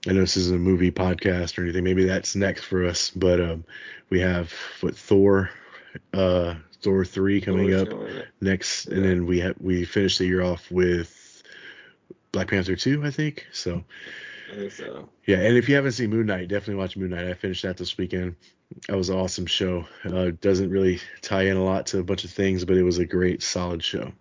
I 0.09 0.13
know 0.13 0.21
this 0.21 0.37
isn't 0.37 0.57
a 0.57 0.59
movie 0.59 0.91
podcast 0.91 1.59
or 1.59 1.63
anything. 1.63 1.85
Maybe 1.85 2.05
that's 2.05 2.35
next 2.35 2.65
for 2.65 2.85
us. 2.85 3.11
But 3.11 3.41
um, 3.41 3.65
we 4.11 4.21
have 4.21 4.53
what 4.81 4.97
Thor, 4.97 5.51
uh, 6.13 6.55
Thor 6.83 7.05
3 7.05 7.41
coming 7.41 7.71
Thor's 7.71 7.83
up 7.89 8.25
next, 8.41 8.87
and 8.87 9.05
then 9.05 9.27
we 9.27 9.41
have 9.41 9.57
we 9.61 9.85
finish 9.85 10.19
the 10.19 10.27
year 10.27 10.43
off 10.43 10.71
with 10.71 11.43
Black 12.33 12.49
Panther 12.49 12.77
2, 12.77 13.05
I 13.05 13.11
think. 13.11 13.47
So 13.53 13.85
I 14.53 14.57
think 14.57 14.73
so. 14.73 15.09
yeah, 15.27 15.39
and 15.39 15.57
if 15.57 15.69
you 15.69 15.75
haven't 15.75 15.93
seen 15.93 16.11
Moon 16.11 16.27
Knight, 16.27 16.49
definitely 16.49 16.77
watch 16.77 16.97
Moon 16.97 17.11
Knight. 17.11 17.27
I 17.27 17.35
finished 17.35 17.63
that 17.63 17.77
this 17.77 17.99
weekend. 17.99 18.37
That 18.89 18.97
was 18.97 19.11
an 19.11 19.17
awesome 19.17 19.47
show. 19.47 19.87
Uh, 20.05 20.31
doesn't 20.41 20.71
really 20.71 21.01
tie 21.23 21.47
in 21.47 21.57
a 21.57 21.65
lot 21.65 21.87
to 21.87 21.99
a 21.99 22.05
bunch 22.05 22.25
of 22.25 22.31
things, 22.31 22.65
but 22.65 22.77
it 22.77 22.83
was 22.83 22.99
a 22.99 23.07
great, 23.07 23.43
solid 23.43 23.83
show. 23.83 24.13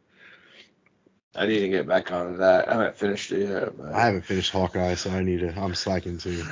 I 1.36 1.48
need 1.48 1.60
to 1.60 1.70
get 1.70 1.88
back 1.88 2.12
onto 2.12 2.38
that. 2.38 2.70
I 2.70 2.74
haven't 2.74 2.96
finished 2.96 3.32
it 3.32 3.50
yet. 3.50 3.78
But... 3.78 3.94
I 3.94 4.06
haven't 4.06 4.24
finished 4.24 4.52
Hawkeye, 4.52 4.96
so 4.96 5.12
I 5.12 5.22
need 5.22 5.42
to. 5.42 5.54
I'm 5.60 5.76
slacking 5.76 6.18
too. 6.18 6.44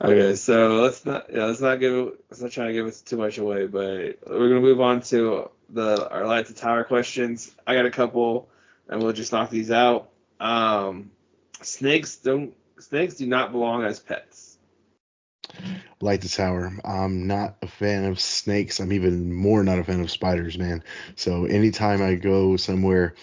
Okay, 0.00 0.36
so 0.36 0.76
let's 0.82 1.04
not 1.04 1.26
yeah, 1.32 1.46
let's 1.46 1.60
not 1.60 1.80
give 1.80 2.12
let's 2.30 2.40
not 2.40 2.52
try 2.52 2.68
to 2.68 2.72
give 2.72 2.86
us 2.86 3.00
too 3.00 3.16
much 3.16 3.38
away, 3.38 3.66
but 3.66 4.18
we're 4.28 4.48
gonna 4.48 4.60
move 4.60 4.80
on 4.80 5.00
to 5.02 5.50
the 5.70 6.08
our 6.08 6.24
light 6.24 6.46
to 6.46 6.54
tower 6.54 6.84
questions. 6.84 7.52
I 7.66 7.74
got 7.74 7.84
a 7.84 7.90
couple, 7.90 8.48
and 8.88 9.02
we'll 9.02 9.12
just 9.12 9.32
knock 9.32 9.50
these 9.50 9.72
out. 9.72 10.10
Um, 10.38 11.10
snakes 11.62 12.16
don't 12.16 12.54
snakes 12.78 13.16
do 13.16 13.26
not 13.26 13.50
belong 13.50 13.82
as 13.82 13.98
pets. 13.98 14.47
Light 16.00 16.20
the 16.20 16.28
tower. 16.28 16.72
I'm 16.84 17.26
not 17.26 17.56
a 17.60 17.66
fan 17.66 18.04
of 18.04 18.20
snakes. 18.20 18.78
I'm 18.78 18.92
even 18.92 19.34
more 19.34 19.64
not 19.64 19.80
a 19.80 19.84
fan 19.84 20.00
of 20.00 20.10
spiders, 20.10 20.56
man. 20.56 20.84
So 21.16 21.44
anytime 21.44 22.02
I 22.02 22.14
go 22.14 22.56
somewhere 22.56 23.14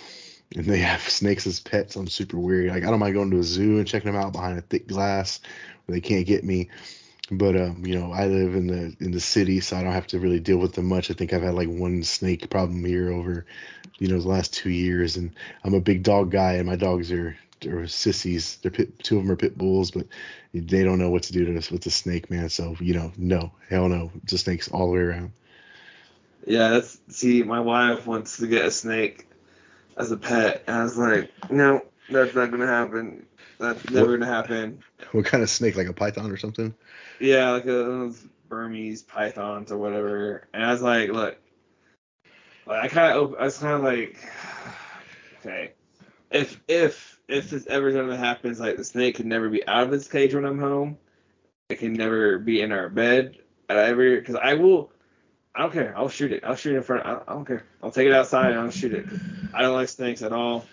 and 0.53 0.65
they 0.65 0.79
have 0.79 1.01
snakes 1.01 1.47
as 1.47 1.61
pets, 1.61 1.95
I'm 1.95 2.07
super 2.07 2.37
weary. 2.37 2.69
Like 2.69 2.83
I 2.83 2.89
don't 2.89 2.99
mind 2.99 3.13
going 3.13 3.31
to 3.31 3.39
a 3.39 3.43
zoo 3.43 3.77
and 3.77 3.87
checking 3.87 4.11
them 4.11 4.21
out 4.21 4.33
behind 4.33 4.57
a 4.57 4.61
thick 4.61 4.87
glass 4.87 5.39
where 5.85 5.95
they 5.95 6.01
can't 6.01 6.25
get 6.25 6.43
me. 6.43 6.69
But 7.31 7.55
um, 7.55 7.85
you 7.85 7.97
know, 7.97 8.11
I 8.11 8.27
live 8.27 8.53
in 8.53 8.67
the 8.67 8.95
in 8.99 9.11
the 9.11 9.19
city, 9.19 9.59
so 9.59 9.77
I 9.77 9.83
don't 9.83 9.93
have 9.93 10.07
to 10.07 10.19
really 10.19 10.39
deal 10.39 10.57
with 10.57 10.73
them 10.73 10.85
much. 10.85 11.09
I 11.09 11.15
think 11.15 11.33
I've 11.33 11.41
had 11.41 11.55
like 11.55 11.69
one 11.69 12.03
snake 12.03 12.49
problem 12.51 12.85
here 12.85 13.11
over, 13.11 13.45
you 13.97 14.09
know, 14.09 14.19
the 14.19 14.27
last 14.27 14.53
two 14.53 14.69
years, 14.69 15.17
and 15.17 15.31
I'm 15.63 15.73
a 15.73 15.81
big 15.81 16.03
dog 16.03 16.29
guy, 16.29 16.53
and 16.53 16.67
my 16.67 16.75
dogs 16.75 17.11
are 17.11 17.35
are 17.65 17.87
sissies. 17.87 18.57
They're 18.57 18.71
pit, 18.71 18.99
two 18.99 19.17
of 19.17 19.23
them 19.23 19.31
are 19.31 19.35
pit 19.35 19.57
bulls, 19.57 19.91
but 19.91 20.07
they 20.53 20.83
don't 20.83 20.99
know 20.99 21.09
what 21.09 21.23
to 21.23 21.33
do 21.33 21.45
to 21.45 21.57
us 21.57 21.71
with 21.71 21.81
the 21.81 21.91
snake, 21.91 22.29
man. 22.29 22.49
So 22.49 22.75
you 22.79 22.93
know, 22.93 23.11
no, 23.17 23.51
hell 23.69 23.89
no, 23.89 24.11
just 24.25 24.45
snakes 24.45 24.69
all 24.69 24.87
the 24.87 24.93
way 24.93 24.99
around. 24.99 25.31
Yeah, 26.45 26.69
that's 26.69 26.99
see, 27.09 27.43
my 27.43 27.59
wife 27.59 28.05
wants 28.05 28.37
to 28.37 28.47
get 28.47 28.65
a 28.65 28.71
snake 28.71 29.27
as 29.97 30.11
a 30.11 30.17
pet, 30.17 30.63
and 30.67 30.75
I 30.75 30.83
was 30.83 30.97
like, 30.97 31.31
no, 31.49 31.81
that's 32.09 32.35
not 32.35 32.51
gonna 32.51 32.67
happen. 32.67 33.25
That's 33.59 33.89
never 33.89 34.17
gonna 34.17 34.31
happen. 34.31 34.83
What 35.11 35.25
kind 35.25 35.43
of 35.43 35.49
snake? 35.49 35.75
Like 35.75 35.87
a 35.87 35.93
python 35.93 36.31
or 36.31 36.37
something? 36.37 36.73
Yeah, 37.19 37.51
like 37.51 37.65
a, 37.65 38.11
Burmese 38.47 39.01
pythons 39.01 39.71
or 39.71 39.77
whatever. 39.77 40.47
And 40.53 40.63
I 40.63 40.71
was 40.71 40.81
like, 40.81 41.09
look, 41.09 41.37
like, 42.65 42.83
I 42.83 42.87
kind 42.87 43.17
of, 43.17 43.35
I 43.39 43.43
was 43.43 43.57
kind 43.57 43.73
of 43.73 43.83
like, 43.83 44.17
okay, 45.39 45.71
if 46.31 46.59
if 46.67 47.14
if 47.27 47.49
this 47.49 47.67
ever 47.67 47.91
gonna 47.91 48.17
happen, 48.17 48.51
it's 48.51 48.59
like 48.59 48.77
the 48.77 48.83
snake 48.83 49.15
can 49.15 49.29
never 49.29 49.49
be 49.49 49.65
out 49.67 49.83
of 49.83 49.93
its 49.93 50.07
cage 50.07 50.33
when 50.33 50.45
I'm 50.45 50.59
home. 50.59 50.97
It 51.69 51.79
can 51.79 51.93
never 51.93 52.37
be 52.37 52.61
in 52.61 52.71
our 52.71 52.89
bed. 52.89 53.37
I 53.69 53.73
ever, 53.73 54.17
because 54.17 54.35
I 54.35 54.53
will, 54.53 54.91
I 55.55 55.61
don't 55.61 55.73
care. 55.73 55.93
I'll 55.97 56.09
shoot 56.09 56.31
it. 56.31 56.43
I'll 56.43 56.55
shoot 56.55 56.73
it 56.73 56.77
in 56.77 56.83
front. 56.83 57.05
I, 57.05 57.19
I 57.27 57.33
don't 57.33 57.45
care. 57.45 57.65
I'll 57.81 57.91
take 57.91 58.07
it 58.07 58.13
outside 58.13 58.51
and 58.51 58.59
I'll 58.59 58.69
shoot 58.69 58.93
it. 58.93 59.05
I 59.53 59.63
don't 59.63 59.73
like 59.73 59.89
snakes 59.89 60.21
at 60.21 60.31
all. 60.31 60.65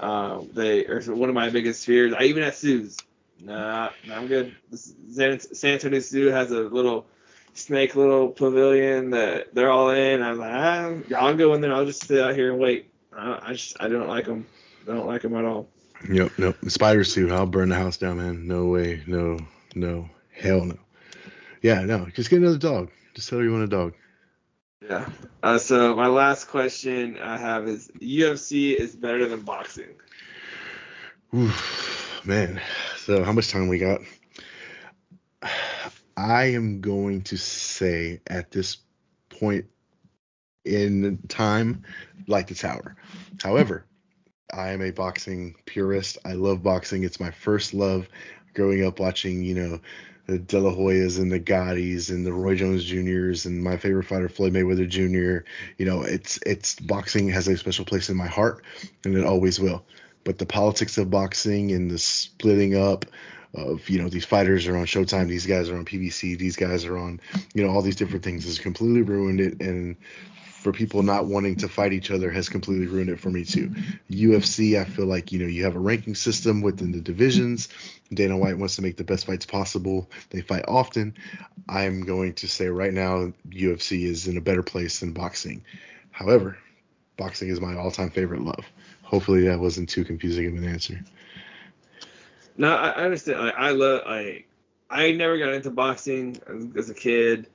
Um, 0.00 0.50
they 0.52 0.86
are 0.86 1.00
one 1.14 1.28
of 1.28 1.34
my 1.34 1.50
biggest 1.50 1.86
fears. 1.86 2.12
I 2.12 2.24
even 2.24 2.42
at 2.42 2.56
zoos. 2.56 2.96
Nah, 3.40 3.90
nah, 4.06 4.16
I'm 4.16 4.26
good. 4.26 4.56
San, 4.74 5.38
San 5.38 5.74
Antonio 5.74 6.00
Zoo 6.00 6.28
has 6.28 6.50
a 6.50 6.60
little 6.60 7.06
snake 7.52 7.94
little 7.94 8.28
pavilion 8.28 9.10
that 9.10 9.54
they're 9.54 9.70
all 9.70 9.90
in. 9.90 10.22
I'm 10.22 10.38
like, 10.38 10.52
ah, 10.52 10.92
I'll 11.16 11.36
go 11.36 11.54
in 11.54 11.60
there. 11.60 11.72
I'll 11.72 11.86
just 11.86 12.06
sit 12.06 12.20
out 12.20 12.34
here 12.34 12.50
and 12.50 12.60
wait. 12.60 12.90
I, 13.16 13.38
I 13.42 13.52
just 13.52 13.76
I 13.80 13.88
don't 13.88 14.08
like 14.08 14.24
them. 14.26 14.46
I 14.88 14.92
don't 14.92 15.06
like 15.06 15.22
them 15.22 15.36
at 15.36 15.44
all. 15.44 15.68
Yep, 16.08 16.32
nope. 16.38 16.56
Spiders 16.68 17.14
too. 17.14 17.32
I'll 17.32 17.46
burn 17.46 17.70
the 17.70 17.74
house 17.74 17.96
down, 17.96 18.18
man. 18.18 18.46
No 18.46 18.66
way. 18.66 19.02
No, 19.06 19.38
no. 19.74 20.08
Hell 20.32 20.64
no. 20.64 20.78
Yeah, 21.62 21.80
no. 21.84 22.06
Just 22.14 22.30
get 22.30 22.40
another 22.40 22.58
dog. 22.58 22.90
Just 23.14 23.28
tell 23.28 23.38
her 23.38 23.44
you 23.44 23.52
want 23.52 23.64
a 23.64 23.68
dog. 23.68 23.94
Yeah. 24.82 25.08
Uh, 25.42 25.58
so 25.58 25.96
my 25.96 26.08
last 26.08 26.48
question 26.48 27.18
I 27.18 27.38
have 27.38 27.66
is 27.66 27.90
UFC 28.00 28.74
is 28.74 28.94
better 28.94 29.26
than 29.26 29.40
boxing. 29.40 29.94
Oof, 31.34 32.20
man. 32.24 32.60
So 32.98 33.24
how 33.24 33.32
much 33.32 33.50
time 33.50 33.68
we 33.68 33.78
got? 33.78 34.00
I 36.16 36.44
am 36.54 36.80
going 36.80 37.22
to 37.22 37.38
say 37.38 38.20
at 38.26 38.50
this 38.50 38.78
point 39.30 39.66
in 40.64 41.18
time, 41.28 41.84
like 42.26 42.48
the 42.48 42.54
tower. 42.54 42.96
However, 43.42 43.86
I 44.54 44.70
am 44.70 44.82
a 44.82 44.90
boxing 44.90 45.56
purist. 45.66 46.18
I 46.24 46.34
love 46.34 46.62
boxing. 46.62 47.02
It's 47.02 47.20
my 47.20 47.30
first 47.30 47.74
love. 47.74 48.08
Growing 48.54 48.84
up 48.84 49.00
watching, 49.00 49.42
you 49.42 49.54
know, 49.54 49.80
the 50.26 50.38
De 50.38 50.58
La 50.58 50.70
Hoyas 50.70 51.18
and 51.18 51.30
the 51.30 51.40
Gattis 51.40 52.08
and 52.10 52.24
the 52.24 52.32
Roy 52.32 52.54
Jones 52.54 52.84
Juniors 52.84 53.46
and 53.46 53.62
my 53.62 53.76
favorite 53.76 54.04
fighter 54.04 54.28
Floyd 54.28 54.52
Mayweather 54.52 54.88
Jr. 54.88 55.46
You 55.76 55.86
know, 55.86 56.02
it's 56.02 56.38
it's 56.46 56.78
boxing 56.78 57.28
has 57.28 57.48
a 57.48 57.56
special 57.56 57.84
place 57.84 58.08
in 58.08 58.16
my 58.16 58.28
heart, 58.28 58.64
and 59.04 59.16
it 59.16 59.24
always 59.24 59.58
will. 59.58 59.84
but 60.24 60.38
the 60.38 60.46
politics 60.46 60.98
of 60.98 61.10
boxing 61.10 61.72
and 61.72 61.90
the 61.90 61.98
splitting 61.98 62.76
up 62.76 63.04
of 63.54 63.88
you 63.88 64.02
know 64.02 64.08
these 64.08 64.24
fighters 64.24 64.66
are 64.66 64.76
on 64.76 64.86
Showtime, 64.86 65.28
these 65.28 65.46
guys 65.46 65.68
are 65.68 65.76
on 65.76 65.84
PBC, 65.84 66.38
these 66.38 66.56
guys 66.56 66.84
are 66.84 66.96
on 66.96 67.20
you 67.54 67.64
know 67.64 67.70
all 67.70 67.82
these 67.82 67.96
different 67.96 68.24
things 68.24 68.44
has 68.44 68.58
completely 68.58 69.02
ruined 69.02 69.40
it, 69.40 69.60
and 69.60 69.96
for 70.64 70.72
people 70.72 71.02
not 71.02 71.26
wanting 71.26 71.56
to 71.56 71.68
fight 71.68 71.92
each 71.92 72.10
other 72.10 72.30
has 72.30 72.48
completely 72.48 72.86
ruined 72.86 73.10
it 73.10 73.20
for 73.20 73.28
me 73.28 73.44
too. 73.44 73.68
UFC, 74.10 74.80
I 74.80 74.84
feel 74.84 75.04
like 75.04 75.30
you 75.30 75.38
know 75.38 75.46
you 75.46 75.64
have 75.64 75.76
a 75.76 75.78
ranking 75.78 76.14
system 76.14 76.62
within 76.62 76.90
the 76.90 77.02
divisions. 77.02 77.68
Dana 78.12 78.36
White 78.36 78.56
wants 78.56 78.76
to 78.76 78.82
make 78.82 78.96
the 78.96 79.04
best 79.04 79.26
fights 79.26 79.44
possible. 79.44 80.10
They 80.30 80.40
fight 80.40 80.64
often. 80.66 81.14
I'm 81.68 82.00
going 82.06 82.32
to 82.34 82.48
say 82.48 82.68
right 82.68 82.94
now, 82.94 83.34
UFC 83.50 84.04
is 84.06 84.26
in 84.26 84.38
a 84.38 84.40
better 84.40 84.62
place 84.62 85.00
than 85.00 85.12
boxing. 85.12 85.62
However, 86.12 86.56
boxing 87.18 87.50
is 87.50 87.60
my 87.60 87.76
all-time 87.76 88.08
favorite 88.08 88.40
love. 88.40 88.64
Hopefully, 89.02 89.46
that 89.48 89.60
wasn't 89.60 89.90
too 89.90 90.04
confusing 90.04 90.46
of 90.46 90.54
an 90.54 90.66
answer. 90.66 90.98
No, 92.56 92.74
I, 92.74 93.04
understand. 93.04 93.38
I, 93.38 93.50
I 93.50 93.70
love. 93.72 94.00
I 94.06 94.44
I 94.88 95.12
never 95.12 95.36
got 95.36 95.52
into 95.52 95.70
boxing 95.70 96.40
as, 96.48 96.84
as 96.84 96.90
a 96.90 96.94
kid. 96.94 97.48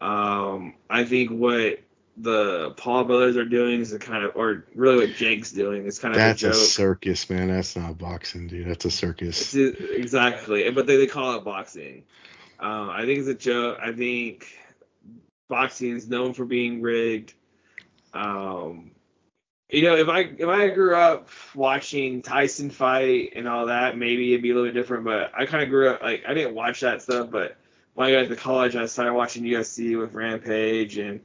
Um, 0.00 0.74
I 0.90 1.04
think 1.04 1.30
what 1.30 1.78
the 2.16 2.70
Paul 2.76 3.04
brothers 3.04 3.36
are 3.36 3.44
doing 3.44 3.80
is 3.80 3.92
a 3.92 3.98
kind 3.98 4.24
of, 4.24 4.32
or 4.36 4.64
really 4.74 5.06
what 5.06 5.16
Jake's 5.16 5.52
doing 5.52 5.84
is 5.84 5.98
kind 5.98 6.14
of 6.14 6.18
That's 6.18 6.42
a 6.42 6.50
a, 6.50 6.54
circus, 6.54 7.28
man. 7.28 7.48
That's 7.48 7.76
not 7.76 7.98
boxing, 7.98 8.46
dude. 8.48 8.68
That's 8.68 8.84
a 8.86 8.90
circus. 8.90 9.54
It's- 9.54 9.82
exactly, 9.90 10.70
but 10.70 10.86
they, 10.86 10.96
they 10.96 11.06
call 11.06 11.36
it 11.36 11.44
boxing. 11.44 12.04
Um, 12.58 12.88
I 12.88 13.04
think 13.04 13.18
it's 13.18 13.28
a 13.28 13.34
joke. 13.34 13.78
I 13.82 13.92
think 13.92 14.46
boxing 15.48 15.96
is 15.96 16.08
known 16.08 16.32
for 16.32 16.46
being 16.46 16.80
rigged. 16.80 17.34
Um, 18.14 18.92
you 19.68 19.82
know, 19.82 19.96
if 19.96 20.08
I 20.08 20.20
if 20.20 20.48
I 20.48 20.68
grew 20.68 20.96
up 20.96 21.28
watching 21.54 22.22
Tyson 22.22 22.70
fight 22.70 23.32
and 23.36 23.48
all 23.48 23.66
that, 23.66 23.98
maybe 23.98 24.32
it'd 24.32 24.42
be 24.42 24.52
a 24.52 24.54
little 24.54 24.68
bit 24.68 24.74
different. 24.74 25.04
But 25.04 25.32
I 25.36 25.44
kind 25.44 25.64
of 25.64 25.68
grew 25.68 25.90
up 25.90 26.02
like 26.02 26.22
I 26.26 26.32
didn't 26.34 26.54
watch 26.54 26.80
that 26.80 27.02
stuff, 27.02 27.30
but 27.30 27.56
when 27.94 28.08
I 28.08 28.12
got 28.12 28.28
to 28.28 28.36
college, 28.36 28.76
I 28.76 28.86
started 28.86 29.12
watching 29.14 29.42
UFC 29.42 29.98
with 29.98 30.14
Rampage 30.14 30.98
and 30.98 31.20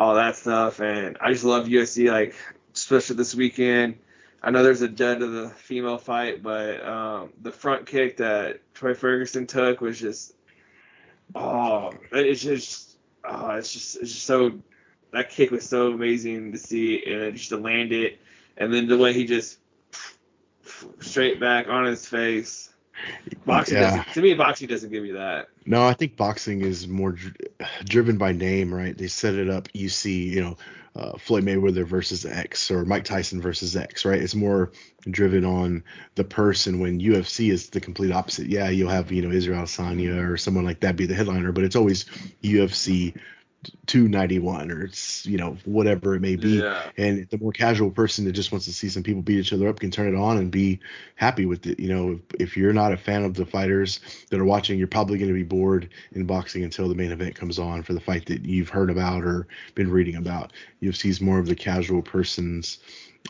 all 0.00 0.14
that 0.14 0.34
stuff, 0.34 0.80
and 0.80 1.18
I 1.20 1.30
just 1.30 1.44
love 1.44 1.66
UFC, 1.66 2.10
Like 2.10 2.34
especially 2.74 3.16
this 3.16 3.34
weekend, 3.34 3.98
I 4.42 4.50
know 4.50 4.62
there's 4.62 4.80
a 4.80 4.88
dead 4.88 5.20
of 5.20 5.30
the 5.30 5.50
female 5.50 5.98
fight, 5.98 6.42
but 6.42 6.82
um, 6.82 7.34
the 7.42 7.52
front 7.52 7.86
kick 7.86 8.16
that 8.16 8.60
Tony 8.72 8.94
Ferguson 8.94 9.46
took 9.46 9.82
was 9.82 10.00
just 10.00 10.32
oh, 11.34 11.92
it's 12.12 12.40
just 12.40 12.96
oh, 13.28 13.50
it's 13.50 13.70
just 13.70 13.96
it's 13.96 14.12
just 14.12 14.24
so 14.24 14.52
that 15.12 15.28
kick 15.28 15.50
was 15.50 15.68
so 15.68 15.92
amazing 15.92 16.52
to 16.52 16.58
see 16.58 17.04
and 17.04 17.36
just 17.36 17.50
to 17.50 17.58
land 17.58 17.92
it, 17.92 18.20
and 18.56 18.72
then 18.72 18.88
the 18.88 18.96
way 18.96 19.12
he 19.12 19.26
just 19.26 19.58
straight 21.00 21.38
back 21.38 21.68
on 21.68 21.84
his 21.84 22.06
face. 22.06 22.69
Boxing 23.46 23.76
Yeah. 23.76 23.90
doesn't, 23.90 24.12
to 24.14 24.22
me, 24.22 24.34
boxing 24.34 24.68
doesn't 24.68 24.90
give 24.90 25.04
you 25.04 25.14
that. 25.14 25.48
No, 25.66 25.86
I 25.86 25.94
think 25.94 26.16
boxing 26.16 26.62
is 26.62 26.86
more 26.88 27.12
dr- 27.12 27.36
driven 27.84 28.16
by 28.18 28.32
name, 28.32 28.72
right? 28.72 28.96
They 28.96 29.06
set 29.08 29.34
it 29.34 29.48
up. 29.48 29.68
You 29.72 29.88
see, 29.88 30.28
you 30.28 30.40
know, 30.42 30.56
uh, 30.96 31.16
Floyd 31.18 31.44
Mayweather 31.44 31.86
versus 31.86 32.26
X 32.26 32.70
or 32.70 32.84
Mike 32.84 33.04
Tyson 33.04 33.40
versus 33.40 33.76
X, 33.76 34.04
right? 34.04 34.20
It's 34.20 34.34
more 34.34 34.72
driven 35.08 35.44
on 35.44 35.84
the 36.16 36.24
person. 36.24 36.80
When 36.80 37.00
UFC 37.00 37.50
is 37.50 37.70
the 37.70 37.80
complete 37.80 38.10
opposite. 38.12 38.48
Yeah, 38.48 38.68
you'll 38.70 38.90
have 38.90 39.12
you 39.12 39.22
know 39.22 39.30
Israel 39.30 39.62
Adesanya 39.62 40.28
or 40.28 40.36
someone 40.36 40.64
like 40.64 40.80
that 40.80 40.96
be 40.96 41.06
the 41.06 41.14
headliner, 41.14 41.52
but 41.52 41.62
it's 41.64 41.76
always 41.76 42.06
UFC 42.42 43.14
291 43.86 44.70
or 44.70 44.84
it's 44.84 45.26
you 45.26 45.36
know 45.36 45.56
whatever 45.64 46.14
it 46.14 46.20
may 46.20 46.36
be. 46.36 46.60
Yeah. 46.60 46.82
And 46.96 47.28
the 47.28 47.38
more 47.38 47.52
casual 47.52 47.90
person 47.90 48.24
that 48.24 48.32
just 48.32 48.52
wants 48.52 48.64
to 48.66 48.72
see 48.72 48.88
some 48.88 49.02
people 49.02 49.22
beat 49.22 49.38
each 49.38 49.52
other 49.52 49.68
up 49.68 49.80
can 49.80 49.90
turn 49.90 50.14
it 50.14 50.18
on 50.18 50.38
and 50.38 50.50
be 50.50 50.80
happy 51.14 51.44
with 51.44 51.66
it. 51.66 51.78
You 51.78 51.88
know, 51.88 52.12
if, 52.12 52.40
if 52.40 52.56
you're 52.56 52.72
not 52.72 52.92
a 52.92 52.96
fan 52.96 53.24
of 53.24 53.34
the 53.34 53.44
fighters 53.44 54.00
that 54.30 54.40
are 54.40 54.44
watching, 54.44 54.78
you're 54.78 54.88
probably 54.88 55.18
going 55.18 55.28
to 55.28 55.34
be 55.34 55.42
bored 55.42 55.90
in 56.12 56.24
boxing 56.24 56.64
until 56.64 56.88
the 56.88 56.94
main 56.94 57.12
event 57.12 57.34
comes 57.34 57.58
on 57.58 57.82
for 57.82 57.92
the 57.92 58.00
fight 58.00 58.26
that 58.26 58.44
you've 58.46 58.70
heard 58.70 58.90
about 58.90 59.24
or 59.24 59.46
been 59.74 59.90
reading 59.90 60.16
about. 60.16 60.52
UFC 60.82 61.10
is 61.10 61.20
more 61.20 61.38
of 61.38 61.46
the 61.46 61.56
casual 61.56 62.00
person's 62.00 62.78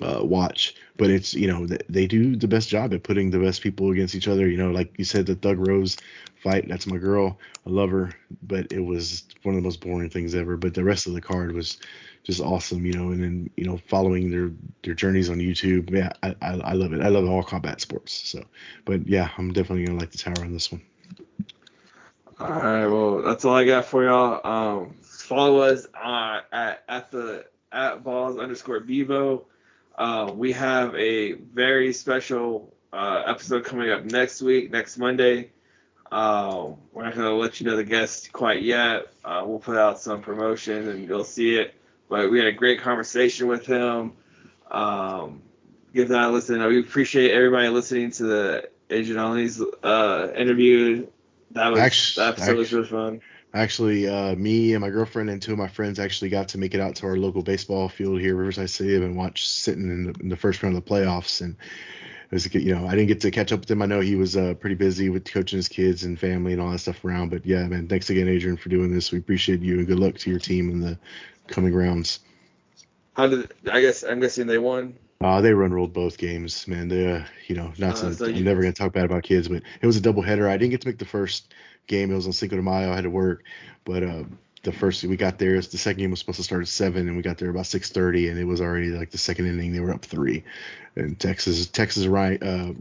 uh, 0.02 0.20
watch, 0.24 0.74
but 0.96 1.10
it's 1.10 1.34
you 1.34 1.46
know 1.46 1.66
they 1.88 2.06
do 2.06 2.36
the 2.36 2.48
best 2.48 2.68
job 2.68 2.94
at 2.94 3.02
putting 3.02 3.30
the 3.30 3.38
best 3.38 3.62
people 3.62 3.90
against 3.90 4.14
each 4.14 4.28
other. 4.28 4.48
You 4.48 4.56
know, 4.56 4.70
like 4.70 4.94
you 4.98 5.04
said, 5.04 5.26
the 5.26 5.34
Thug 5.34 5.58
Rose 5.58 5.96
fight. 6.42 6.68
That's 6.68 6.86
my 6.86 6.96
girl. 6.96 7.38
I 7.66 7.70
love 7.70 7.90
her, 7.90 8.12
but 8.42 8.72
it 8.72 8.80
was 8.80 9.24
one 9.42 9.54
of 9.54 9.60
the 9.60 9.66
most 9.66 9.80
boring 9.80 10.10
things 10.10 10.34
ever. 10.34 10.56
But 10.56 10.74
the 10.74 10.84
rest 10.84 11.06
of 11.06 11.14
the 11.14 11.20
card 11.20 11.52
was 11.52 11.78
just 12.22 12.40
awesome, 12.40 12.86
you 12.86 12.92
know. 12.92 13.10
And 13.10 13.22
then 13.22 13.50
you 13.56 13.64
know, 13.64 13.78
following 13.88 14.30
their 14.30 14.50
their 14.82 14.94
journeys 14.94 15.28
on 15.30 15.38
YouTube. 15.38 15.90
Yeah, 15.90 16.12
I, 16.22 16.34
I, 16.40 16.52
I 16.58 16.72
love 16.72 16.92
it. 16.92 17.02
I 17.02 17.08
love 17.08 17.28
all 17.28 17.42
combat 17.42 17.80
sports. 17.80 18.12
So, 18.12 18.44
but 18.84 19.06
yeah, 19.06 19.30
I'm 19.36 19.52
definitely 19.52 19.84
gonna 19.84 19.98
like 19.98 20.12
the 20.12 20.18
tower 20.18 20.44
on 20.44 20.52
this 20.52 20.72
one. 20.72 20.82
All 22.38 22.48
right, 22.48 22.86
well, 22.86 23.22
that's 23.22 23.44
all 23.44 23.54
I 23.54 23.66
got 23.66 23.84
for 23.84 24.02
y'all. 24.02 24.40
Um, 24.46 24.94
follow 25.02 25.60
us 25.60 25.86
uh, 25.94 26.40
at 26.50 26.82
at 26.88 27.10
the 27.10 27.44
at 27.70 28.02
balls 28.02 28.38
underscore 28.38 28.80
bevo. 28.80 29.46
Uh, 30.00 30.32
we 30.34 30.52
have 30.52 30.94
a 30.94 31.32
very 31.32 31.92
special 31.92 32.72
uh, 32.90 33.22
episode 33.26 33.66
coming 33.66 33.90
up 33.90 34.02
next 34.02 34.40
week, 34.40 34.70
next 34.70 34.96
Monday. 34.96 35.50
Um, 36.10 36.76
we're 36.94 37.04
not 37.04 37.14
gonna 37.14 37.34
let 37.34 37.60
you 37.60 37.66
know 37.66 37.76
the 37.76 37.84
guest 37.84 38.32
quite 38.32 38.62
yet. 38.62 39.08
Uh, 39.22 39.42
we'll 39.44 39.58
put 39.58 39.76
out 39.76 40.00
some 40.00 40.22
promotion 40.22 40.88
and 40.88 41.06
you'll 41.06 41.22
see 41.22 41.56
it. 41.56 41.74
But 42.08 42.30
we 42.30 42.38
had 42.38 42.48
a 42.48 42.52
great 42.52 42.80
conversation 42.80 43.46
with 43.46 43.66
him. 43.66 44.14
Um, 44.70 45.42
give 45.94 46.08
that 46.08 46.30
a 46.30 46.32
listen. 46.32 46.64
We 46.64 46.80
appreciate 46.80 47.32
everybody 47.32 47.68
listening 47.68 48.10
to 48.12 48.22
the 48.22 48.70
Adrian 48.88 49.20
Ollie's 49.20 49.60
uh, 49.60 50.32
interview. 50.34 51.08
That 51.50 51.72
was 51.72 51.80
Actu- 51.80 52.20
that 52.20 52.28
episode 52.30 52.56
was 52.56 52.66
actu- 52.68 52.76
really 52.76 52.88
fun. 52.88 53.20
Actually, 53.52 54.08
uh, 54.08 54.34
me 54.36 54.74
and 54.74 54.80
my 54.80 54.90
girlfriend 54.90 55.28
and 55.28 55.42
two 55.42 55.52
of 55.52 55.58
my 55.58 55.66
friends 55.66 55.98
actually 55.98 56.30
got 56.30 56.48
to 56.48 56.58
make 56.58 56.72
it 56.72 56.80
out 56.80 56.94
to 56.96 57.06
our 57.06 57.16
local 57.16 57.42
baseball 57.42 57.88
field 57.88 58.20
here, 58.20 58.36
Riverside 58.36 58.70
Stadium, 58.70 59.02
and 59.02 59.16
watch 59.16 59.48
sitting 59.48 59.84
in 59.90 60.04
the, 60.12 60.20
in 60.20 60.28
the 60.28 60.36
first 60.36 60.62
round 60.62 60.76
of 60.76 60.84
the 60.84 60.88
playoffs. 60.88 61.40
And 61.40 61.56
it 62.30 62.32
was, 62.32 62.54
you 62.54 62.72
know, 62.72 62.86
I 62.86 62.90
didn't 62.92 63.08
get 63.08 63.20
to 63.22 63.30
catch 63.32 63.50
up 63.50 63.60
with 63.60 63.70
him. 63.70 63.82
I 63.82 63.86
know 63.86 63.98
he 63.98 64.14
was 64.14 64.36
uh, 64.36 64.54
pretty 64.54 64.76
busy 64.76 65.08
with 65.08 65.24
coaching 65.24 65.56
his 65.56 65.66
kids 65.68 66.04
and 66.04 66.16
family 66.16 66.52
and 66.52 66.62
all 66.62 66.70
that 66.70 66.78
stuff 66.78 67.04
around. 67.04 67.30
But 67.30 67.44
yeah, 67.44 67.66
man, 67.66 67.88
thanks 67.88 68.08
again, 68.08 68.28
Adrian, 68.28 68.56
for 68.56 68.68
doing 68.68 68.94
this. 68.94 69.10
We 69.10 69.18
appreciate 69.18 69.62
you 69.62 69.78
and 69.78 69.86
good 69.88 69.98
luck 69.98 70.16
to 70.18 70.30
your 70.30 70.38
team 70.38 70.70
in 70.70 70.80
the 70.80 70.96
coming 71.48 71.74
rounds. 71.74 72.20
How 73.14 73.26
did 73.26 73.52
I 73.70 73.80
guess 73.80 74.04
I'm 74.04 74.20
guessing 74.20 74.46
they 74.46 74.58
won. 74.58 74.94
Uh, 75.20 75.40
they 75.40 75.52
run 75.52 75.72
rolled 75.72 75.92
both 75.92 76.16
games, 76.16 76.66
man. 76.68 76.86
They, 76.88 77.12
uh, 77.12 77.24
you 77.48 77.56
know, 77.56 77.72
not 77.78 77.96
Uh, 77.96 78.10
to, 78.10 78.14
so 78.14 78.26
I'm 78.26 78.36
you- 78.36 78.44
never 78.44 78.62
gonna 78.62 78.72
talk 78.72 78.92
bad 78.92 79.04
about 79.06 79.24
kids, 79.24 79.48
but 79.48 79.62
it 79.82 79.86
was 79.86 79.96
a 79.96 80.00
double 80.00 80.22
header. 80.22 80.48
I 80.48 80.56
didn't 80.56 80.70
get 80.70 80.80
to 80.82 80.88
make 80.88 80.98
the 80.98 81.04
first 81.04 81.52
game. 81.86 82.10
It 82.10 82.14
was 82.14 82.26
on 82.26 82.32
Cinco 82.32 82.56
de 82.56 82.62
Mayo. 82.62 82.90
I 82.90 82.94
had 82.94 83.04
to 83.04 83.10
work, 83.10 83.44
but 83.84 84.02
uh, 84.02 84.24
the 84.62 84.72
first 84.72 85.02
we 85.04 85.16
got 85.16 85.38
there, 85.38 85.60
the 85.60 85.78
second 85.78 86.00
game 86.00 86.10
was 86.10 86.20
supposed 86.20 86.38
to 86.38 86.44
start 86.44 86.62
at 86.62 86.68
seven, 86.68 87.08
and 87.08 87.16
we 87.16 87.22
got 87.22 87.38
there 87.38 87.50
about 87.50 87.66
six 87.66 87.90
thirty, 87.90 88.28
and 88.28 88.38
it 88.38 88.44
was 88.44 88.60
already 88.60 88.90
like 88.90 89.10
the 89.10 89.18
second 89.18 89.46
inning. 89.46 89.72
They 89.72 89.80
were 89.80 89.92
up 89.92 90.04
three, 90.04 90.44
and 90.96 91.18
Texas, 91.18 91.66
Texas, 91.66 92.06
Ry- 92.06 92.36
uh, 92.36 92.72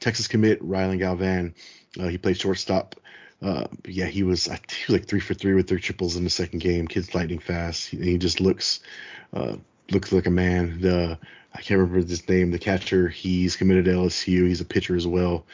Texas 0.00 0.28
commit 0.28 0.62
Rylan 0.62 0.98
Galvan, 0.98 1.54
uh, 1.98 2.08
he 2.08 2.18
played 2.18 2.38
shortstop. 2.38 2.96
Uh, 3.42 3.66
yeah, 3.86 4.06
he 4.06 4.22
was, 4.22 4.48
I 4.48 4.56
think 4.56 4.72
he 4.72 4.92
was 4.92 5.00
like 5.00 5.08
three 5.08 5.20
for 5.20 5.34
three 5.34 5.54
with 5.54 5.68
three 5.68 5.80
triples 5.80 6.16
in 6.16 6.24
the 6.24 6.30
second 6.30 6.60
game. 6.60 6.88
Kid's 6.88 7.14
lightning 7.14 7.40
fast. 7.40 7.88
He, 7.88 7.98
he 7.98 8.18
just 8.18 8.40
looks, 8.40 8.80
uh, 9.34 9.56
looks 9.90 10.12
like 10.12 10.26
a 10.26 10.30
man. 10.30 10.80
The 10.80 11.18
I 11.52 11.60
can't 11.60 11.78
remember 11.78 12.06
his 12.06 12.28
name. 12.28 12.50
The 12.50 12.58
catcher, 12.58 13.08
he's 13.08 13.56
committed 13.56 13.84
to 13.84 13.92
LSU. 13.92 14.46
He's 14.48 14.60
a 14.60 14.64
pitcher 14.64 14.96
as 14.96 15.06
well. 15.06 15.46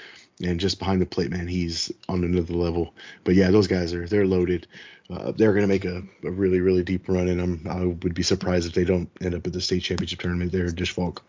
And 0.42 0.60
just 0.60 0.78
behind 0.78 1.00
the 1.02 1.06
plate, 1.06 1.30
man, 1.30 1.46
he's 1.48 1.92
on 2.08 2.24
another 2.24 2.54
level. 2.54 2.94
But 3.24 3.34
yeah, 3.34 3.50
those 3.50 3.66
guys 3.66 3.92
are 3.94 4.06
they're 4.06 4.26
loaded. 4.26 4.66
Uh, 5.10 5.32
they're 5.32 5.52
going 5.52 5.62
to 5.62 5.68
make 5.68 5.84
a, 5.84 6.02
a 6.24 6.30
really 6.30 6.60
really 6.60 6.82
deep 6.82 7.08
run, 7.08 7.28
and 7.28 7.40
I'm 7.40 7.66
I 7.68 7.84
would 7.84 8.14
be 8.14 8.22
surprised 8.22 8.66
if 8.66 8.74
they 8.74 8.84
don't 8.84 9.10
end 9.20 9.34
up 9.34 9.46
at 9.46 9.52
the 9.52 9.60
state 9.60 9.82
championship 9.82 10.20
tournament. 10.20 10.52
They're 10.52 10.70
Disch-Falk. 10.70 11.22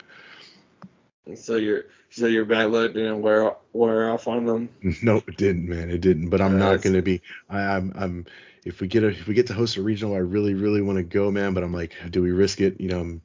So 1.36 1.56
your 1.58 1.86
so 2.10 2.28
your 2.28 2.46
bad 2.46 2.72
luck 2.72 2.94
didn't 2.94 3.22
wear 3.22 3.56
wear 3.74 4.10
off 4.12 4.28
on 4.28 4.46
them. 4.46 4.70
No, 5.04 5.18
it 5.28 5.38
didn't, 5.38 5.68
man. 5.68 5.90
It 5.90 6.02
didn't. 6.02 6.30
But 6.30 6.42
I'm 6.42 6.58
Yeah, 6.58 6.58
not 6.58 6.82
going 6.82 6.96
to 6.96 7.02
be. 7.02 7.22
I, 7.50 7.60
I'm. 7.62 7.92
I'm. 7.96 8.26
If 8.66 8.80
we 8.82 8.88
get 8.88 9.04
a 9.04 9.08
if 9.10 9.28
we 9.28 9.34
get 9.34 9.48
to 9.48 9.54
host 9.54 9.78
a 9.78 9.82
regional, 9.82 10.16
I 10.16 10.20
really 10.20 10.54
really 10.54 10.82
want 10.82 10.98
to 10.98 11.04
go, 11.04 11.32
man. 11.32 11.54
But 11.54 11.64
I'm 11.64 11.74
like, 11.74 11.96
do 12.10 12.22
we 12.22 12.32
risk 12.32 12.62
it? 12.62 12.80
You 12.80 12.90
know, 12.90 13.00
I'm, 13.00 13.22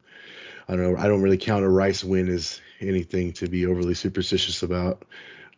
I 0.69 0.77
don't 0.77 0.93
know. 0.93 0.99
I 0.99 1.09
don't 1.09 1.23
really 1.23 1.39
count 1.39 1.65
a 1.65 1.69
Rice 1.69 2.05
win 2.05 2.29
as 2.29 2.61
anything 2.81 3.33
to 3.35 3.49
be 3.49 3.67
overly 3.67 3.95
superstitious 3.95 4.63
about. 4.63 5.05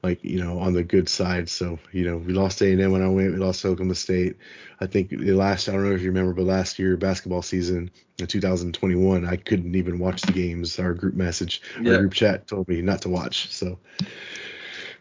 Like 0.03 0.23
you 0.23 0.39
know, 0.43 0.61
on 0.61 0.75
the 0.75 0.85
good 0.85 1.09
side. 1.09 1.49
So 1.49 1.79
you 1.93 2.05
know, 2.05 2.19
we 2.19 2.33
lost 2.33 2.63
A&M 2.63 2.93
when 2.93 3.03
I 3.03 3.09
went. 3.09 3.33
We 3.33 3.39
lost 3.39 3.65
Oklahoma 3.65 3.97
State. 3.97 4.37
I 4.81 4.87
think 4.87 5.11
the 5.11 5.33
last. 5.33 5.69
I 5.69 5.73
don't 5.73 5.85
know 5.89 5.95
if 5.95 6.03
you 6.03 6.09
remember, 6.09 6.33
but 6.35 6.45
last 6.45 6.79
year 6.79 6.97
basketball 6.97 7.43
season 7.43 7.91
in 8.19 8.27
2021, 8.29 9.27
I 9.27 9.37
couldn't 9.37 9.75
even 9.75 9.99
watch 9.99 10.23
the 10.23 10.33
games. 10.33 10.79
Our 10.79 10.95
group 10.95 11.15
message, 11.15 11.63
Yeah. 11.81 11.95
our 11.95 11.99
group 12.01 12.13
chat 12.15 12.47
told 12.47 12.69
me 12.69 12.81
not 12.81 13.03
to 13.03 13.09
watch. 13.09 13.53
So 13.53 13.79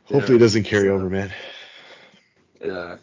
hopefully 0.06 0.38
it 0.38 0.42
doesn't 0.42 0.64
carry 0.64 0.88
So- 0.88 0.94
over, 0.96 1.10
man. 1.10 1.32
Yeah. 2.64 2.98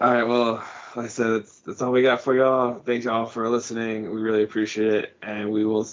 All 0.00 0.12
right. 0.12 0.24
Well, 0.24 0.62
like 0.96 1.06
I 1.06 1.08
said, 1.08 1.30
that's, 1.30 1.60
that's 1.60 1.82
all 1.82 1.92
we 1.92 2.02
got 2.02 2.20
for 2.20 2.34
y'all. 2.34 2.74
Thanks 2.74 3.06
y'all 3.06 3.26
for 3.26 3.48
listening. 3.48 4.10
We 4.14 4.20
really 4.20 4.42
appreciate 4.42 4.92
it, 4.92 5.16
and 5.22 5.50
we 5.50 5.64
will 5.64 5.88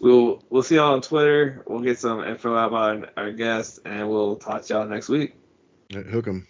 we'll 0.00 0.42
we'll 0.50 0.62
see 0.62 0.76
y'all 0.76 0.94
on 0.94 1.02
Twitter. 1.02 1.62
We'll 1.66 1.80
get 1.80 1.98
some 1.98 2.24
info 2.24 2.56
out 2.56 2.68
about 2.68 3.12
our 3.16 3.32
guests, 3.32 3.78
and 3.84 4.08
we'll 4.08 4.36
talk 4.36 4.62
to 4.62 4.74
y'all 4.74 4.86
next 4.86 5.08
week. 5.08 5.34
Hook 5.92 6.28
'em. 6.28 6.46